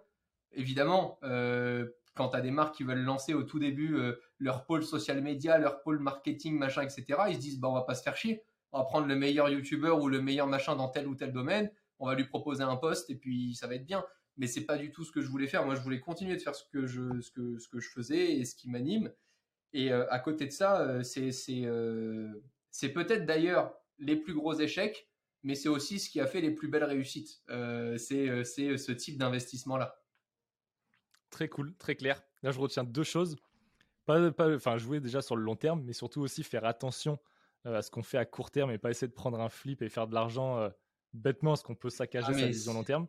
[0.51, 3.97] Évidemment, quand tu as des marques qui veulent lancer au tout début
[4.39, 7.83] leur pôle social media, leur pôle marketing, machin, etc., ils se disent, bah, on va
[7.83, 8.43] pas se faire chier
[8.75, 11.71] on va prendre le meilleur youtubeur ou le meilleur machin dans tel ou tel domaine,
[11.99, 14.05] on va lui proposer un poste et puis ça va être bien.
[14.35, 15.65] Mais c'est pas du tout ce que je voulais faire.
[15.65, 18.33] Moi, je voulais continuer de faire ce que je, ce que, ce que je faisais
[18.33, 19.13] et ce qui m'anime.
[19.71, 21.31] Et euh, à côté de ça, euh, c'est
[21.65, 25.09] euh, c'est peut-être d'ailleurs les plus gros échecs,
[25.43, 27.41] mais c'est aussi ce qui a fait les plus belles réussites.
[27.47, 30.01] c'est ce type d'investissement-là.
[31.29, 32.21] Très cool, très clair.
[32.43, 33.37] Là, je retiens deux choses.
[34.05, 37.19] Pas, pas, enfin, jouer déjà sur le long terme, mais surtout aussi faire attention
[37.65, 39.81] euh, à ce qu'on fait à court terme et pas essayer de prendre un flip
[39.81, 40.69] et faire de l'argent euh,
[41.13, 43.07] bêtement, ce qu'on peut saccager ah, sa vision long terme.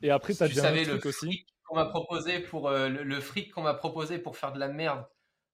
[0.00, 1.46] Et après, tu as bien un truc aussi.
[1.64, 5.04] Qu'on m'a proposé pour euh, le, fric qu'on m'a proposé pour faire de la merde,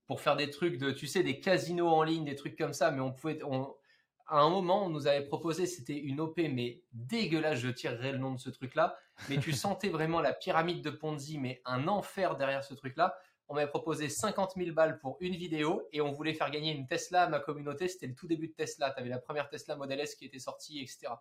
[0.06, 2.90] pour faire des trucs de, tu sais, des casinos en ligne, des trucs comme ça,
[2.90, 3.74] mais on pouvait, on,
[4.26, 8.18] à un moment, on nous avait proposé, c'était une OP, mais dégueulasse, je tirerai le
[8.18, 8.98] nom de ce truc-là,
[9.30, 13.16] mais tu sentais vraiment la pyramide de Ponzi, mais un enfer derrière ce truc-là
[13.48, 16.86] on m'avait proposé 50 000 balles pour une vidéo et on voulait faire gagner une
[16.86, 17.88] Tesla à ma communauté.
[17.88, 18.90] C'était le tout début de Tesla.
[18.90, 21.14] Tu avais la première Tesla Model S qui était sortie, etc.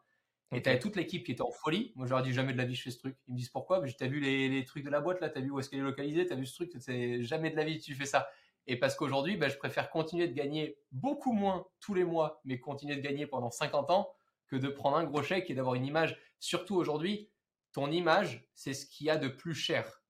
[0.52, 1.94] Et tu avais toute l'équipe qui était en folie.
[1.96, 3.18] Moi, j'aurais dit jamais de la vie je fais ce truc.
[3.28, 3.82] Ils me disent pourquoi?
[3.82, 5.30] Tu as vu les, trucs de la boîte là?
[5.30, 6.26] Tu as vu où est-ce qu'elle est localisée?
[6.26, 6.72] Tu as vu ce truc?
[6.80, 8.30] C'est jamais de la vie tu fais ça.
[8.66, 12.60] Et parce qu'aujourd'hui, bah, je préfère continuer de gagner beaucoup moins tous les mois, mais
[12.60, 14.10] continuer de gagner pendant 50 ans
[14.48, 16.20] que de prendre un gros chèque et d'avoir une image.
[16.40, 17.30] Surtout aujourd'hui,
[17.72, 20.02] ton image, c'est ce qu'il y a de plus cher.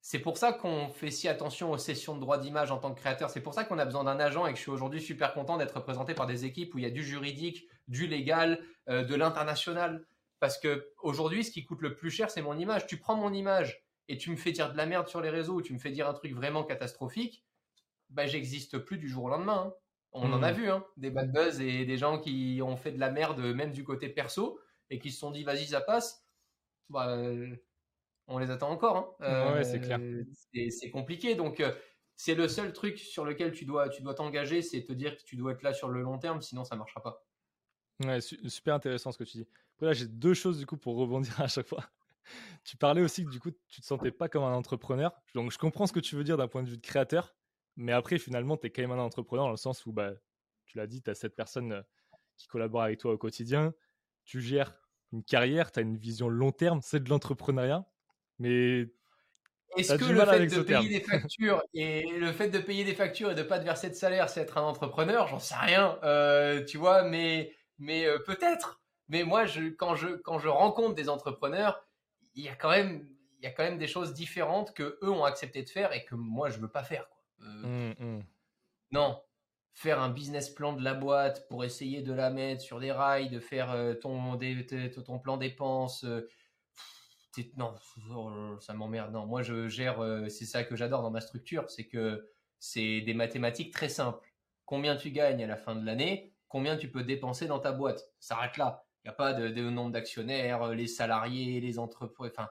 [0.00, 3.00] C'est pour ça qu'on fait si attention aux sessions de droit d'image en tant que
[3.00, 3.30] créateur.
[3.30, 5.56] C'est pour ça qu'on a besoin d'un agent et que je suis aujourd'hui super content
[5.56, 9.14] d'être représenté par des équipes où il y a du juridique, du légal, euh, de
[9.14, 10.06] l'international.
[10.40, 12.86] Parce que aujourd'hui, ce qui coûte le plus cher, c'est mon image.
[12.86, 15.54] Tu prends mon image et tu me fais dire de la merde sur les réseaux
[15.54, 17.44] ou tu me fais dire un truc vraiment catastrophique,
[18.08, 19.66] bah j'existe plus du jour au lendemain.
[19.68, 19.74] Hein.
[20.12, 20.56] On en a hmm.
[20.56, 23.72] vu, hein, des bad buzz et des gens qui ont fait de la merde même
[23.72, 26.24] du côté perso et qui se sont dit vas-y ça passe.
[26.88, 27.18] Bah,
[28.28, 29.16] on les attend encore.
[29.20, 29.54] Hein.
[29.54, 29.98] ouais, c'est clair.
[30.00, 30.24] Euh,
[30.70, 31.34] c'est compliqué.
[31.34, 31.74] Donc, euh,
[32.14, 35.22] c'est le seul truc sur lequel tu dois tu dois t'engager, c'est te dire que
[35.22, 37.24] tu dois être là sur le long terme, sinon ça marchera pas.
[38.04, 39.48] Ouais, super intéressant ce que tu dis.
[39.74, 41.84] Après, là, j'ai deux choses du coup pour rebondir à chaque fois.
[42.64, 45.12] tu parlais aussi que du coup, tu te sentais pas comme un entrepreneur.
[45.34, 47.34] Donc, je comprends ce que tu veux dire d'un point de vue de créateur,
[47.76, 50.12] mais après, finalement, tu es quand même un entrepreneur dans le sens où, bah,
[50.66, 51.82] tu l'as dit, tu as cette personne euh,
[52.36, 53.72] qui collabore avec toi au quotidien,
[54.24, 54.74] tu gères
[55.12, 57.86] une carrière, tu as une vision long terme, c'est de l'entrepreneuriat.
[58.38, 58.88] Mais
[59.76, 63.30] est-ce que le fait de payer des factures et le fait de payer des factures
[63.30, 65.28] et de pas te verser de salaire, c'est être un entrepreneur?
[65.28, 68.80] J'en sais rien, euh, tu vois, mais mais euh, peut-être.
[69.08, 71.84] Mais moi, je, quand je quand je rencontre des entrepreneurs,
[72.34, 73.08] il y a quand même
[73.40, 76.04] il y a quand même des choses différentes que eux ont accepté de faire et
[76.04, 77.08] que moi je veux pas faire.
[77.08, 77.46] Quoi.
[77.46, 78.22] Euh, mmh, mmh.
[78.90, 79.20] Non,
[79.74, 83.28] faire un business plan de la boîte pour essayer de la mettre sur des rails,
[83.28, 84.38] de faire ton
[85.04, 86.04] ton plan dépenses
[87.56, 87.74] non,
[88.14, 89.12] oh, ça m'emmerde.
[89.12, 92.28] Non, moi je gère, euh, c'est ça que j'adore dans ma structure, c'est que
[92.58, 94.32] c'est des mathématiques très simples.
[94.64, 98.00] Combien tu gagnes à la fin de l'année, combien tu peux dépenser dans ta boîte.
[98.20, 98.84] Ça s'arrête là.
[99.04, 102.30] Il n'y a pas de, nombre d'actionnaires, euh, les salariés, les entreprises.
[102.32, 102.48] Enfin,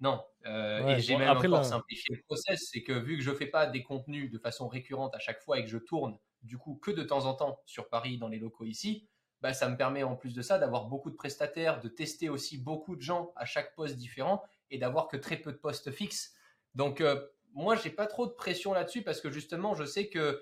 [0.00, 0.24] non.
[0.46, 3.66] Euh, et j'ai même encore simplifié le process, c'est que vu que je fais pas
[3.66, 6.90] des contenus de façon récurrente à chaque fois et que je tourne du coup que
[6.90, 9.08] de temps en temps sur Paris dans les locaux ici,
[9.40, 12.58] bah, ça me permet en plus de ça d'avoir beaucoup de prestataires, de tester aussi
[12.58, 16.34] beaucoup de gens à chaque poste différent et d'avoir que très peu de postes fixes.
[16.74, 20.08] Donc moi, euh, moi, j'ai pas trop de pression là-dessus parce que justement, je sais
[20.08, 20.40] que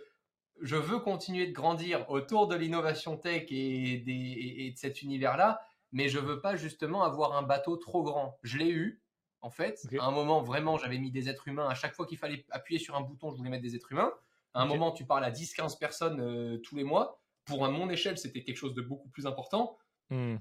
[0.61, 5.61] je veux continuer de grandir autour de l'innovation tech et, de cet univers-là,
[5.93, 8.39] mais je veux pas justement avoir un bateau trop grand.
[8.43, 9.01] Je l'ai eu,
[9.41, 9.81] en fait.
[9.99, 11.69] À un moment, vraiment, j'avais mis des êtres humains.
[11.69, 14.13] À chaque fois qu'il fallait appuyer sur un bouton, je voulais mettre des êtres humains.
[14.53, 17.91] À un moment, tu parles à 10-15 personnes euh, tous les mois pour à mon
[17.91, 19.79] échelle, c'était quelque chose de beaucoup plus important.
[20.11, 20.37] Hmm.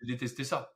[0.00, 0.74] J'ai détesté ça.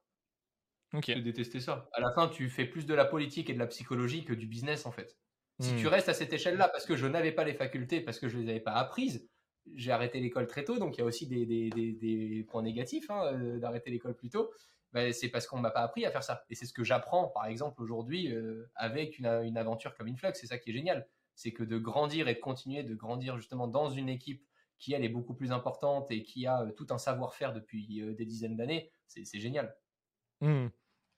[1.04, 1.88] J'ai détesté ça.
[1.92, 4.46] À la fin, tu fais plus de la politique et de la psychologie que du
[4.46, 5.18] business, en fait.
[5.60, 5.88] Si tu hmm.
[5.88, 8.42] restes à cette échelle-là, parce que je n'avais pas les facultés, parce que je ne
[8.42, 9.28] les avais pas apprises,
[9.74, 13.58] j'ai arrêté l'école très tôt, donc il y a aussi des, points négatifs hein, euh,
[13.58, 14.50] d'arrêter l'école plus tôt.
[14.92, 16.44] Ben, c'est parce qu'on ne m'a pas appris à faire ça.
[16.48, 20.32] Et c'est ce que j'apprends, par exemple, aujourd'hui, euh, avec une, une, aventure comme Influx.
[20.34, 21.06] C'est ça qui est génial.
[21.36, 24.44] C'est que de grandir et de continuer de grandir justement dans une équipe
[24.80, 28.14] qui elle est beaucoup plus importante et qui a euh, tout un savoir-faire depuis euh,
[28.14, 29.76] des dizaines d'années, c'est génial.
[30.40, 30.68] Mmh.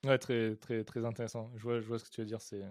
[0.05, 1.53] Ouais, très, très, très intéressant.
[1.57, 2.41] Je vois, je vois ce que tu veux dire.
[2.41, 2.63] C'est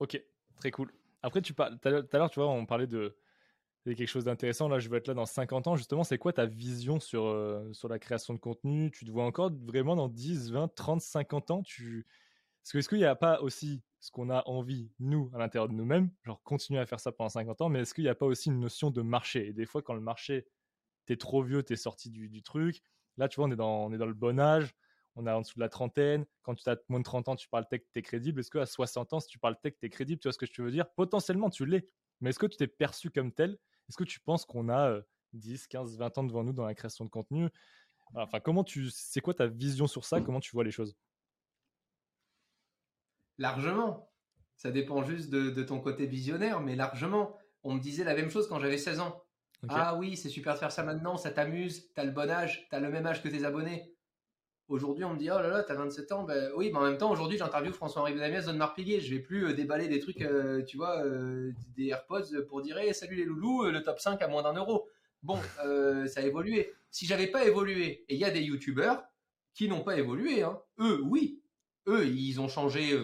[0.00, 0.20] ok,
[0.56, 0.90] très cool.
[1.22, 3.16] Après, tu parles, tout à l'heure, tu vois, on parlait de,
[3.84, 4.68] quelque chose d'intéressant.
[4.68, 5.76] Là, je vais être là dans 50 ans.
[5.76, 8.90] Justement, c'est quoi ta vision sur, euh, sur la création de contenu?
[8.90, 11.62] Tu te vois encore vraiment dans 10, 20, 30, 50 ans?
[12.74, 16.10] Est-ce qu'il n'y a pas aussi ce qu'on a envie, nous, à l'intérieur de nous-mêmes,
[16.24, 18.48] genre continuer à faire ça pendant 50 ans, mais est-ce qu'il n'y a pas aussi
[18.48, 19.48] une notion de marché?
[19.48, 20.46] Et des fois, quand le marché,
[21.06, 22.82] t'es trop vieux, t'es sorti du, truc,
[23.16, 24.74] là, tu vois, on est, dans, on est dans le bon âge,
[25.16, 26.26] on est en dessous de la trentaine.
[26.42, 28.40] Quand tu as moins de 30 ans, tu parles tech, tu es crédible.
[28.40, 30.20] Est-ce qu'à 60 ans, si tu parles tech, tu es crédible?
[30.20, 30.88] Tu vois ce que je veux dire?
[30.94, 31.88] Potentiellement, tu l'es.
[32.20, 33.58] Mais est-ce que tu t'es perçu comme tel?
[33.88, 35.00] Est-ce que tu penses qu'on a
[35.32, 37.48] 10, 15, 20 ans devant nous dans la création de contenu?
[38.14, 40.20] Enfin, comment tu, c'est quoi ta vision sur ça?
[40.20, 40.94] Comment tu vois les choses?
[43.38, 44.10] Largement.
[44.56, 47.36] Ça dépend juste de, ton côté visionnaire, mais largement.
[47.62, 49.22] On me disait la même chose quand j'avais 16 ans.
[49.68, 52.78] Ah oui, c'est super de faire ça maintenant, ça t'amuse, t'as le bon âge, t'as
[52.78, 53.96] le même âge que tes abonnés.
[54.68, 56.24] Aujourd'hui, on me dit, oh là là, t'as 27 ans.
[56.24, 58.98] Ben, oui, mais en même temps, aujourd'hui, j'interviewe François-Henri Benamias, Don Marpiguet.
[59.00, 62.76] Je vais plus euh, déballer des trucs, euh, tu vois, euh, des AirPods pour dire,
[62.92, 64.88] salut les loulous, le top 5 à moins d'un euro.
[65.22, 65.38] Bon,
[66.06, 66.72] ça a évolué.
[66.90, 69.04] Si j'avais pas évolué, et il y a des youtubeurs
[69.54, 71.40] qui n'ont pas évolué, hein, eux, oui.
[71.86, 72.96] Eux, ils ont changé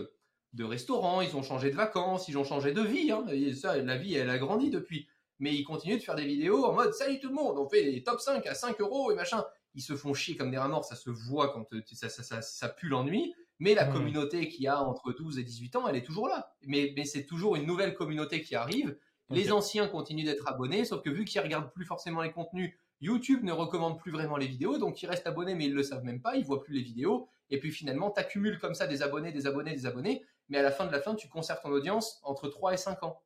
[0.52, 3.10] de restaurant, ils ont changé de vacances, ils ont changé de vie.
[3.10, 5.08] Hein, et ça, la vie, elle a grandi depuis.
[5.38, 7.82] Mais ils continuent de faire des vidéos en mode, salut tout le monde, on fait
[7.82, 9.44] les top 5 à 5 euros et machin
[9.74, 12.42] ils se font chier comme des rats morts, ça se voit quand euh, ça, ça,
[12.42, 13.34] ça, pue l'ennui.
[13.58, 13.92] Mais la mmh.
[13.92, 16.52] communauté qui a entre 12 et 18 ans, elle est toujours là.
[16.62, 18.96] Mais, mais c'est toujours une nouvelle communauté qui arrive.
[19.30, 23.44] Les anciens continuent d'être abonnés, sauf que vu qu'ils regardent plus forcément les contenus, YouTube
[23.44, 26.20] ne recommande plus vraiment les vidéos, donc ils restent abonnés, mais ils le savent même
[26.20, 27.28] pas, ils voient plus les vidéos.
[27.48, 30.62] Et puis finalement, tu accumules comme ça des abonnés, des abonnés, des abonnés, mais à
[30.62, 33.22] la fin de la fin, tu conserves ton audience entre 3 et 5 ans.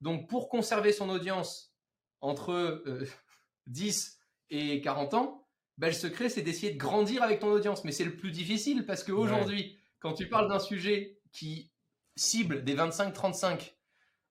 [0.00, 1.74] Donc pour conserver son audience
[2.20, 2.84] entre
[3.66, 5.44] 10 euh, et 40 ans,
[5.78, 7.84] bah, le secret, c'est d'essayer de grandir avec ton audience.
[7.84, 11.72] Mais c'est le plus difficile parce qu'aujourd'hui, quand tu parles d'un sujet qui
[12.16, 13.74] cible des 25-35,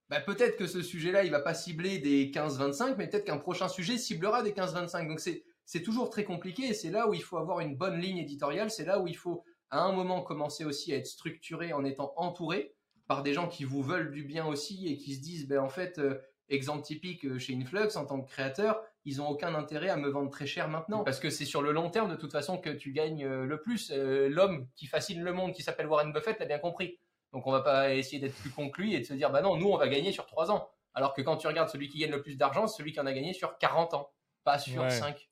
[0.10, 3.68] bah, peut-être que ce sujet-là, il va pas cibler des 15-25, mais peut-être qu'un prochain
[3.68, 5.08] sujet ciblera des 15-25.
[5.08, 8.20] Donc c'est toujours très compliqué et c'est là où il faut avoir une bonne ligne
[8.20, 8.72] éditoriale.
[8.72, 9.44] C'est là où il faut
[9.74, 12.76] à un moment commencer aussi à être structuré en étant entouré
[13.08, 15.70] par des gens qui vous veulent du bien aussi et qui se disent, ben en
[15.70, 19.90] fait, euh, exemple typique euh, chez Influx en tant que créateur, ils ont aucun intérêt
[19.90, 22.32] à me vendre très cher maintenant parce que c'est sur le long terme de toute
[22.32, 23.92] façon que tu gagnes euh, le plus.
[23.92, 27.00] Euh, l'homme qui fascine le monde, qui s'appelle Warren Buffett, l'a bien compris.
[27.34, 29.70] Donc on va pas essayer d'être plus conclu et de se dire bah non, nous
[29.70, 30.70] on va gagner sur 3 ans.
[30.94, 33.06] Alors que quand tu regardes celui qui gagne le plus d'argent, c'est celui qui en
[33.06, 34.12] a gagné sur 40 ans,
[34.44, 35.30] pas sur 5.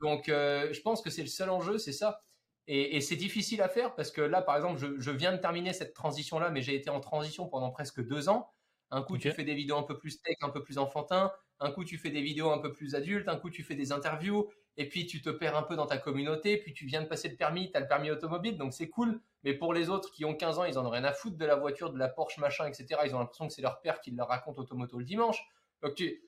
[0.00, 2.20] Donc euh, je pense que c'est le seul enjeu, c'est ça.
[2.68, 5.94] Et, c'est difficile à faire parce que là, par exemple, je, viens de terminer cette
[5.94, 8.50] transition-là, mais j'ai été en transition pendant presque deux ans.
[8.90, 11.32] Un coup, tu fais des vidéos un peu plus tech, un peu plus enfantin.
[11.60, 13.92] Un coup, tu fais des vidéos un peu plus adultes, un coup, tu fais des
[13.92, 17.06] interviews, et puis tu te perds un peu dans ta communauté, puis tu viens de
[17.06, 19.20] passer le permis, tu as le permis automobile, donc c'est cool.
[19.42, 21.46] Mais pour les autres qui ont 15 ans, ils en ont rien à foutre de
[21.46, 23.00] la voiture, de la Porsche, machin, etc.
[23.06, 25.42] Ils ont l'impression que c'est leur père qui leur raconte automoto le dimanche.
[25.82, 26.22] Donc tu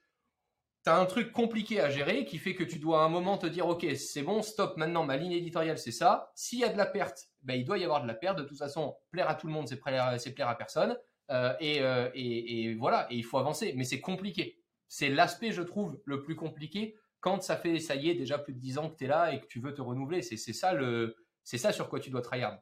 [0.89, 3.47] as un truc compliqué à gérer qui fait que tu dois à un moment te
[3.47, 6.31] dire, OK, c'est bon, stop, maintenant ma ligne éditoriale, c'est ça.
[6.35, 8.39] S'il y a de la perte, ben, il doit y avoir de la perte.
[8.39, 10.97] De toute façon, plaire à tout le monde, c'est plaire, à personne.
[11.31, 13.75] Euh, euh, et, et voilà, et il faut avancer.
[13.77, 14.59] Mais c'est compliqué
[14.89, 18.55] c'est l'aspect, je trouve, le plus compliqué quand ça fait, ça y est, déjà plus
[18.55, 20.23] de 10 ans que tu es là et que tu veux te renouveler.
[20.23, 22.59] C'est ça, le, ça sur quoi tu dois tryhard.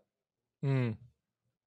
[0.63, 0.93] Mmh.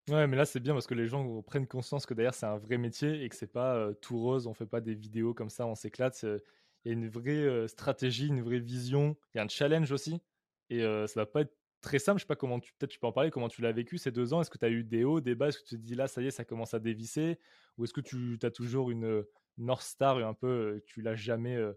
[0.09, 2.57] Ouais, mais là, c'est bien parce que les gens prennent conscience que d'ailleurs, c'est un
[2.57, 4.47] vrai métier et que c'est pas euh, tout rose.
[4.47, 6.23] On fait pas des vidéos comme ça, on s'éclate.
[6.23, 6.39] Il
[6.85, 9.17] y a une vraie euh, stratégie, une vraie vision.
[9.33, 10.21] Il y a un challenge aussi.
[10.69, 12.19] Et euh, ça va pas être très simple.
[12.19, 14.11] Je sais pas comment tu, peut-être tu peux en parler, comment tu l'as vécu ces
[14.11, 14.41] deux ans?
[14.41, 15.49] Est-ce que tu as eu des hauts, des bas?
[15.49, 17.37] Est-ce que tu te dis là, ça y est, ça commence à dévisser?
[17.77, 19.23] Ou est-ce que tu as toujours une,
[19.59, 21.55] North Star un peu, euh, tu l'as jamais.
[21.55, 21.73] Euh,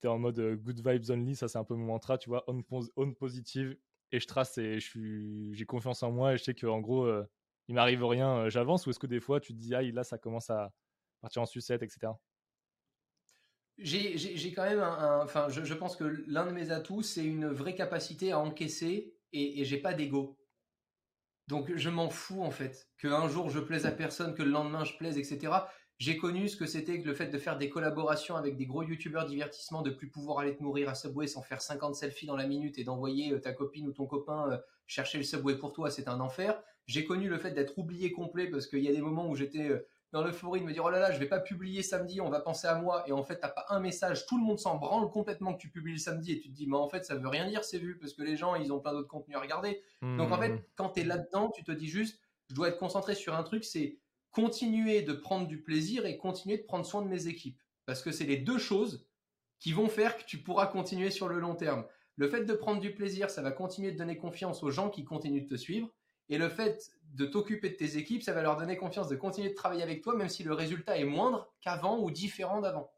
[0.00, 2.28] tu es en mode euh, good vibes only, ça c'est un peu mon mantra, tu
[2.28, 3.76] vois, on positive
[4.12, 7.10] et je trace et j'ai confiance en moi et je sais qu'en gros,
[7.68, 10.18] il m'arrive rien, j'avance ou est-ce que des fois tu te dis, ah là ça
[10.18, 10.72] commence à
[11.20, 12.12] partir en sucette, etc.
[13.78, 15.22] J'ai quand même un.
[15.22, 19.60] Enfin, je, pense que l'un de mes atouts, c'est une vraie capacité à encaisser et,
[19.60, 20.38] et j'ai pas d'ego.
[21.48, 22.88] Donc je m'en fous en fait.
[22.98, 25.52] Que un jour je plaise à personne, que le lendemain je plaise, etc.
[26.02, 28.82] J'ai connu ce que c'était que le fait de faire des collaborations avec des gros
[28.82, 32.34] youtubeurs divertissement, de plus pouvoir aller te nourrir à Subway sans faire 50 selfies dans
[32.34, 35.72] la minute et d'envoyer euh, ta copine ou ton copain euh, chercher le Subway pour
[35.72, 36.60] toi, c'est un enfer.
[36.86, 39.68] J'ai connu le fait d'être oublié complet parce qu'il y a des moments où j'étais
[39.68, 42.30] euh, dans l'euphorie de me dire oh là là, je vais pas publier samedi, on
[42.30, 44.78] va penser à moi et en fait t'as pas un message, tout le monde s'en
[44.78, 47.14] branle complètement que tu publies le samedi et tu te dis mais en fait ça
[47.14, 49.40] veut rien dire c'est vu parce que les gens ils ont plein d'autres contenus à
[49.40, 49.80] regarder.
[50.02, 50.62] Donc en fait mmh.
[50.74, 52.18] quand tu es là-dedans, tu te dis juste
[52.50, 53.98] je dois être concentré sur un truc, c'est
[54.32, 57.60] continuer de prendre du plaisir et continuer de prendre soin de mes équipes.
[57.86, 59.06] Parce que c'est les deux choses
[59.58, 61.84] qui vont faire que tu pourras continuer sur le long terme.
[62.16, 65.04] Le fait de prendre du plaisir, ça va continuer de donner confiance aux gens qui
[65.04, 65.88] continuent de te suivre.
[66.28, 69.50] Et le fait de t'occuper de tes équipes, ça va leur donner confiance de continuer
[69.50, 72.90] de travailler avec toi, même si le résultat est moindre qu'avant ou différent d'avant.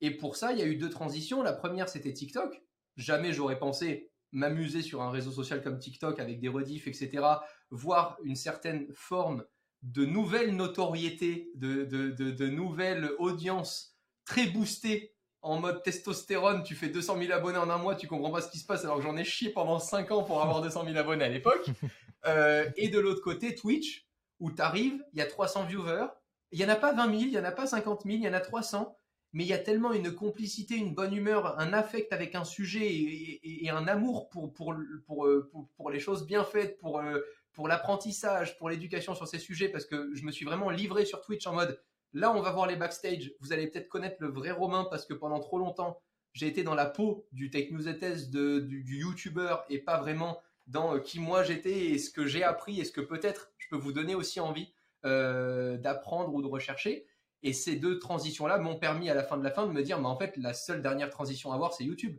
[0.00, 1.42] Et pour ça, il y a eu deux transitions.
[1.42, 2.62] La première, c'était TikTok.
[2.96, 7.24] Jamais j'aurais pensé m'amuser sur un réseau social comme TikTok avec des rediffs, etc.,
[7.70, 9.44] voir une certaine forme
[9.82, 15.12] de nouvelle notoriété, de, de, de, de nouvelles audiences très boostées
[15.42, 18.50] en mode testostérone, tu fais 200 000 abonnés en un mois, tu comprends pas ce
[18.50, 20.96] qui se passe alors que j'en ai chié pendant 5 ans pour avoir 200 000
[20.96, 21.66] abonnés à l'époque.
[22.24, 24.06] Euh, et de l'autre côté, Twitch,
[24.38, 26.06] où tu arrives, il y a 300 viewers,
[26.52, 28.22] il y en a pas 20 000, il y en a pas 50 000, il
[28.22, 28.96] y en a 300,
[29.32, 32.88] mais il y a tellement une complicité, une bonne humeur, un affect avec un sujet
[32.88, 34.72] et, un amour pour, pour,
[35.04, 37.18] pour, pour, pour les choses bien faites, pour, euh,
[37.52, 41.20] pour l'apprentissage, pour l'éducation sur ces sujets, parce que je me suis vraiment livré sur
[41.20, 41.80] Twitch en mode
[42.14, 43.32] Là, on va voir les backstage.
[43.40, 46.00] Vous allez peut-être connaître le vrai Romain parce que pendant trop longtemps,
[46.32, 50.40] j'ai été dans la peau du Tech News de, du, du YouTuber et pas vraiment
[50.66, 53.68] dans euh, qui moi j'étais et ce que j'ai appris et ce que peut-être je
[53.68, 54.72] peux vous donner aussi envie
[55.04, 57.06] euh, d'apprendre ou de rechercher.
[57.42, 59.98] Et ces deux transitions-là m'ont permis à la fin de la fin de me dire,
[59.98, 62.16] mais en fait, la seule dernière transition à voir, c'est YouTube.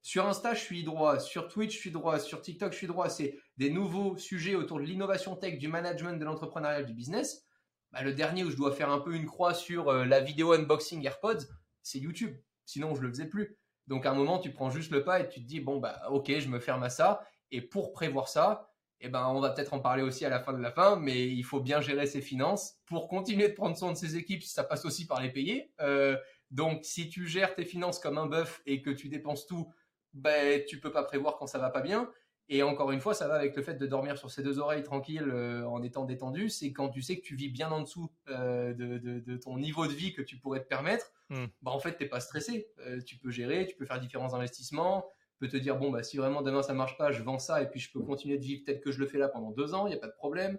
[0.00, 1.20] Sur Insta, je suis droit.
[1.20, 2.18] Sur Twitch, je suis droit.
[2.18, 3.08] Sur TikTok, je suis droit.
[3.08, 7.44] C'est des nouveaux sujets autour de l'innovation tech, du management, de l'entrepreneuriat, du business.
[7.92, 10.52] Bah, le dernier où je dois faire un peu une croix sur euh, la vidéo
[10.52, 11.44] unboxing AirPods,
[11.82, 12.36] c'est YouTube.
[12.64, 13.58] Sinon, je le faisais plus.
[13.86, 16.00] Donc, à un moment, tu prends juste le pas et tu te dis, bon, bah,
[16.10, 17.22] ok, je me ferme à ça.
[17.50, 20.52] Et pour prévoir ça, eh ben, on va peut-être en parler aussi à la fin
[20.52, 23.92] de la fin, mais il faut bien gérer ses finances pour continuer de prendre soin
[23.92, 24.42] de ses équipes.
[24.44, 25.72] Ça passe aussi par les payer.
[25.80, 26.16] Euh,
[26.50, 29.70] donc, si tu gères tes finances comme un bœuf et que tu dépenses tout,
[30.14, 32.08] ben, tu peux pas prévoir quand ça va pas bien.
[32.48, 34.82] Et encore une fois, ça va avec le fait de dormir sur ses deux oreilles
[34.82, 36.48] tranquille euh, en étant détendu.
[36.48, 39.92] C'est quand tu sais que tu vis bien en dessous euh, de, ton niveau de
[39.92, 41.12] vie que tu pourrais te permettre.
[41.30, 41.46] Hmm.
[41.62, 42.68] Bah en fait, t'es pas stressé.
[42.80, 45.08] Euh, tu peux gérer, tu peux faire différents investissements.
[45.32, 47.62] Tu peux te dire bon bah si vraiment demain ça marche pas, je vends ça
[47.62, 49.74] et puis je peux continuer de vivre tel que je le fais là pendant deux
[49.74, 49.86] ans.
[49.86, 50.58] Il y a pas de problème.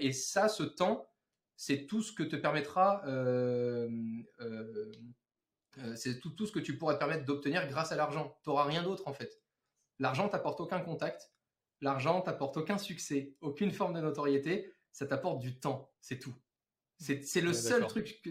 [0.00, 1.08] et ça, ce temps,
[1.56, 3.02] c'est tout ce que te permettra.
[5.94, 8.36] c'est tout, tout ce que tu pourrais te permettre d'obtenir grâce à l'argent.
[8.42, 9.41] Tu n'auras rien d'autre en fait.
[9.98, 11.32] L'argent t'apporte aucun contact,
[11.80, 16.34] l'argent t'apporte aucun succès, aucune forme de notoriété, ça t'apporte du temps, c'est tout.
[16.98, 18.22] C'est le seul truc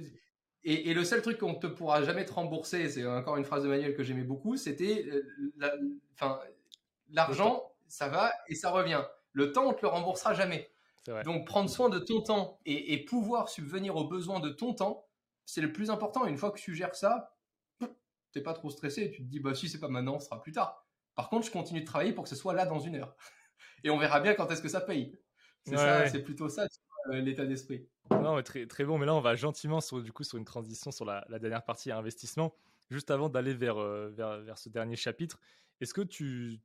[0.63, 3.67] et, le seul truc qu'on te pourra jamais te rembourser, c'est encore une phrase de
[3.67, 5.99] Manuel que j'aimais beaucoup, c'était euh,
[7.09, 9.03] l'argent, ça va et ça revient.
[9.33, 10.69] Le temps, on te le remboursera jamais.
[11.25, 15.07] Donc prendre soin de ton temps et, et, pouvoir subvenir aux besoins de ton temps,
[15.45, 16.27] c'est le plus important.
[16.27, 17.35] Une fois que tu gères ça,
[18.31, 19.09] t'es pas trop stressé.
[19.09, 20.85] Tu te dis bah si c'est pas maintenant, ce sera plus tard.
[21.15, 23.15] Par contre, je continue de travailler pour que ce soit là dans une heure.
[23.83, 25.17] Et on verra bien quand est-ce que ça paye.
[25.65, 26.67] C'est plutôt ça
[27.09, 27.87] euh, l'état d'esprit.
[28.09, 28.97] Non, très, très bon.
[28.97, 31.91] Mais là, on va gentiment sur, du coup, sur une transition sur la, dernière partie
[31.91, 32.55] investissement.
[32.89, 35.39] Juste avant d'aller vers, euh, vers, vers, ce dernier chapitre,
[35.79, 36.59] est-ce que tu,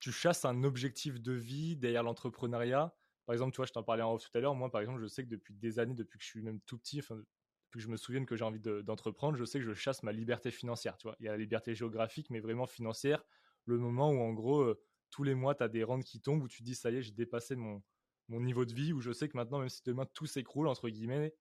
[0.00, 2.92] tu chasses un objectif de vie derrière l'entrepreneuriat?
[3.26, 4.54] Par exemple, tu vois, je t'en parlais en off tout à l'heure.
[4.54, 6.78] Moi, par exemple, je sais que depuis des années, depuis que je suis même tout
[6.78, 9.74] petit, enfin, depuis que je me souvienne que j'ai envie d'entreprendre, je sais que je
[9.74, 10.96] chasse ma liberté financière.
[10.96, 13.24] Tu vois, il y a la liberté géographique, mais vraiment financière
[13.64, 14.74] le moment où en gros
[15.10, 16.96] tous les mois tu as des rentes qui tombent où tu te dis ça y
[16.96, 17.82] est j'ai dépassé mon,
[18.28, 20.88] mon niveau de vie où je sais que maintenant même si demain tout s'écroule entre
[20.88, 21.34] guillemets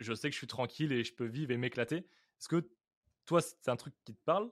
[0.00, 2.70] je sais que je suis tranquille et je peux vivre et m'éclater est-ce que
[3.26, 4.50] toi c'est un truc qui te parle?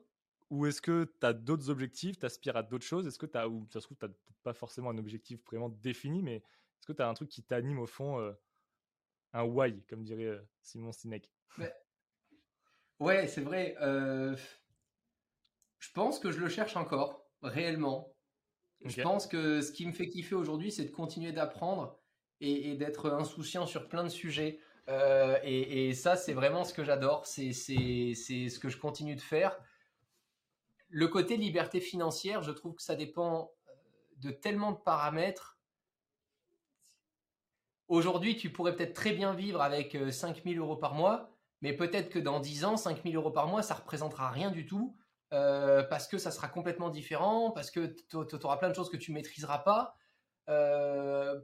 [0.51, 3.07] Ou est-ce que tu as d'autres objectifs, tu aspires à d'autres choses?
[3.07, 4.07] Est-ce que tu as, ou ça se trouve, tu
[4.43, 7.79] pas forcément un objectif vraiment défini, mais est-ce que tu as un truc qui t'anime
[7.79, 8.35] au fond,
[9.33, 11.33] un why, comme dirait Simon Sinek?
[13.01, 13.77] Ouais, c'est vrai.
[15.83, 18.15] Je pense que je le cherche encore, réellement.
[18.85, 21.99] Je pense que ce qui me fait kiffer aujourd'hui, c'est de continuer d'apprendre
[22.41, 24.61] et, d'être insouciant sur plein de sujets.
[24.89, 27.27] Euh, et, ça, c'est vraiment ce que j'adore.
[27.27, 29.59] C'est ce que je continue de faire.
[30.89, 33.73] Le côté liberté financière, je trouve que ça dépend euh,
[34.19, 35.59] de tellement de paramètres.
[37.89, 42.09] Aujourd'hui, tu pourrais peut-être très bien vivre avec 5000 euh, euros par mois, mais peut-être
[42.09, 44.97] que dans 10 ans, 5000 euros par mois, ça représentera rien du tout.
[45.33, 48.99] Euh, parce que ça sera complètement différent, parce que tu auras plein de choses que
[48.99, 49.97] tu maîtriseras pas.
[50.51, 51.41] Euh,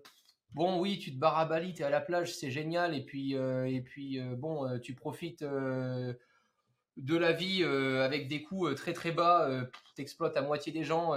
[0.53, 3.03] bon, oui, tu te barres à Bali, tu es à la plage, c'est génial, et
[3.03, 9.13] puis, euh, et puis bon, tu profites de la vie avec des coûts très très
[9.13, 9.49] bas,
[9.95, 11.15] tu exploites à moitié des gens.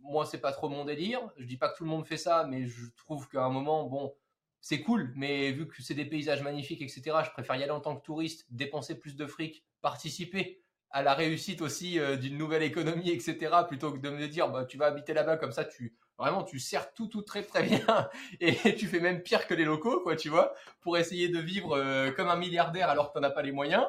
[0.00, 1.20] moi, c'est pas trop mon délire.
[1.36, 3.84] Je dis pas que tout le monde fait ça, mais je trouve qu'à un moment,
[3.84, 4.12] bon,
[4.60, 7.80] c'est cool, mais vu que c'est des paysages magnifiques, etc., je préfère y aller en
[7.80, 10.61] tant que touriste, dépenser plus de fric, participer
[10.92, 13.50] à la réussite aussi euh, d'une nouvelle économie, etc.
[13.66, 16.60] Plutôt que de me dire, bah, tu vas habiter là-bas comme ça, tu vraiment tu
[16.60, 18.08] sers tout tout très très bien
[18.40, 21.76] et tu fais même pire que les locaux, quoi, tu vois, pour essayer de vivre
[21.76, 23.84] euh, comme un milliardaire alors que tu n'en as pas les moyens.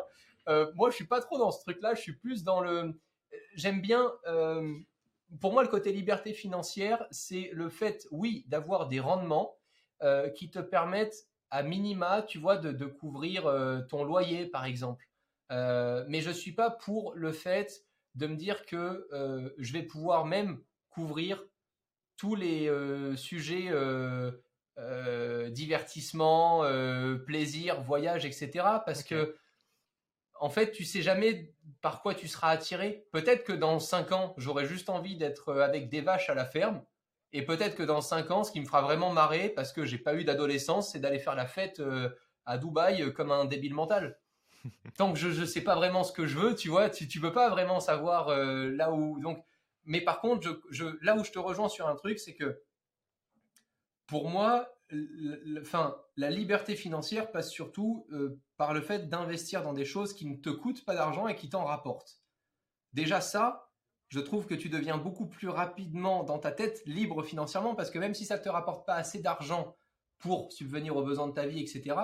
[0.48, 1.94] Euh, moi, je suis pas trop dans ce truc-là.
[1.94, 3.00] Je suis plus dans le
[3.56, 4.12] j'aime bien.
[5.42, 9.58] pour moi, le côté liberté financière, c'est le fait, oui, d'avoir des rendements
[10.36, 13.44] qui te permettent à minima, tu vois, de, couvrir
[13.90, 15.08] ton loyer, par exemple.
[15.50, 17.84] Mais je suis pas pour le fait
[18.16, 19.08] de me dire que
[19.58, 21.44] je vais pouvoir même couvrir
[22.18, 22.70] tous les
[23.16, 23.72] sujets
[25.50, 26.64] divertissement,
[27.26, 28.50] plaisir, voyage, etc.
[28.86, 29.36] Parce que
[30.40, 33.08] en fait, tu sais jamais par quoi tu seras attiré.
[33.12, 36.84] Peut-être que dans 5 ans, j'aurai juste envie d'être avec des vaches à la ferme.
[37.32, 39.98] Et peut-être que dans 5 ans, ce qui me fera vraiment marrer, parce que j'ai
[39.98, 41.82] pas eu d'adolescence, c'est d'aller faire la fête
[42.46, 44.20] à Dubaï comme un débile mental.
[44.98, 47.20] Tant que je ne sais pas vraiment ce que je veux, tu vois, tu, tu
[47.20, 49.20] peux pas vraiment savoir là où.
[49.20, 49.44] Donc,
[49.86, 52.62] mais par contre, je, là où je te rejoins sur un truc, c'est que
[54.08, 54.70] pour moi,
[56.18, 60.36] la liberté financière passe surtout euh, par le fait d'investir dans des choses qui ne
[60.36, 62.22] te coûtent pas d'argent et qui t'en rapportent.
[62.94, 63.70] Déjà ça,
[64.10, 68.00] je trouve que tu deviens beaucoup plus rapidement dans ta tête libre financièrement parce que
[68.00, 69.76] même si ça ne te rapporte pas assez d'argent
[70.20, 71.96] pour subvenir aux besoins de ta vie, etc.,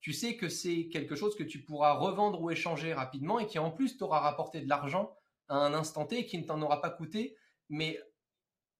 [0.00, 3.58] tu sais que c'est quelque chose que tu pourras revendre ou échanger rapidement et qui
[3.58, 5.16] en plus t'aura rapporté de l'argent
[5.48, 7.36] à un instant T et qui ne t'en aura pas coûté.
[7.68, 8.00] Mais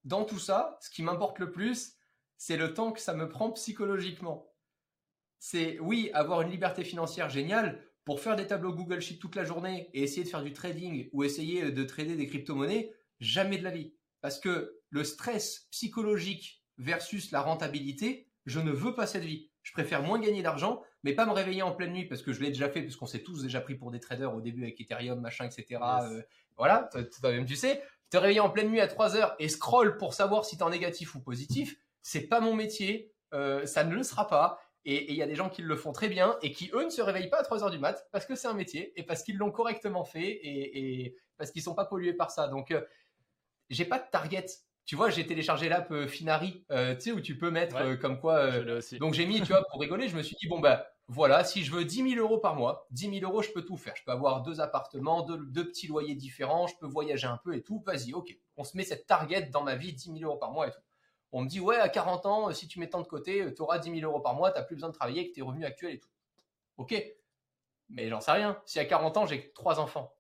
[0.05, 1.97] dans tout ça, ce qui m'importe le plus,
[2.37, 4.53] c'est le temps que ça me prend psychologiquement.
[5.39, 9.45] C'est oui, avoir une liberté financière géniale pour faire des tableaux Google Sheet toute la
[9.45, 13.65] journée et essayer de faire du trading ou essayer de trader des crypto-monnaies, jamais de
[13.65, 13.95] la vie.
[14.21, 19.51] Parce que le stress psychologique versus la rentabilité, je ne veux pas cette vie.
[19.69, 22.41] Je préfère moins gagner d'argent, mais pas me réveiller en pleine nuit parce que je
[22.41, 25.21] l'ai déjà fait, puisqu'on s'est tous déjà pris pour des traders au début avec Ethereum,
[25.21, 25.79] machin, etc.
[26.05, 26.23] Euh,
[26.57, 26.89] voilà,
[27.21, 27.83] toi-même tu sais.
[28.09, 30.65] Te réveiller en pleine nuit à 3 heures et scroll pour savoir si tu es
[30.65, 34.59] en négatif ou positif, c'est pas mon métier, euh, ça ne le sera pas.
[34.87, 36.89] Et il y a des gens qui le font très bien et qui, eux, ne
[36.89, 39.23] se réveillent pas à 3 heures du mat parce que c'est un métier et parce
[39.23, 42.49] qu'ils l'ont correctement fait et, parce qu'ils sont pas pollués par ça.
[42.49, 42.81] Donc, euh,
[43.69, 44.47] j'ai pas de target.
[44.89, 48.51] Tu vois, j'ai téléchargé l'app euh, Finari, tu sais, où tu peux mettre comme quoi.
[48.99, 51.63] donc, j'ai mis, tu vois, pour rigoler, je me suis dit, bon, bah, voilà, si
[51.63, 53.93] je veux 10 000 euros par mois, 10 000 euros, je peux tout faire.
[53.97, 57.55] Je peux avoir deux appartements, deux, deux petits loyers différents, je peux voyager un peu
[57.55, 57.83] et tout.
[57.85, 58.35] Vas-y, ok.
[58.57, 60.81] On se met cette target dans ma vie, 10 000 euros par mois et tout.
[61.33, 63.79] On me dit, ouais, à 40 ans, si tu mets tant de côté, tu auras
[63.79, 65.97] 10 000 euros par mois, tu n'as plus besoin de travailler avec tes revenus actuels
[65.97, 66.09] et tout.
[66.79, 66.95] Ok.
[67.91, 68.59] Mais j'en sais rien.
[68.65, 70.15] Si à 40 ans, j'ai trois enfants,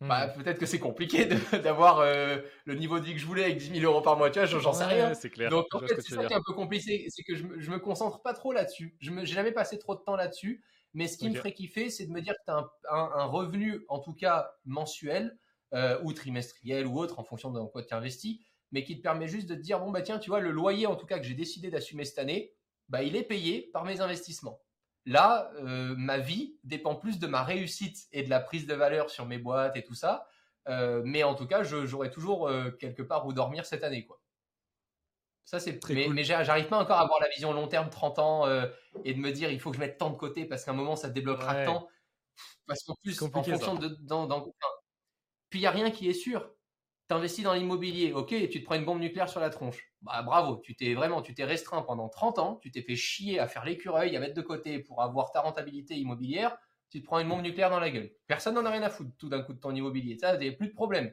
[0.00, 0.42] bah, hmm.
[0.42, 1.26] peut-être que c'est compliqué
[1.62, 4.30] d'avoir euh, le niveau de vie que je voulais avec 10 000 euros par mois.
[4.30, 5.14] Tu vois, j'en sais rien.
[5.14, 5.50] C'est clair.
[5.50, 7.06] Donc, en fait, c'est ça qui est un peu compliqué.
[7.08, 8.96] C'est que je, je me concentre pas trop là-dessus.
[9.00, 10.62] Je n'ai jamais passé trop de temps là-dessus.
[10.94, 13.84] Mais ce qui me ferait kiffer, c'est de me dire que tu as un, revenu,
[13.88, 15.36] en tout cas mensuel,
[15.74, 18.38] euh, ou trimestriel ou autre, en fonction de quoi tu investis,
[18.70, 20.86] mais qui te permet juste de te dire bon bah tiens tu vois le loyer
[20.86, 22.54] en tout cas que j'ai décidé d'assumer cette année
[22.88, 24.60] bah il est payé par mes investissements
[25.06, 29.10] là euh, ma vie dépend plus de ma réussite et de la prise de valeur
[29.10, 30.28] sur mes boîtes et tout ça.
[30.68, 34.20] Euh, mais en tout cas j'aurai toujours euh, quelque part où dormir cette année quoi.
[35.44, 38.18] Ça c'est très mais, mais j'arrive pas encore à avoir la vision long terme 30
[38.18, 38.46] ans
[39.04, 40.74] et de me dire il faut que je mette tant de côté parce qu'à un
[40.74, 41.88] moment ça débloquera tant.
[42.66, 44.42] Parce qu'en plus en fonction de dans, dans,
[45.50, 46.50] puis il y a rien qui est sûr
[47.08, 49.92] t'investis dans l'immobilier, ok, tu te prends une bombe nucléaire sur la tronche.
[50.02, 53.38] Bah bravo, tu t'es vraiment, tu t'es restreint pendant 30 ans, tu t'es fait chier
[53.38, 56.56] à faire l'écureuil, à mettre de côté pour avoir ta rentabilité immobilière,
[56.90, 58.12] tu te prends une bombe nucléaire dans la gueule.
[58.26, 60.68] Personne n'en a rien à foutre tout d'un coup de ton immobilier, ça, a plus
[60.68, 61.12] de problème.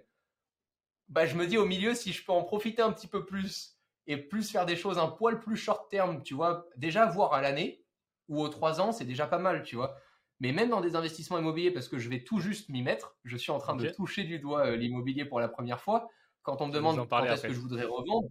[1.09, 3.77] Bah je me dis au milieu, si je peux en profiter un petit peu plus
[4.07, 7.41] et plus faire des choses un poil plus short terme, tu vois, déjà voir à
[7.41, 7.85] l'année
[8.27, 9.95] ou aux 3 ans, c'est déjà pas mal, tu vois.
[10.41, 13.37] Mais même dans des investissements immobiliers, parce que je vais tout juste m'y mettre, je
[13.37, 16.09] suis en train de toucher du doigt euh, l'immobilier pour la première fois.
[16.41, 18.27] Quand on me demande quand est-ce que je voudrais revendre,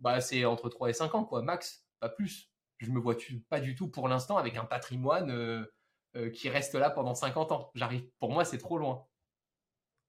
[0.00, 2.50] bah c'est entre 3 et 5 ans, quoi, max, pas plus.
[2.78, 3.14] Je me vois
[3.48, 5.64] pas du tout pour l'instant avec un patrimoine euh,
[6.16, 7.70] euh, qui reste là pendant 50 ans.
[7.76, 9.06] J'arrive, pour moi, c'est trop loin.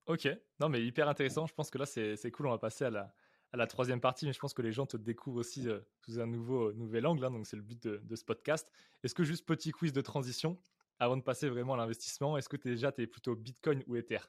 [0.06, 0.28] Ok,
[0.58, 1.46] non mais hyper intéressant.
[1.46, 2.48] Je pense que là c'est cool.
[2.48, 3.14] On va passer à la,
[3.52, 5.68] à la troisième partie, mais je pense que les gens te découvrent aussi
[6.04, 7.24] sous un nouveau nouvel angle.
[7.24, 8.68] Hein, donc c'est le but de, de ce podcast.
[9.04, 10.58] Est-ce que juste petit quiz de transition
[10.98, 13.96] avant de passer vraiment à l'investissement, est-ce que es déjà tu es plutôt Bitcoin ou
[13.96, 14.20] Ether?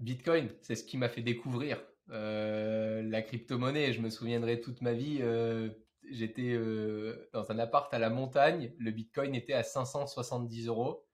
[0.00, 3.92] Bitcoin, c'est ce qui m'a fait découvrir euh, la crypto-monnaie.
[3.92, 5.70] Je me souviendrai toute ma vie, euh,
[6.08, 11.04] j'étais euh, dans un appart à la montagne, le Bitcoin était à 570 euros.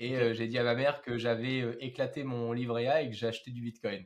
[0.00, 3.28] Et j'ai dit à ma mère que j'avais éclaté mon livret A et que j'ai
[3.28, 4.04] acheté du Bitcoin.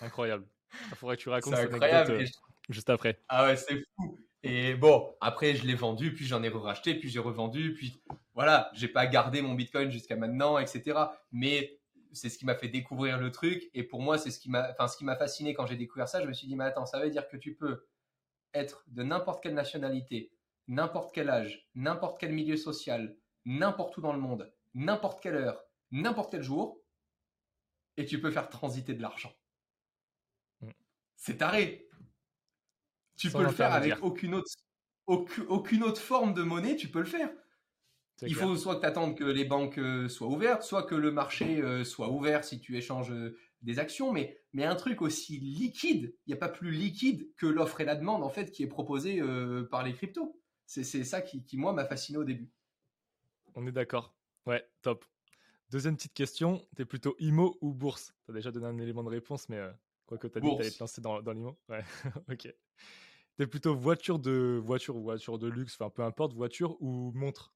[0.00, 0.44] Incroyable.
[0.90, 2.24] Il faudrait que tu racontes cette incroyable.
[2.68, 3.16] juste après.
[3.28, 4.18] Ah ouais, c'est fou.
[4.42, 8.02] Et bon, après, je l'ai vendu, puis j'en ai racheté, puis j'ai revendu, puis
[8.34, 10.98] voilà, j'ai pas gardé mon Bitcoin jusqu'à maintenant, etc.
[11.30, 11.78] Mais
[12.12, 13.70] c'est ce qui m'a fait découvrir le truc.
[13.74, 16.08] Et pour moi, c'est ce qui m'a, enfin, ce qui m'a fasciné quand j'ai découvert
[16.08, 16.22] ça.
[16.22, 17.86] Je me suis dit, mais attends, ça veut dire que tu peux
[18.54, 20.32] être de n'importe quelle nationalité,
[20.68, 25.64] n'importe quel âge, n'importe quel milieu social, n'importe où dans le monde, n'importe quelle heure,
[25.90, 26.80] n'importe quel jour,
[27.96, 29.32] et tu peux faire transiter de l'argent.
[30.60, 30.70] Mm.
[31.16, 31.89] C'est taré.
[33.20, 34.50] Tu peux le faire avec aucune autre,
[35.06, 37.30] aucune, autre forme de monnaie, tu peux le faire.
[38.22, 38.48] Il clair.
[38.48, 41.60] faut soit que tu attendes que les banques euh, soient ouvertes, soit que le marché
[41.62, 46.14] euh, soit ouvert si tu échanges euh, des actions, mais, mais un truc aussi liquide,
[46.26, 48.66] il n'y a pas plus liquide que l'offre et la demande en fait qui est
[48.68, 50.36] proposée euh, par les cryptos.
[50.66, 52.52] C'est ça qui, qui, moi, m'a fasciné au début.
[53.56, 54.14] On est d'accord.
[54.46, 55.04] Ouais, top.
[55.70, 58.14] Deuxième petite question, t'es plutôt IMO ou bourse?
[58.24, 59.72] T'as déjà donné un élément de réponse, mais euh,
[60.06, 60.76] quoi que t'as dit que t'allais Bourse.
[60.76, 61.58] te lancer dans, dans l'IMO.
[61.68, 61.84] Ouais,
[62.30, 62.54] ok.
[63.40, 67.54] T'es plutôt voiture de voiture ou voiture de luxe, enfin peu importe, voiture ou montre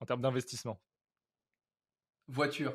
[0.00, 0.78] en termes d'investissement?
[2.28, 2.74] Voiture.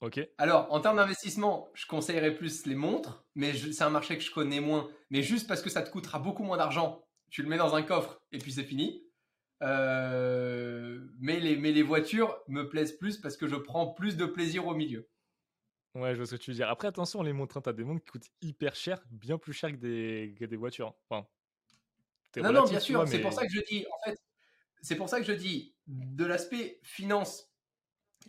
[0.00, 0.18] Ok.
[0.36, 4.32] Alors, en termes d'investissement, je conseillerais plus les montres, mais c'est un marché que je
[4.32, 4.90] connais moins.
[5.10, 7.82] Mais juste parce que ça te coûtera beaucoup moins d'argent, tu le mets dans un
[7.82, 9.04] coffre et puis c'est fini.
[9.62, 14.26] Euh, mais, les, mais les voitures me plaisent plus parce que je prends plus de
[14.26, 15.08] plaisir au milieu.
[15.94, 16.68] Ouais, je vois ce que tu veux dire.
[16.70, 19.70] Après, attention, les montres, hein, t'as des montres qui coûtent hyper cher, bien plus cher
[19.70, 20.88] que des, que des voitures.
[20.88, 20.94] hein.
[21.10, 21.26] Enfin,
[22.42, 24.18] Non, non, bien sûr, c'est pour ça que je dis, en fait,
[24.80, 27.52] c'est pour ça que je dis, de l'aspect finance,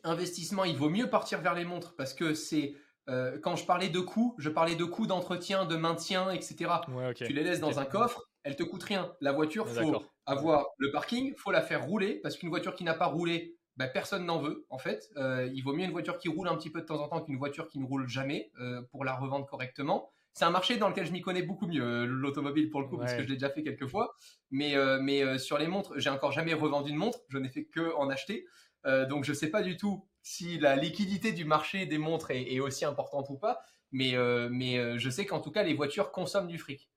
[0.03, 2.76] investissement, il vaut mieux partir vers les montres parce que c'est,
[3.09, 6.72] euh, quand je parlais de coûts, je parlais de coûts d'entretien, de maintien, etc.
[6.89, 7.14] Ouais.
[7.14, 9.16] Tu les laisses dans un coffre, elles te coûtent rien.
[9.22, 12.84] La voiture, Ouais, faut avoir le parking, faut la faire rouler parce qu'une voiture qui
[12.84, 15.10] n'a pas roulé, bah, personne n'en veut en fait.
[15.18, 17.22] Euh, il vaut mieux une voiture qui roule un petit peu de temps en temps
[17.22, 20.12] qu'une voiture qui ne roule jamais euh, pour la revendre correctement.
[20.34, 22.98] C'est un marché dans lequel je m'y connais beaucoup mieux, euh, l'automobile pour le coup,
[22.98, 24.16] parce que je l'ai déjà fait quelques fois.
[24.50, 27.66] Mais, euh, mais sur les montres, j'ai encore jamais revendu une montre, je n'ai fait
[27.66, 28.46] que en acheter.
[28.86, 32.60] Donc je sais pas du tout si la liquidité du marché des montres est, est
[32.60, 33.62] aussi importante ou pas.
[33.92, 34.16] Mais,
[34.50, 36.90] mais je sais qu'en tout cas, les voitures consomment du fric.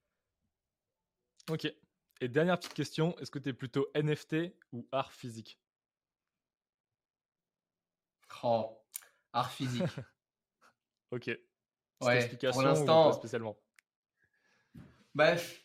[1.51, 1.73] Ok.
[2.21, 5.61] Et dernière petite question, est-ce que t'es plutôt NFT ou art physique?
[8.43, 8.79] Oh,
[9.33, 9.83] art physique.
[11.13, 11.31] Ok.
[12.03, 13.57] Ouais, explication pour ou l'instant- spécialement
[15.15, 15.65] Bref,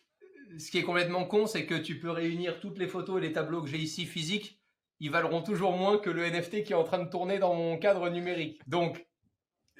[0.58, 3.32] ce qui est complètement con, c'est que tu peux réunir toutes les photos et les
[3.32, 4.60] tableaux que j'ai ici physiques,
[5.00, 7.76] ils valeront toujours moins que le NFT qui est en train de tourner dans mon
[7.76, 8.60] cadre numérique.
[8.68, 9.04] Donc,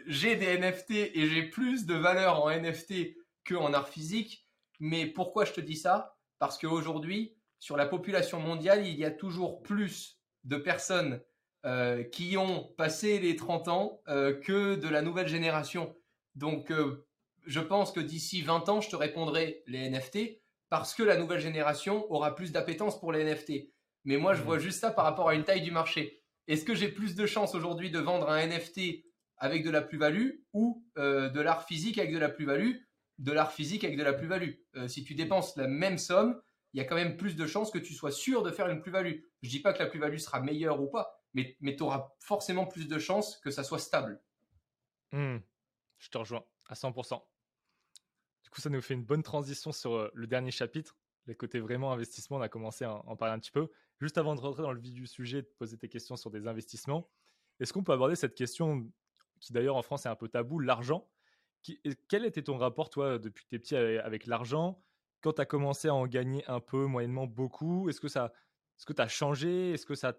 [0.06, 4.46] j'ai des NFT et j'ai plus de valeur en NFT que en art physique.
[4.80, 6.18] Mais pourquoi je te dis ça?
[6.40, 11.22] Parce qu'aujourd'hui, sur la population mondiale, il y a toujours plus de personnes
[11.64, 15.94] euh, qui ont passé les 30 ans euh, que de la nouvelle génération.
[16.34, 17.06] Donc, euh,
[17.46, 20.40] je pense que d'ici 20 ans, je te répondrai les NFT
[20.70, 23.72] parce que la nouvelle génération aura plus d'appétence pour les NFT.
[24.04, 24.46] Mais moi, je Mhm.
[24.46, 26.22] vois juste ça par rapport à une taille du marché.
[26.48, 29.04] Est-ce que j'ai plus de chances aujourd'hui de vendre un NFT
[29.36, 32.76] avec de la plus-value ou de l'art physique avec de la plus-value
[33.18, 34.54] De l'art physique avec de la plus-value?
[34.88, 36.40] Si tu dépenses la même somme,
[36.72, 38.80] il y a quand même plus de chances que tu sois sûr de faire une
[38.80, 39.20] plus-value.
[39.42, 42.66] Je dis pas que la plus-value sera meilleure ou pas, mais, mais tu auras forcément
[42.66, 44.22] plus de chances que ça soit stable.
[45.12, 45.38] Hmm,
[45.98, 47.22] Je te rejoins à 100%.
[48.42, 51.60] Du coup, ça nous fait une bonne transition sur euh, le dernier chapitre, les côtés
[51.60, 52.38] vraiment investissement.
[52.38, 53.70] On a commencé à en parler un petit peu.
[54.00, 56.46] Juste avant de rentrer dans le vif du sujet, de poser tes questions sur des
[56.46, 57.08] investissements,
[57.60, 58.90] est-ce qu'on peut aborder cette question
[59.40, 61.08] qui d'ailleurs en France est un peu tabou, l'argent?
[62.08, 64.82] Quel était ton rapport, toi, depuis que tu es petit avec, l'argent?
[65.20, 68.32] Quand tu as commencé à en gagner un peu, moyennement beaucoup, est-ce que ça,
[68.76, 69.70] est-ce que tu changé?
[69.72, 70.18] Est-ce que ça,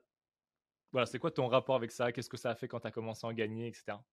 [0.93, 2.11] voilà, c'est quoi ton rapport avec ça?
[2.13, 4.05] Qu'est-ce que ça a fait quand tu as commencé à en gagner, etc.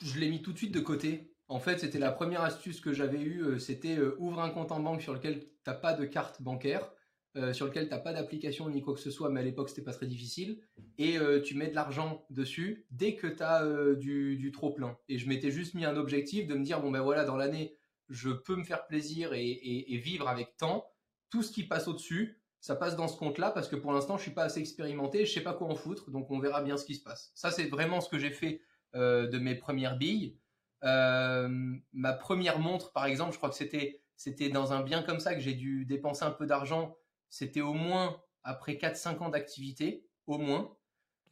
[0.00, 1.34] Je l'ai mis tout de suite de côté.
[1.48, 3.42] En fait, c'était la première astuce que j'avais eue.
[3.42, 6.42] euh, C'était euh, ouvre un compte en banque sur lequel tu n'as pas de carte
[6.42, 6.92] bancaire,
[7.36, 9.68] euh, sur lequel tu n'as pas d'application ni quoi que ce soit, mais à l'époque,
[9.68, 10.62] c'était pas très difficile.
[10.98, 14.98] Et euh, tu mets de l'argent dessus dès que tu as du, du trop plein.
[15.08, 17.76] Et je m'étais juste mis un objectif de me dire bon, ben voilà, dans l'année,
[18.08, 20.86] je peux me faire plaisir et, et- et vivre avec tant.
[21.30, 24.22] Tout ce qui passe au-dessus, ça passe dans ce compte-là parce que pour l'instant, je
[24.22, 26.86] suis pas assez expérimenté, je sais pas quoi en foutre, donc on verra bien ce
[26.86, 27.32] qui se passe.
[27.34, 28.62] Ça, c'est vraiment ce que j'ai fait
[28.94, 30.38] euh, de mes premières billes.
[30.84, 31.48] Euh,
[31.92, 35.34] ma première montre, par exemple, je crois que c'était c'était dans un bien comme ça
[35.34, 36.96] que j'ai dû dépenser un peu d'argent.
[37.28, 40.76] C'était au moins après 4-5 ans d'activité, au moins.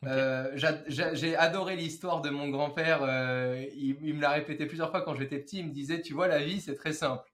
[0.06, 3.00] Euh, j'a- j'a- j'ai adoré l'histoire de mon grand-père.
[3.74, 5.58] il, il me l'a répété plusieurs fois quand j'étais petit.
[5.60, 7.30] Il me disait, tu vois, la vie, c'est très simple.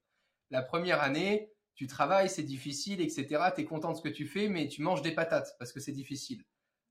[0.51, 3.51] La première année, tu travailles, c'est difficile, etc.
[3.55, 5.79] Tu es content de ce que tu fais, mais tu manges des patates parce que
[5.79, 6.43] c'est difficile.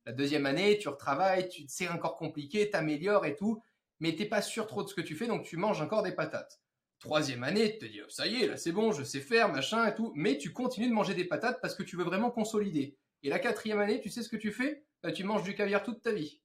[0.06, 3.60] La deuxième année, tu retravailles, tu c'est encore compliqué, t'améliores et tout,
[4.00, 6.12] mais t'es pas sûr trop de ce que tu fais, donc tu manges encore des
[6.12, 6.60] patates.
[7.00, 9.52] Troisième année, tu te dis, oh, ça y est, là c'est bon, je sais faire,
[9.52, 12.30] machin et tout, mais tu continues de manger des patates parce que tu veux vraiment
[12.30, 12.96] consolider.
[13.24, 14.84] Et la quatrième année, tu sais ce que tu fais?
[15.02, 16.40] Bah, Tu manges du caviar toute ta vie.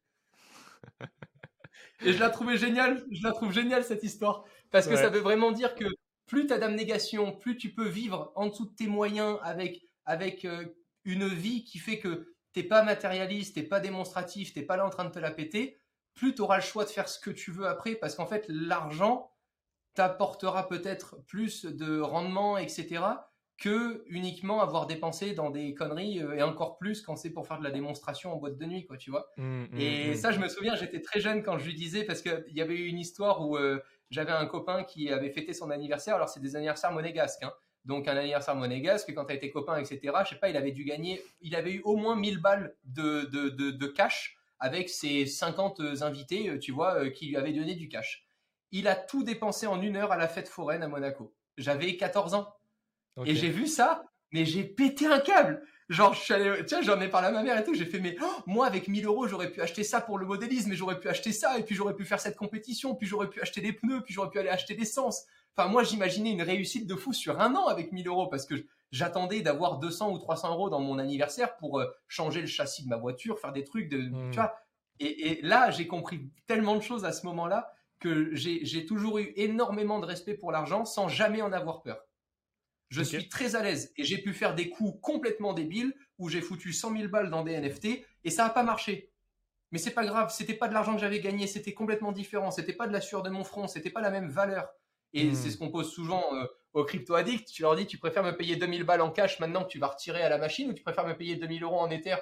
[2.04, 5.02] Et je la trouvais géniale, je la trouve géniale cette histoire, parce que Ouais.
[5.02, 5.86] ça veut vraiment dire que
[6.32, 10.46] plus tu as d'abnégation, plus tu peux vivre en dessous de tes moyens avec, avec
[10.46, 10.64] euh,
[11.04, 14.90] une vie qui fait que t'es pas matérialiste, t'es pas démonstratif, t'es pas là en
[14.90, 15.78] train de te la péter,
[16.14, 18.46] plus tu auras le choix de faire ce que tu veux après, parce qu'en fait,
[18.48, 19.30] l'argent
[19.94, 23.04] t'apportera peut-être plus de rendement, etc.,
[23.58, 27.60] que uniquement avoir dépensé dans des conneries euh, et encore plus quand c'est pour faire
[27.60, 29.30] de la démonstration en boîte de nuit, quoi, tu vois.
[29.36, 30.16] Mmh, mmh, et mmh.
[30.16, 32.78] ça, je me souviens, j'étais très jeune quand je lui disais parce qu'il y avait
[32.78, 33.82] eu une histoire où euh,
[34.12, 36.16] j'avais un copain qui avait fêté son anniversaire.
[36.16, 37.54] Alors c'est des anniversaires monégasques, hein.
[37.86, 39.12] donc un anniversaire monégasque.
[39.16, 40.00] Quand tu as été copain, etc.
[40.26, 43.22] Je sais pas, il avait dû gagner, il avait eu au moins 1000 balles de,
[43.32, 47.74] de, de, de cash avec ses 50 invités, euh, tu vois, qui lui avaient donné
[47.74, 48.24] du cash.
[48.72, 51.34] Il a tout dépensé en une heure à la fête foraine à Monaco.
[51.58, 52.54] J'avais 14 ans.
[53.26, 55.64] Et j'ai vu ça, mais j'ai pété un câble.
[55.92, 57.74] Genre, je suis allé, tiens, j'en ai parlé à ma mère et tout.
[57.74, 60.70] J'ai fait, mais oh, moi, avec 1000 euros, j'aurais pu acheter ça pour le modélisme,
[60.70, 63.42] mais j'aurais pu acheter ça, et puis j'aurais pu faire cette compétition, puis j'aurais pu
[63.42, 65.26] acheter des pneus, puis j'aurais pu aller acheter l'essence.
[65.54, 68.56] Enfin, moi, j'imaginais une réussite de fou sur un an avec 1000 euros parce que
[68.92, 72.88] j'attendais d'avoir 200 ou 300 euros dans mon anniversaire pour euh, changer le châssis de
[72.88, 74.32] ma voiture, faire des trucs de, hmm.
[74.32, 74.56] tu vois.
[75.02, 77.70] Et, et là, j'ai compris tellement de choses à ce moment-là
[78.00, 82.02] que j'ai toujours eu énormément de respect pour l'argent sans jamais en avoir peur.
[82.92, 86.42] Je suis très à l'aise et j'ai pu faire des coups complètement débiles où j'ai
[86.42, 89.14] foutu 100 000 balles dans des NFT et ça n'a pas marché.
[89.72, 92.74] Mais c'est pas grave, c'était pas de l'argent que j'avais gagné, c'était complètement différent, c'était
[92.74, 94.68] pas de la sueur de mon front, c'était pas la même valeur.
[95.14, 95.36] Et hmm.
[95.36, 97.48] c'est ce qu'on pose souvent euh, aux crypto addicts.
[97.48, 99.88] Tu leur dis, tu préfères me payer 2000 balles en cash maintenant que tu vas
[99.88, 102.18] retirer à la machine ou tu préfères me payer 2000 euros en Ether?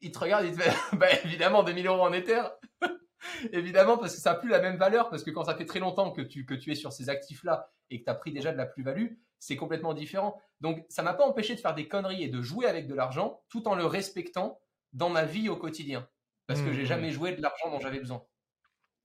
[0.00, 2.42] Ils te regardent, ils te disent, bah évidemment 2000 euros en Ether.
[3.52, 5.78] évidemment parce que ça n'a plus la même valeur parce que quand ça fait très
[5.78, 8.50] longtemps que tu, que tu es sur ces actifs-là et que tu as pris déjà
[8.50, 9.12] de la plus-value,
[9.44, 10.40] c'est complètement différent.
[10.62, 13.42] Donc, ça m'a pas empêché de faire des conneries et de jouer avec de l'argent
[13.50, 14.58] tout en le respectant
[14.94, 16.08] dans ma vie au quotidien.
[16.46, 17.14] Parce que j'ai mmh, jamais mmh.
[17.14, 18.24] joué de l'argent dont j'avais besoin.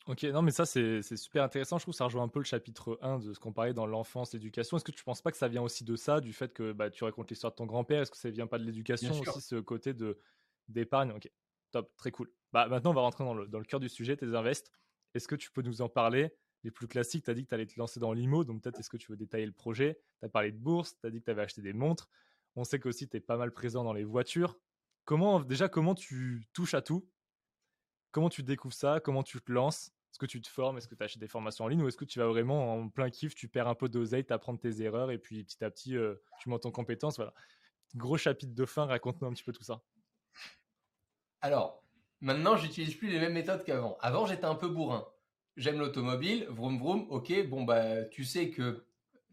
[0.07, 1.77] Ok, non, mais ça, c'est super intéressant.
[1.77, 3.85] Je trouve que ça rejoint un peu le chapitre 1 de ce qu'on parlait dans
[3.85, 4.77] l'enfance, l'éducation.
[4.77, 6.71] Est-ce que tu ne penses pas que ça vient aussi de ça, du fait que
[6.71, 8.01] bah, tu racontes l'histoire de ton grand-père?
[8.01, 9.93] Est-ce que ça vient pas de l'éducation aussi, ce côté
[10.69, 11.11] d'épargne?
[11.11, 11.29] Ok,
[11.71, 12.31] top, très cool.
[12.53, 14.71] Bah, maintenant, on va rentrer dans le, dans le cœur du sujet, tes invests.
[15.15, 16.33] Est-ce que tu peux nous en parler?
[16.63, 18.79] Les plus classiques, tu as dit que tu allais te lancer dans l'IMO, donc peut-être
[18.79, 19.99] est-ce que tu veux détailler le projet?
[20.19, 22.09] Tu as parlé de bourse, tu as dit que tu avais acheté des montres.
[22.55, 24.59] On sait qu'aussi tu es pas mal présent dans les voitures.
[25.05, 27.07] Comment déjà comment tu touches à tout?
[28.11, 28.99] Comment tu découvres ça?
[28.99, 29.91] Comment tu te lances?
[30.11, 30.77] Est-ce que tu te formes?
[30.77, 31.83] Est-ce que tu achètes des formations en ligne?
[31.83, 34.33] Ou est-ce que tu vas vraiment en plein kiff, tu perds un peu d'oseille, tu
[34.33, 37.17] apprends tes erreurs et puis petit à petit euh, tu montes en compétence?
[37.17, 37.33] Voilà.
[37.95, 39.81] Gros chapitre de fin, raconte-nous un petit peu tout ça.
[41.41, 41.83] Alors,
[42.21, 43.97] maintenant, j'utilise plus les mêmes méthodes qu'avant.
[44.01, 45.07] Avant, j'étais un peu bourrin
[45.59, 48.85] j'aime l'automobile, vroom vroom, ok, bon bah tu sais que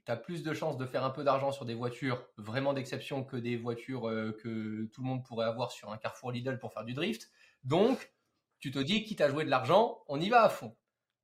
[0.05, 3.25] tu as plus de chances de faire un peu d'argent sur des voitures vraiment d'exception
[3.25, 6.73] que des voitures euh, que tout le monde pourrait avoir sur un Carrefour Lidl pour
[6.73, 7.31] faire du drift.
[7.65, 8.13] Donc,
[8.59, 10.77] tu te dis, quitte à jouer de l'argent, on y va à fond.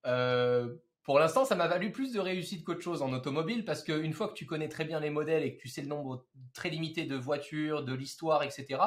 [0.06, 0.74] Euh,
[1.04, 4.28] pour l'instant, ça m'a valu plus de réussite qu'autre chose en automobile parce qu'une fois
[4.28, 7.04] que tu connais très bien les modèles et que tu sais le nombre très limité
[7.04, 8.80] de voitures, de l'histoire, etc.,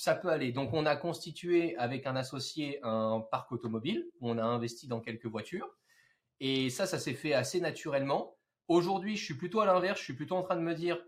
[0.00, 0.50] ça peut aller.
[0.50, 4.08] Donc, on a constitué avec un associé un parc automobile.
[4.22, 5.68] on a investi dans quelques voitures.
[6.40, 8.34] Et ça, ça s'est fait assez naturellement.
[8.66, 9.98] Aujourd'hui, je suis plutôt à l'inverse.
[9.98, 10.98] Je suis plutôt en train de me dire,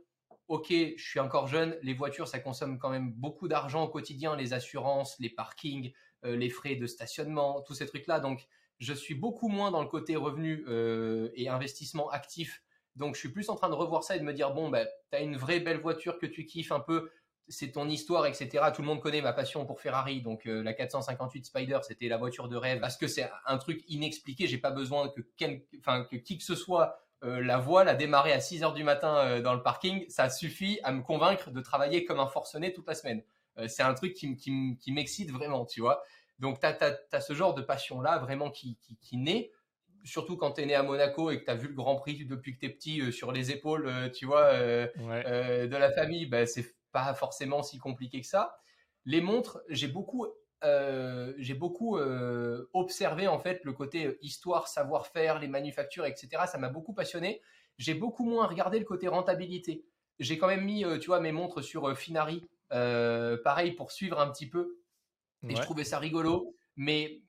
[0.49, 1.75] OK, je suis encore jeune.
[1.81, 4.37] Les voitures, ça consomme quand même beaucoup d'argent au quotidien.
[4.37, 5.95] Les assurances, les parkings,
[6.27, 8.21] euh, les frais de stationnement, tous ces trucs-là.
[8.21, 8.47] Donc,
[8.79, 12.63] je suis beaucoup moins dans le côté revenu euh, et investissement actif.
[12.97, 14.87] Donc, je suis plus en train de revoir ça et de me dire, bon, ben,
[15.11, 17.11] tu as une vraie belle voiture que tu kiffes un peu
[17.49, 18.65] c'est ton histoire, etc.
[18.75, 22.17] Tout le monde connaît ma passion pour Ferrari, donc euh, la 458 Spider, c'était la
[22.17, 22.81] voiture de rêve.
[22.81, 25.45] Parce que c'est un truc inexpliqué, j'ai pas besoin que,
[25.79, 28.85] enfin, que qui que ce soit euh, la voie, la démarrer à 6 heures du
[28.85, 32.73] matin euh, dans le parking, ça suffit à me convaincre de travailler comme un forcené
[32.73, 33.23] toute la semaine.
[33.67, 36.03] c'est un truc qui, qui, m'excite vraiment, tu vois.
[36.39, 39.51] Donc tu as, ce genre de passion-là vraiment qui, qui, naît
[40.05, 42.25] surtout quand tu es né à Monaco et que tu as vu le Grand Prix
[42.25, 46.75] depuis que tu es petit sur les épaules, tu vois, de la famille, bah, c'est
[46.93, 48.57] pas forcément si compliqué que ça.
[49.05, 50.27] Les montres, j'ai beaucoup,
[50.65, 56.45] euh, j'ai beaucoup euh, observé en fait le côté histoire, savoir-faire, les manufactures, etc.
[56.47, 57.43] Ça m'a beaucoup passionné.
[57.79, 59.85] J'ai beaucoup moins regardé le côté rentabilité.
[60.19, 64.31] J'ai quand même mis, euh, tu vois, mes montres sur Finari, pareil pour suivre un
[64.31, 64.79] petit peu.
[65.49, 66.55] Et je trouvais ça rigolo.
[66.77, 67.23] Mais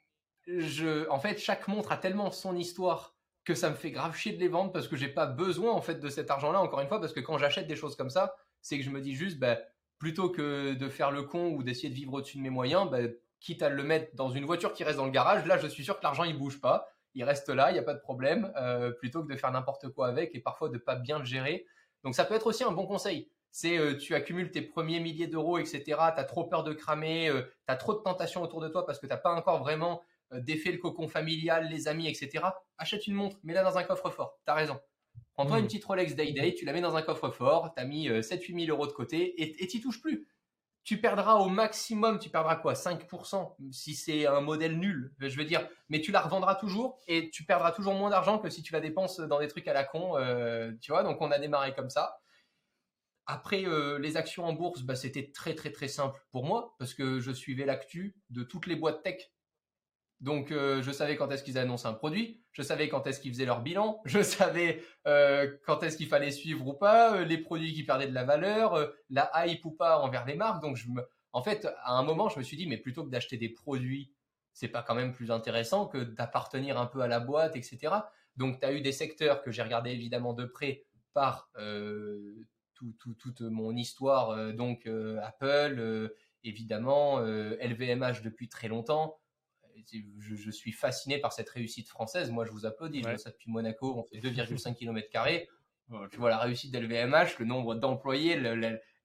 [0.45, 4.34] je, en fait, chaque montre a tellement son histoire que ça me fait grave chier
[4.34, 6.61] de les vendre parce que j'ai pas besoin en fait de cet argent-là.
[6.61, 9.02] Encore une fois, parce que quand j'achète des choses comme ça, c'est que je me
[9.02, 9.60] dis juste, bah,
[9.99, 12.99] plutôt que de faire le con ou d'essayer de vivre au-dessus de mes moyens, bah,
[13.40, 15.84] quitte à le mettre dans une voiture qui reste dans le garage, là, je suis
[15.84, 16.88] sûr que l'argent, il bouge pas.
[17.14, 19.90] Il reste là, il n'y a pas de problème, euh, plutôt que de faire n'importe
[19.90, 21.68] quoi avec et parfois de pas bien le gérer.
[22.03, 23.30] Donc, ça peut être aussi un bon conseil.
[23.52, 25.84] C'est euh, tu accumules tes premiers milliers d'euros, etc.
[25.85, 28.85] Tu as trop peur de cramer, euh, tu as trop de tentations autour de toi
[28.85, 32.44] parce que tu pas encore vraiment défait le cocon familial, les amis, etc.
[32.80, 34.40] Achète une montre, mets-la dans un coffre-fort.
[34.44, 34.80] Tu as raison.
[35.34, 35.68] Prends-toi une hmm.
[35.68, 38.65] petite Rolex Day Day, tu la mets dans un coffre-fort, tu as mis 7-8 euh,
[38.65, 40.27] 000 euros de côté et tu touches plus.
[40.84, 45.45] tu perdras au maximum, tu perdras quoi 5% si c'est un modèle nul, je veux
[45.45, 48.73] dire, mais tu la revendras toujours et tu perdras toujours moins d'argent que si tu
[48.73, 51.73] la dépenses dans des trucs à la con, euh, tu vois, donc on a démarré
[51.73, 52.19] comme ça.
[53.26, 56.94] Après, euh, les actions en bourse, bah, c'était très très très simple pour moi parce
[56.94, 59.31] que je suivais l'actu de toutes les boîtes tech
[60.23, 63.33] donc, euh, je savais quand est-ce qu'ils annonçaient un produit, je savais quand est-ce qu'ils
[63.33, 67.37] faisaient leur bilan, je savais euh, quand est-ce qu'il fallait suivre ou pas, euh, les
[67.37, 70.61] produits qui perdaient de la valeur, la hype ou pas envers les marques.
[70.61, 70.79] Donc,
[71.33, 74.13] en fait, à un moment, je me suis dit, mais plutôt que d'acheter des produits,
[74.53, 77.93] c'est pas quand même plus intéressant que d'appartenir un peu à la boîte, etc.
[78.37, 81.49] Donc, tu as eu des secteurs que j'ai regardé évidemment de près par
[82.75, 84.87] toute mon histoire, donc
[85.21, 86.13] Apple,
[86.45, 89.19] évidemment, LVMH depuis très longtemps
[90.19, 92.31] je, suis fasciné par cette réussite française.
[92.31, 93.01] Moi, je vous applaudis.
[93.03, 93.95] Je vois ça depuis Monaco.
[93.97, 95.09] On fait 2,5 km.
[96.11, 98.39] Tu vois la réussite d'LVMH, le nombre d'employés,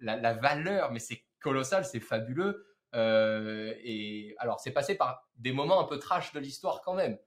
[0.00, 2.66] la, valeur, mais c'est colossal, c'est fabuleux.
[2.94, 7.18] Euh, et alors, c'est passé par des moments un peu trash de l'histoire quand même.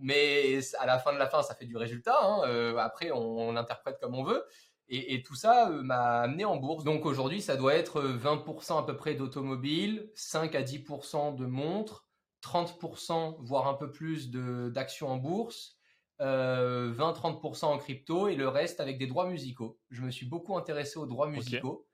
[0.00, 2.16] Mais à la fin de la fin, ça fait du résultat.
[2.20, 2.42] Hein.
[2.46, 4.44] Euh, après, on, l'interprète comme on veut.
[4.88, 6.84] Et, et tout ça euh, m'a amené en bourse.
[6.84, 12.04] Donc aujourd'hui, ça doit être 20% à peu près d'automobile, 5 à 10% de montres,
[12.44, 15.78] 30%, voire un peu plus d'actions en bourse,
[16.20, 19.80] 20-30% euh, en crypto et le reste avec des droits musicaux.
[19.90, 21.88] Je me suis beaucoup intéressé aux droits musicaux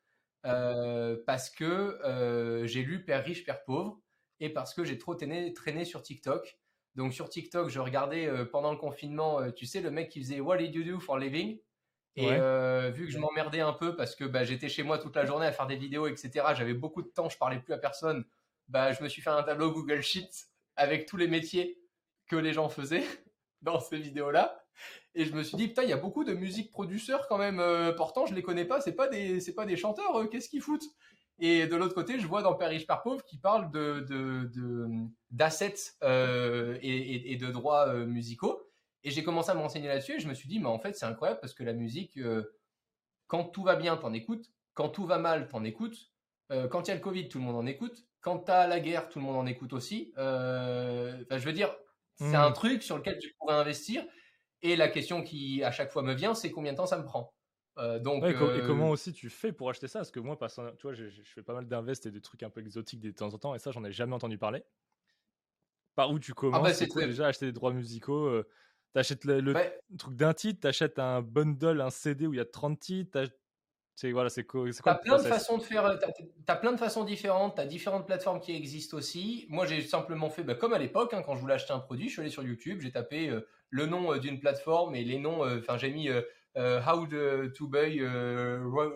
[0.46, 4.00] euh, parce que euh, j'ai lu Père riche, Père pauvre
[4.40, 6.58] et parce que j'ai trop traîné, traîné, sur TikTok.
[6.96, 10.58] Donc sur TikTok, je regardais pendant le confinement, tu sais, le mec qui faisait What
[10.58, 11.58] did you do for living?
[12.16, 15.24] Et vu que je m'emmerdais un peu parce que bah, j'étais chez moi toute la
[15.24, 18.24] journée à faire des vidéos, etc., j'avais beaucoup de temps, je parlais plus à personne
[18.70, 21.78] bah, je me suis fait un tableau Google Sheets avec tous les métiers
[22.28, 23.04] que les gens faisaient
[23.62, 24.64] dans ces vidéos-là.
[25.14, 27.58] Et je me suis dit, putain, il y a beaucoup de musique producteurs quand même.
[27.58, 28.80] Euh, pourtant, je les connais pas.
[28.80, 30.30] C'est pas des, c'est pas des chanteurs.
[30.30, 30.86] Qu'est-ce qu'ils foutent?
[31.40, 34.88] Et de l'autre côté, je vois dans Père riche, Père pauvre qui parle de, de,
[35.30, 38.70] d'assets euh, et, de droits euh, musicaux.
[39.02, 40.16] Et j'ai commencé à me renseigner là-dessus.
[40.16, 42.18] Et je me suis dit, mais en fait, c'est incroyable parce que la musique,
[43.26, 44.52] quand tout va bien, t'en écoutes.
[44.74, 46.12] Quand tout va mal, t'en écoutes.
[46.70, 48.80] quand il y a le Covid, tout le monde en écoute quand tu as la
[48.80, 50.12] guerre, tout le monde en écoute aussi.
[50.18, 51.74] Euh, je veux dire,
[52.16, 52.54] c'est un hmm.
[52.54, 54.04] truc sur lequel tu pourrais investir.
[54.62, 57.04] Et la question qui à chaque fois me vient, c'est combien de temps ça me
[57.04, 57.34] prend.
[57.78, 60.00] Euh, donc, et euh, comment aussi tu fais pour acheter ça?
[60.00, 62.60] Parce que moi, tu vois, je, fais pas mal d'invest et des trucs un peu
[62.60, 64.62] exotiques de temps en temps, et ça, j'en ai jamais entendu parler.
[65.94, 68.42] Par où tu commences ah bah, C'est déjà acheter des droits musicaux.
[68.92, 69.54] tu achètes le,
[69.96, 73.30] truc d'un titre, tu achètes un bundle, un CD où il y a 30 titres,
[74.00, 75.98] c'est voilà, c'est quoi, T'as plein de façons de faire.
[75.98, 77.56] T'as, as plein de façons différentes.
[77.56, 79.44] T'as différentes plateformes qui existent aussi.
[79.50, 82.08] Moi, j'ai simplement fait, bah, comme à l'époque, hein, quand je voulais acheter un produit,
[82.08, 85.18] je suis allé sur YouTube, j'ai tapé euh, le nom euh, d'une plateforme et les
[85.18, 85.44] noms.
[85.44, 86.08] Euh, enfin, j'ai mis
[86.56, 87.06] How
[87.54, 88.02] to buy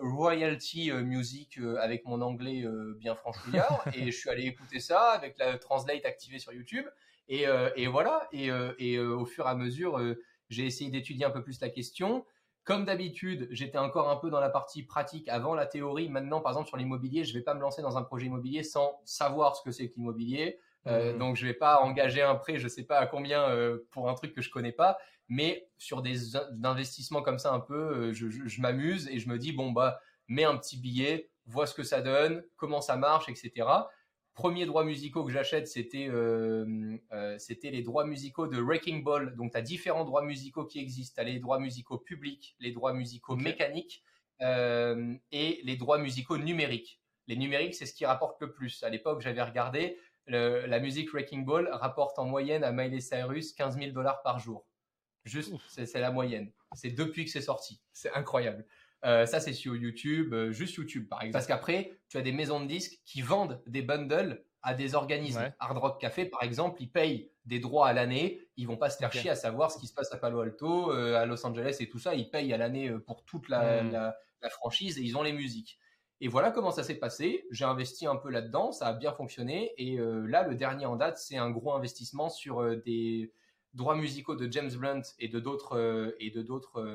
[0.01, 2.65] royalty music avec mon anglais
[2.97, 6.85] bien franchouillard et je suis allé écouter ça avec la translate activée sur YouTube.
[7.29, 7.45] Et,
[7.75, 8.27] et voilà.
[8.31, 8.49] Et,
[8.79, 10.01] et au fur et à mesure,
[10.49, 12.25] j'ai essayé d'étudier un peu plus la question.
[12.65, 16.09] Comme d'habitude, j'étais encore un peu dans la partie pratique avant la théorie.
[16.09, 18.63] Maintenant, par exemple, sur l'immobilier, je ne vais pas me lancer dans un projet immobilier
[18.63, 20.59] sans savoir ce que c'est que l'immobilier.
[20.87, 21.17] Euh, mmh.
[21.19, 23.87] Donc, je ne vais pas engager un prêt, je ne sais pas à combien euh,
[23.91, 24.97] pour un truc que je ne connais pas.
[25.29, 29.51] Mais sur des investissements comme ça, un peu, euh, je, m'amuse et je me dis,
[29.51, 33.67] bon, bah, mets un petit billet, vois ce que ça donne, comment ça marche, etc
[34.35, 39.35] premiers droits musicaux que j'achète, c'était euh, euh, c'était les droits musicaux de Wrecking Ball.
[39.35, 41.15] Donc, tu as différents droits musicaux qui existent.
[41.15, 44.03] Tu as les droits musicaux publics, les droits musicaux mécaniques
[44.41, 47.01] euh, et les droits musicaux numériques.
[47.27, 48.83] Les numériques, c'est ce qui rapporte le plus.
[48.83, 49.97] À l'époque, j'avais regardé,
[50.27, 54.67] la musique Wrecking Ball rapporte en moyenne à Miley Cyrus 15 000 dollars par jour.
[55.23, 56.51] Juste, c'est la moyenne.
[56.73, 57.81] C'est depuis que c'est sorti.
[57.93, 58.65] C'est incroyable.
[59.05, 61.33] Euh, ça, c'est sur YouTube, euh, juste YouTube par exemple.
[61.33, 65.53] Parce qu'après, tu as des maisons de disques qui vendent des bundles à des organismes.
[65.59, 68.41] Hard Rock Café, par exemple, ils payent des droits à l'année.
[68.57, 70.91] Ils vont pas se faire chier à savoir ce qui se passe à Palo Alto,
[70.91, 72.15] euh, à Los Angeles et tout ça.
[72.15, 73.91] Ils payent à l'année pour toute hmm.
[73.91, 74.15] la,
[74.49, 75.79] franchise et ils ont les musiques.
[76.21, 77.45] Et voilà comment ça s'est passé.
[77.51, 79.73] J'ai investi un peu là-dedans, ça a bien fonctionné.
[79.77, 83.33] Et là, le dernier en date, c'est un gros investissement sur des
[83.73, 86.87] droits musicaux de James Blunt et de d'autres et de d'autres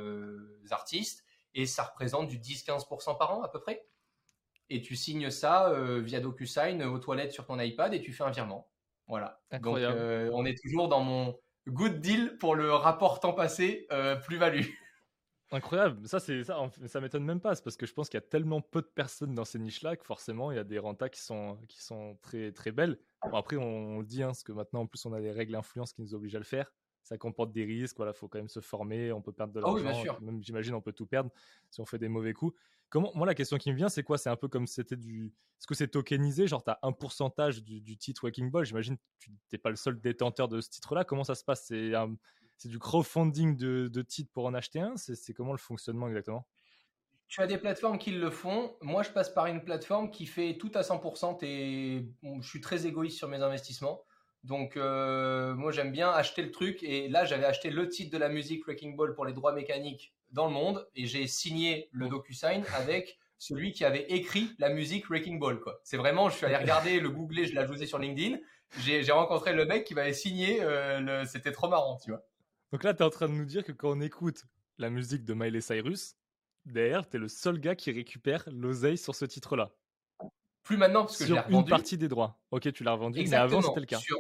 [0.71, 1.25] artistes
[1.55, 3.87] et ça représente du 10-15% par an à peu près.
[4.69, 8.23] Et tu signes ça euh, via DocuSign aux toilettes sur ton iPad et tu fais
[8.23, 8.71] un virement.
[9.09, 9.41] Voilà.
[9.61, 11.37] Donc euh, on est toujours dans mon
[11.67, 14.65] good deal pour le rapport temps passé euh, plus-value.
[15.53, 18.27] Incroyable, ça c'est ça, ça m'étonne même pas, parce que je pense qu'il y a
[18.27, 21.21] tellement peu de personnes dans ces niches-là que forcément il y a des rentas qui
[21.21, 23.01] sont qui sont très très belles.
[23.29, 25.57] Bon, après on, le dit, hein, parce que maintenant en plus on a des règles
[25.57, 26.73] influence qui nous obligent à le faire.
[27.03, 27.97] Ça comporte des risques.
[27.97, 29.13] Voilà, faut quand même se former.
[29.13, 30.03] On peut perdre de Ah oui, l'argent.
[30.03, 30.21] bien sûr.
[30.23, 31.31] Même, j'imagine, on peut tout perdre
[31.71, 32.59] si on fait des mauvais coups.
[32.89, 34.19] Comment, moi, la question qui me vient, c'est quoi?
[34.19, 35.27] C'est un peu comme si c'était du.
[35.59, 36.47] Est-ce que c'est tokenisé?
[36.47, 38.65] Genre, tu as un pourcentage du, du titre Waking Ball?
[38.65, 41.05] J'imagine tu n'es pas le seul détenteur de ce titre-là.
[41.05, 41.67] Comment ça se passe?
[41.67, 42.17] C'est un-
[42.65, 44.95] du crowdfunding de, de titres pour en acheter un?
[44.97, 46.47] C'est comment le fonctionnement exactement?
[47.29, 48.77] Tu as des plateformes qui le font.
[48.83, 51.39] Moi, je passe par une plateforme qui fait tout à 100%.
[51.43, 54.05] Et je suis très égoïste sur mes investissements.
[54.43, 56.83] Donc, euh, moi, j'aime bien acheter le truc.
[56.83, 60.15] Et là, j'avais acheté le titre de la musique Wrecking Ball pour les droits mécaniques
[60.31, 60.89] dans le monde.
[60.95, 65.61] Et j'ai signé le DocuSign avec celui qui avait écrit la musique Wrecking Ball.
[65.61, 65.81] quoi.
[65.85, 68.39] C'est vraiment, je suis allé regarder, le googler, je l'ai ajouté sur LinkedIn.
[68.79, 70.63] J'ai rencontré le mec qui m'avait signé.
[70.63, 72.23] euh, le- C'était trop marrant, tu vois.
[72.73, 74.45] Donc là, tu es en train de nous dire que quand on écoute
[74.79, 76.15] la musique de Miley Cyrus,
[76.67, 79.71] derrière, tu es le seul gars qui récupère l'oseille sur ce titre-là.
[80.63, 81.71] Plus maintenant, parce que je l'ai Sur une revendu.
[81.71, 82.39] partie des droits.
[82.51, 83.99] Ok, tu l'as revendu, mais avant, c'était le cas.
[83.99, 84.19] Sur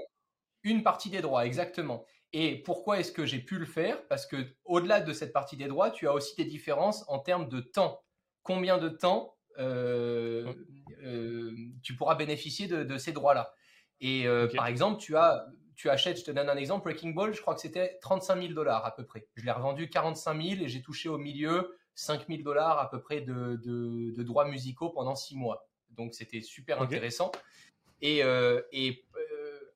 [0.63, 2.05] une partie des droits, exactement.
[2.33, 4.07] Et pourquoi est-ce que j'ai pu le faire?
[4.09, 7.49] Parce que au-delà de cette partie des droits, tu as aussi des différences en termes
[7.49, 8.03] de temps.
[8.43, 10.53] Combien de temps euh,
[11.03, 13.53] euh, tu pourras bénéficier de, de ces droits-là?
[14.01, 17.35] Et euh, par exemple, tu as, tu achètes, je te donne un exemple, Breaking Ball,
[17.35, 19.27] je crois que c'était 35 000 dollars à peu près.
[19.35, 23.01] Je l'ai revendu 45 000 et j'ai touché au milieu 5 000 dollars à peu
[23.01, 25.69] près de, de- de droits musicaux pendant 6 mois.
[25.91, 27.33] Donc c'était super intéressant.
[28.03, 28.23] Et,
[28.73, 29.05] et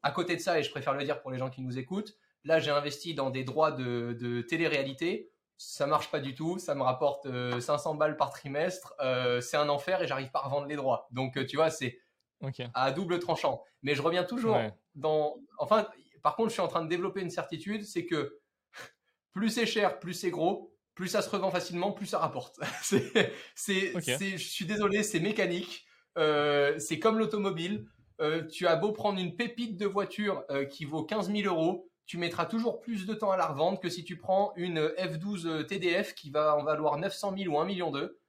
[0.04, 2.16] à côté de ça, et je préfère le dire pour les gens qui nous écoutent,
[2.44, 5.30] là j'ai investi dans des droits de, de télé-réalité.
[5.56, 9.56] Ça marche pas du tout, ça me rapporte euh, 500 balles par trimestre, euh, c'est
[9.56, 11.08] un enfer et j'arrive pas à revendre les droits.
[11.10, 11.98] Donc euh, tu vois, c'est
[12.42, 12.60] Ok.
[12.74, 13.62] à double tranchant.
[13.82, 14.72] Mais je reviens toujours Ouais.
[14.94, 15.36] dans.
[15.58, 15.88] Enfin,
[16.22, 18.40] par contre, je suis en train de développer une certitude, c'est que
[19.32, 22.58] plus c'est cher, plus c'est gros, plus ça se revend facilement, plus ça rapporte.
[22.82, 25.86] c'est, je suis désolé, c'est mécanique.
[26.18, 27.86] Euh, c'est comme l'automobile.
[28.20, 31.88] Euh, tu as beau prendre une pépite de voiture euh, qui vaut 15 000 euros,
[32.06, 35.66] tu mettras toujours plus de temps à la revendre que si tu prends une F12
[35.66, 38.20] TDF qui va en valoir 900 000 ou 1 million d'eux.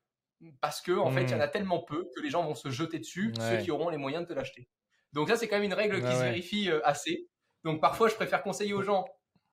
[0.61, 2.69] Parce que, en fait, il y en a tellement peu que les gens vont se
[2.69, 3.63] jeter dessus, ceux Hmm.
[3.63, 4.69] Qui auront les moyens de te l'acheter.
[5.13, 7.29] Donc, ça, c'est quand même une règle qui Ouais, se vérifie euh, assez.
[7.63, 9.05] Donc, parfois, je préfère conseiller aux gens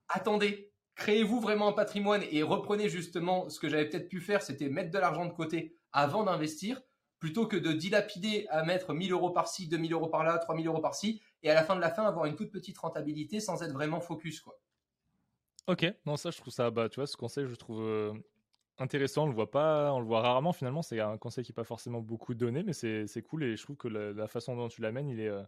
[0.08, 4.68] attendez, créez-vous vraiment un patrimoine et reprenez justement ce que j'avais peut-être pu faire, c'était
[4.68, 6.80] mettre de l'argent de côté avant d'investir,
[7.22, 11.22] plutôt que de dilapider à mettre 1000 euros par-ci, 2000 euros par-là, 3000 euros par-ci,
[11.44, 14.00] et à la fin de la fin, avoir une toute petite rentabilité sans être vraiment
[14.00, 14.40] focus.
[14.40, 14.58] Quoi.
[15.68, 18.12] Ok, non, ça, je trouve ça, bah, tu vois, ce conseil, je trouve euh,
[18.78, 19.22] intéressant.
[19.22, 20.82] On le voit pas, on le voit rarement finalement.
[20.82, 23.76] C'est un conseil qui n'est pas forcément beaucoup donné, mais c'est cool et je trouve
[23.76, 25.44] que la, façon dont tu l'amènes, il est, euh,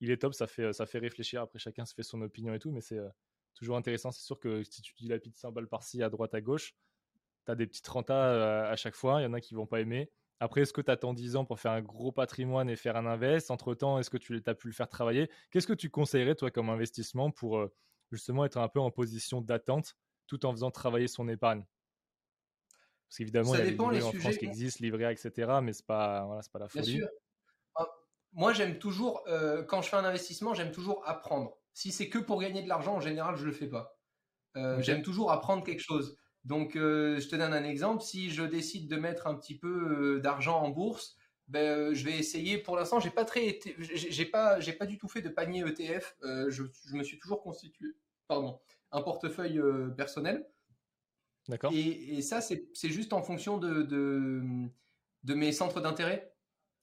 [0.00, 0.32] il est top.
[0.32, 1.42] Ça fait, ça fait réfléchir.
[1.42, 3.08] Après, chacun se fait son opinion et tout, mais c'est euh,
[3.54, 4.12] toujours intéressant.
[4.12, 6.76] C'est sûr que si tu dilapides 100 balles par-ci, à droite, à gauche,
[7.46, 9.20] tu as des petites rentas euh, à chaque fois.
[9.20, 10.08] Il y en a qui vont pas aimer.
[10.44, 13.06] Après, est-ce que tu attends 10 ans pour faire un gros patrimoine et faire un
[13.06, 13.50] invest?
[13.50, 15.30] Entre temps, est-ce que tu as pu le faire travailler?
[15.50, 17.74] Qu'est-ce que tu conseillerais, toi, comme investissement pour euh,
[18.12, 19.96] justement être un peu en position d'attente
[20.26, 21.64] tout en faisant travailler son épargne?
[23.08, 25.60] Parce qu'évidemment, il y a les livrets en France qui existent, livrets etc.
[25.62, 26.98] Mais c'est pas, voilà, pas la Bien folie.
[26.98, 27.08] sûr.
[27.76, 27.88] Ah,
[28.34, 31.56] Moi, j'aime toujours, euh, quand je fais un investissement, j'aime toujours apprendre.
[31.72, 33.98] Si c'est que pour gagner de l'argent, en général, je le fais pas.
[34.56, 34.82] Euh.
[34.82, 36.18] J'aime toujours apprendre quelque chose.
[36.44, 38.02] Donc, euh, je te donne un exemple.
[38.02, 41.16] Si je décide de mettre un petit peu euh, d'argent en bourse,
[41.48, 42.58] ben, euh, je vais essayer.
[42.58, 46.16] Pour l'instant, j'ai pas très, j'ai pas, j'ai pas du tout fait de panier ETF.
[46.22, 47.88] Euh, je, je me suis toujours constitué,
[48.28, 48.60] pardon,
[48.92, 50.46] un portefeuille euh, personnel.
[51.48, 54.42] D'accord Et, et ça, c'est c'est juste en fonction de, de,
[55.24, 56.34] de mes centres d'intérêt.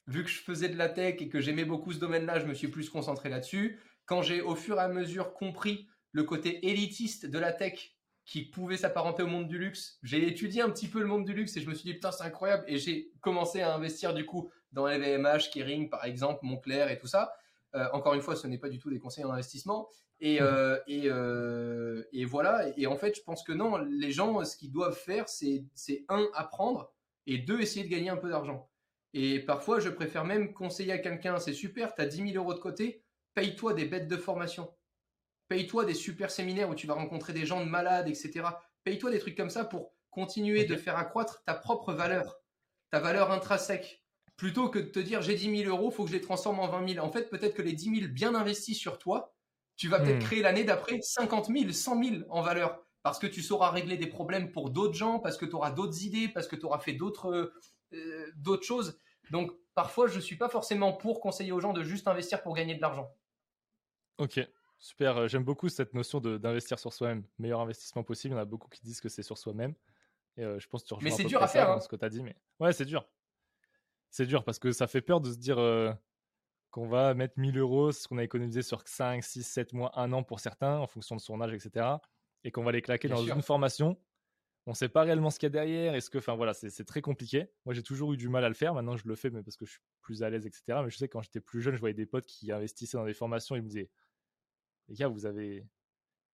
[0.08, 2.54] Vu que je faisais de la tech et que j'aimais beaucoup ce domaine-là, je me
[2.54, 3.80] suis plus concentré là-dessus.
[4.06, 8.44] Quand j'ai au fur et à mesure compris le côté élitiste de la tech qui
[8.44, 11.58] pouvait s'apparenter au monde du luxe, j'ai étudié un petit peu le monde du luxe
[11.58, 14.50] et je me suis dit putain c'est incroyable et j'ai commencé à investir du coup
[14.72, 17.34] dans LVMH, Kering par exemple, Montclair et tout ça.
[17.76, 19.90] Euh, encore une fois, ce n'est pas du tout des conseils en investissement.
[20.20, 22.68] Et, euh, et, euh, et voilà.
[22.78, 26.06] Et, en fait, je pense que non, les gens, ce qu'ils doivent faire, c'est c'est,
[26.10, 26.94] un, apprendre
[27.26, 28.70] et deux, essayer de gagner un peu d'argent.
[29.14, 32.54] Et parfois, je préfère même conseiller à quelqu'un, c'est super, tu as 10 000 euros
[32.54, 33.04] de côté,
[33.34, 34.72] paye-toi des bêtes de formation.
[35.52, 38.46] Paye-toi des super séminaires où tu vas rencontrer des gens de malades, etc.
[38.86, 42.38] Paye-toi des trucs comme ça pour continuer de faire accroître ta propre valeur,
[42.90, 44.02] ta valeur intrinsèque.
[44.38, 46.70] Plutôt que de te dire j'ai 10 000 euros, faut que je les transforme en
[46.70, 47.06] 20 000.
[47.06, 49.36] En fait, peut-être que les 10 000 bien investis sur toi,
[49.76, 50.24] tu vas peut-être Hmm.
[50.24, 52.86] créer l'année d'après 50 000, 100 000 en valeur.
[53.04, 56.02] Parce que tu sauras régler des problèmes pour d'autres gens, parce que tu auras d'autres
[56.06, 57.52] idées, parce que tu auras fait d'autres
[57.92, 58.98] euh, d'autres choses.
[59.32, 62.56] Donc, parfois, je ne suis pas forcément pour conseiller aux gens de juste investir pour
[62.56, 63.14] gagner de l'argent.
[64.18, 64.40] Ok,
[64.82, 65.18] super.
[65.18, 67.24] Euh, J'aime beaucoup cette notion d'investir sur soi-même.
[67.40, 68.34] Meilleur investissement possible.
[68.34, 69.74] Il y en a beaucoup qui disent que c'est sur soi-même.
[70.38, 71.80] Et euh, je pense que tu Mais c'est dur à faire, dans hein.
[71.80, 72.24] ce que tu as dit.
[72.24, 73.08] Mais ouais, c'est dur.
[74.10, 75.94] C'est dur parce que ça fait peur de se dire euh,
[76.72, 80.12] qu'on va mettre 1000 euros, ce qu'on a économisé sur 5, 6, 7 mois, 1
[80.12, 81.86] an pour certains, en fonction de son âge, etc.
[82.44, 83.98] Et qu'on va les claquer dans une formation.
[84.68, 85.96] On ne sait pas réellement ce qu'il y a derrière.
[85.96, 87.48] Est-ce que, enfin voilà, c'est très compliqué.
[87.66, 88.76] Moi, j'ai toujours eu du mal à le faire.
[88.76, 90.82] Maintenant, je le fais, mais parce que je suis plus à l'aise, etc.
[90.84, 93.14] Mais je sais quand j'étais plus jeune, je voyais des potes qui investissaient dans des
[93.14, 93.56] formations.
[93.56, 93.90] Ils me disaient,
[94.92, 95.66] les gars, vous avez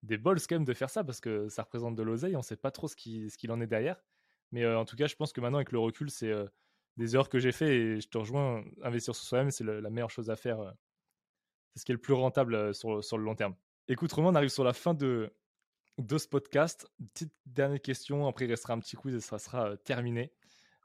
[0.03, 2.35] des bols quand même de faire ça parce que ça représente de l'oseille.
[2.35, 4.01] On ne sait pas trop ce qu'il en est derrière.
[4.51, 6.33] Mais en tout cas, je pense que maintenant, avec le recul, c'est
[6.97, 8.63] des erreurs que j'ai fait et je te rejoins.
[8.81, 10.73] Investir sur soi-même, c'est la meilleure chose à faire.
[11.73, 13.55] C'est ce qui est le plus rentable sur, le long terme.
[13.87, 15.31] Écoute, Romain, on arrive sur la fin de,
[15.99, 16.87] de ce podcast.
[17.13, 20.31] Petite dernière question, après il restera un petit quiz et ça sera terminé.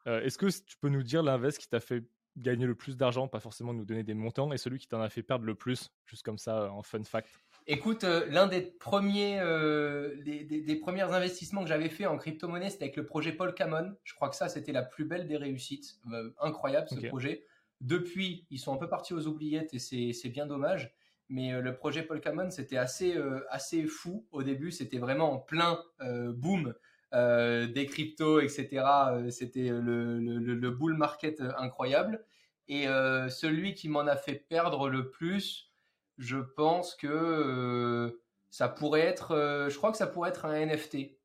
[0.05, 2.05] Est-ce que tu peux nous dire l'invest qui t'a fait
[2.37, 5.09] gagner le plus d'argent, pas forcément nous donner des montants, et celui qui t'en a
[5.09, 7.29] fait perdre le plus, juste comme ça en fun fact?
[7.67, 12.85] Écoute, euh, l'un des premiers, euh, des, premiers investissements que j'avais fait en crypto-monnaie, c'était
[12.85, 13.95] avec le projet Polkamon.
[14.03, 15.99] Je crois que ça, c'était la plus belle des réussites.
[16.13, 17.45] Euh, incroyable ce projet.
[17.81, 20.93] Depuis, ils sont un peu partis aux oubliettes et c'est bien dommage.
[21.29, 23.17] Mais le projet Polkamon, c'était assez,
[23.49, 24.71] assez fou au début.
[24.71, 26.75] C'était vraiment en plein boom
[27.13, 28.85] des cryptos, etc.
[29.31, 32.25] c'était le, le, le, bull market incroyable.
[32.69, 35.72] Et celui qui m'en a fait perdre le plus,
[36.19, 40.67] je pense que euh, ça pourrait être, euh, je crois que ça pourrait être un
[40.67, 41.19] NFT.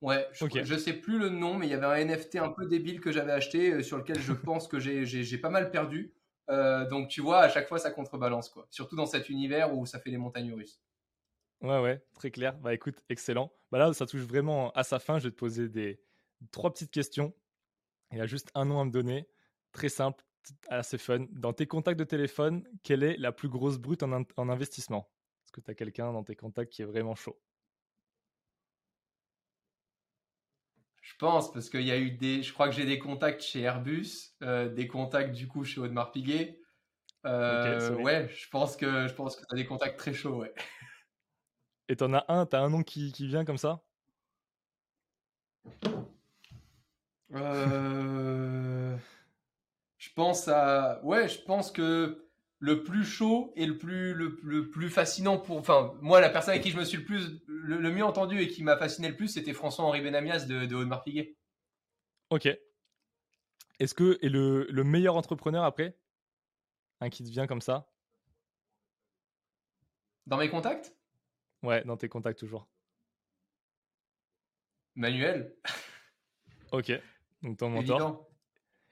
[0.00, 3.00] Ouais, je, sais plus le nom, mais il y avait un NFT un peu débile
[3.00, 6.14] que j'avais acheté euh, sur lequel je pense que j'ai pas mal perdu.
[6.48, 8.66] donc tu vois, à chaque fois ça contrebalance quoi.
[8.70, 10.80] Surtout dans cet univers où ça fait les montagnes russes.
[11.62, 12.58] Ouais, ouais, très clair.
[12.58, 13.50] Bah écoute, excellent.
[13.70, 15.18] Bah là, ça touche vraiment à sa fin.
[15.18, 15.98] Je vais te poser des
[16.50, 17.32] trois petites questions.
[18.12, 19.26] Il y a juste un nom à me donner.
[19.72, 20.22] Très simple
[20.68, 21.26] assez fun.
[21.30, 24.12] Dans tes contacts de téléphone, quelle est la plus grosse brute en,
[24.48, 25.10] investissement?
[25.44, 27.40] Est-ce que tu as quelqu'un dans tes contacts qui est vraiment chaud?
[31.00, 32.42] Je pense, parce qu'il y a eu des.
[32.42, 36.12] Je crois que j'ai des contacts chez Airbus, euh, des contacts du coup chez Audemars
[36.12, 36.58] Piguet.
[37.26, 40.54] Euh, ouais, je pense que je pense que tu as des contacts très chauds, ouais.
[41.88, 43.82] Et t'en as un, t'as un nom qui, qui vient comme ça?
[47.34, 48.96] Euh...
[50.16, 51.00] Je pense à.
[51.02, 52.24] Ouais, je pense que
[52.60, 55.58] le plus chaud et le plus, le, plus fascinant pour.
[55.58, 57.42] Enfin, moi, la personne avec qui je me suis le plus.
[57.48, 61.02] Le, mieux entendu et qui m'a fasciné le plus, c'était François-Henri Benamias de, de Audemars
[61.02, 61.36] Piguet.
[62.30, 62.46] Ok.
[63.80, 64.18] Est-ce que.
[64.22, 65.98] Et le, le meilleur entrepreneur après?
[67.00, 67.90] Un qui te vient comme ça?
[70.26, 70.96] Dans mes contacts?
[71.64, 72.68] Ouais, dans tes contacts toujours.
[74.94, 75.56] Manuel.
[76.70, 76.92] ok.
[77.42, 78.30] Donc ton mentor.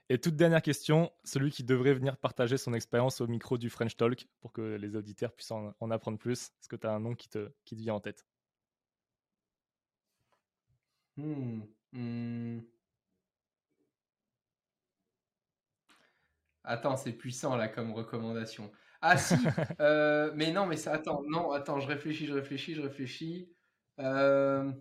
[0.09, 3.95] Et toute dernière question, celui qui devrait venir partager son expérience au micro du French
[3.95, 6.51] Talk pour que les auditeurs puissent en, apprendre plus.
[6.59, 8.25] Est-ce que tu as un nom qui te, qui te vient en tête?
[11.17, 11.61] Hmm,
[11.93, 12.61] hmm.
[16.65, 18.71] Attends, c'est puissant là comme recommandation.
[19.01, 19.35] Ah si,
[19.81, 23.49] euh, mais non, mais ça, attends, non, attends, je réfléchis, je réfléchis, je réfléchis.
[23.99, 24.71] Euh...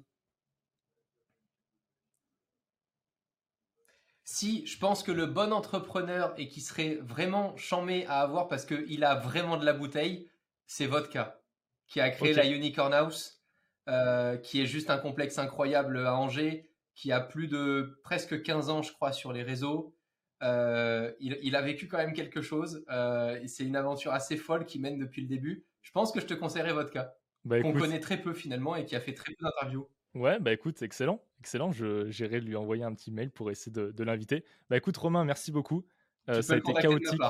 [4.34, 8.64] Si, je pense que le bon entrepreneur et qui serait vraiment chambé à avoir parce
[8.64, 10.26] qu'il a vraiment de la bouteille,
[10.66, 11.42] c'est Vodka,
[11.86, 13.42] qui a créé la Unicorn House,
[13.90, 18.70] euh, qui est juste un complexe incroyable à Angers, qui a plus de presque 15
[18.70, 19.94] ans, je crois, sur les réseaux.
[20.42, 22.86] Euh, il, a vécu quand même quelque chose.
[22.90, 25.66] Euh, c'est une aventure assez folle qui mène depuis le début.
[25.82, 28.96] Je pense que je te conseillerais Vodka, bah, qu'on connaît très peu finalement et qui
[28.96, 29.90] a fait très peu d'interviews.
[30.14, 31.72] Ouais, bah écoute, excellent, excellent.
[31.72, 34.44] J'irai lui envoyer un petit mail pour essayer de, l'inviter.
[34.68, 35.86] Bah écoute, Romain, merci beaucoup.
[36.28, 37.20] Euh, ça a été chaotique.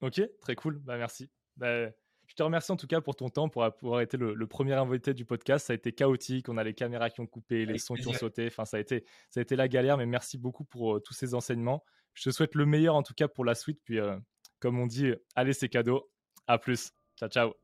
[0.00, 0.78] Ok, très cool.
[0.80, 1.30] Bah merci.
[1.56, 1.90] Bah,
[2.26, 5.14] je te remercie en tout cas pour ton temps, pour avoir été le, premier invité
[5.14, 5.66] du podcast.
[5.66, 6.48] Ça a été chaotique.
[6.48, 8.46] On a les caméras qui ont coupé, les sons qui ont sauté.
[8.46, 9.98] Enfin, ça a été, ça a été la galère.
[9.98, 11.84] Mais merci beaucoup pour euh, tous ces enseignements.
[12.14, 13.80] Je te souhaite le meilleur en tout cas pour la suite.
[13.84, 14.16] Puis, euh,
[14.60, 16.10] comme on dit, allez, c'est cadeau.
[16.46, 16.92] À plus.
[17.18, 17.61] Ciao, ciao.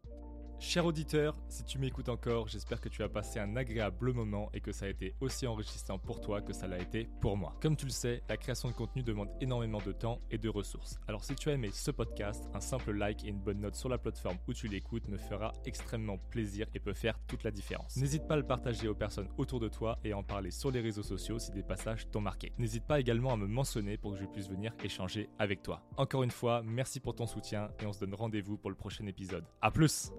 [0.60, 4.60] Cher auditeur, si tu m'écoutes encore, j'espère que tu as passé un agréable moment et
[4.60, 7.55] que ça a été aussi enrichissant pour toi que ça l'a été pour moi.
[7.62, 10.98] Comme tu le sais, la création de contenu demande énormément de temps et de ressources.
[11.06, 13.89] Alors si tu as aimé ce podcast, un simple like et une bonne note sur
[13.89, 17.97] la plateforme où tu l'écoutes me fera extrêmement plaisir et peut faire toute la différence.
[17.97, 20.72] N'hésite pas à le partager aux personnes autour de toi et à en parler sur
[20.72, 22.52] les réseaux sociaux si des passages t'ont marqué.
[22.59, 25.82] N'hésite pas également à me mentionner pour que je puisse venir échanger avec toi.
[25.97, 29.06] Encore une fois, merci pour ton soutien et on se donne rendez-vous pour le prochain
[29.06, 29.44] épisode.
[29.62, 30.10] A plus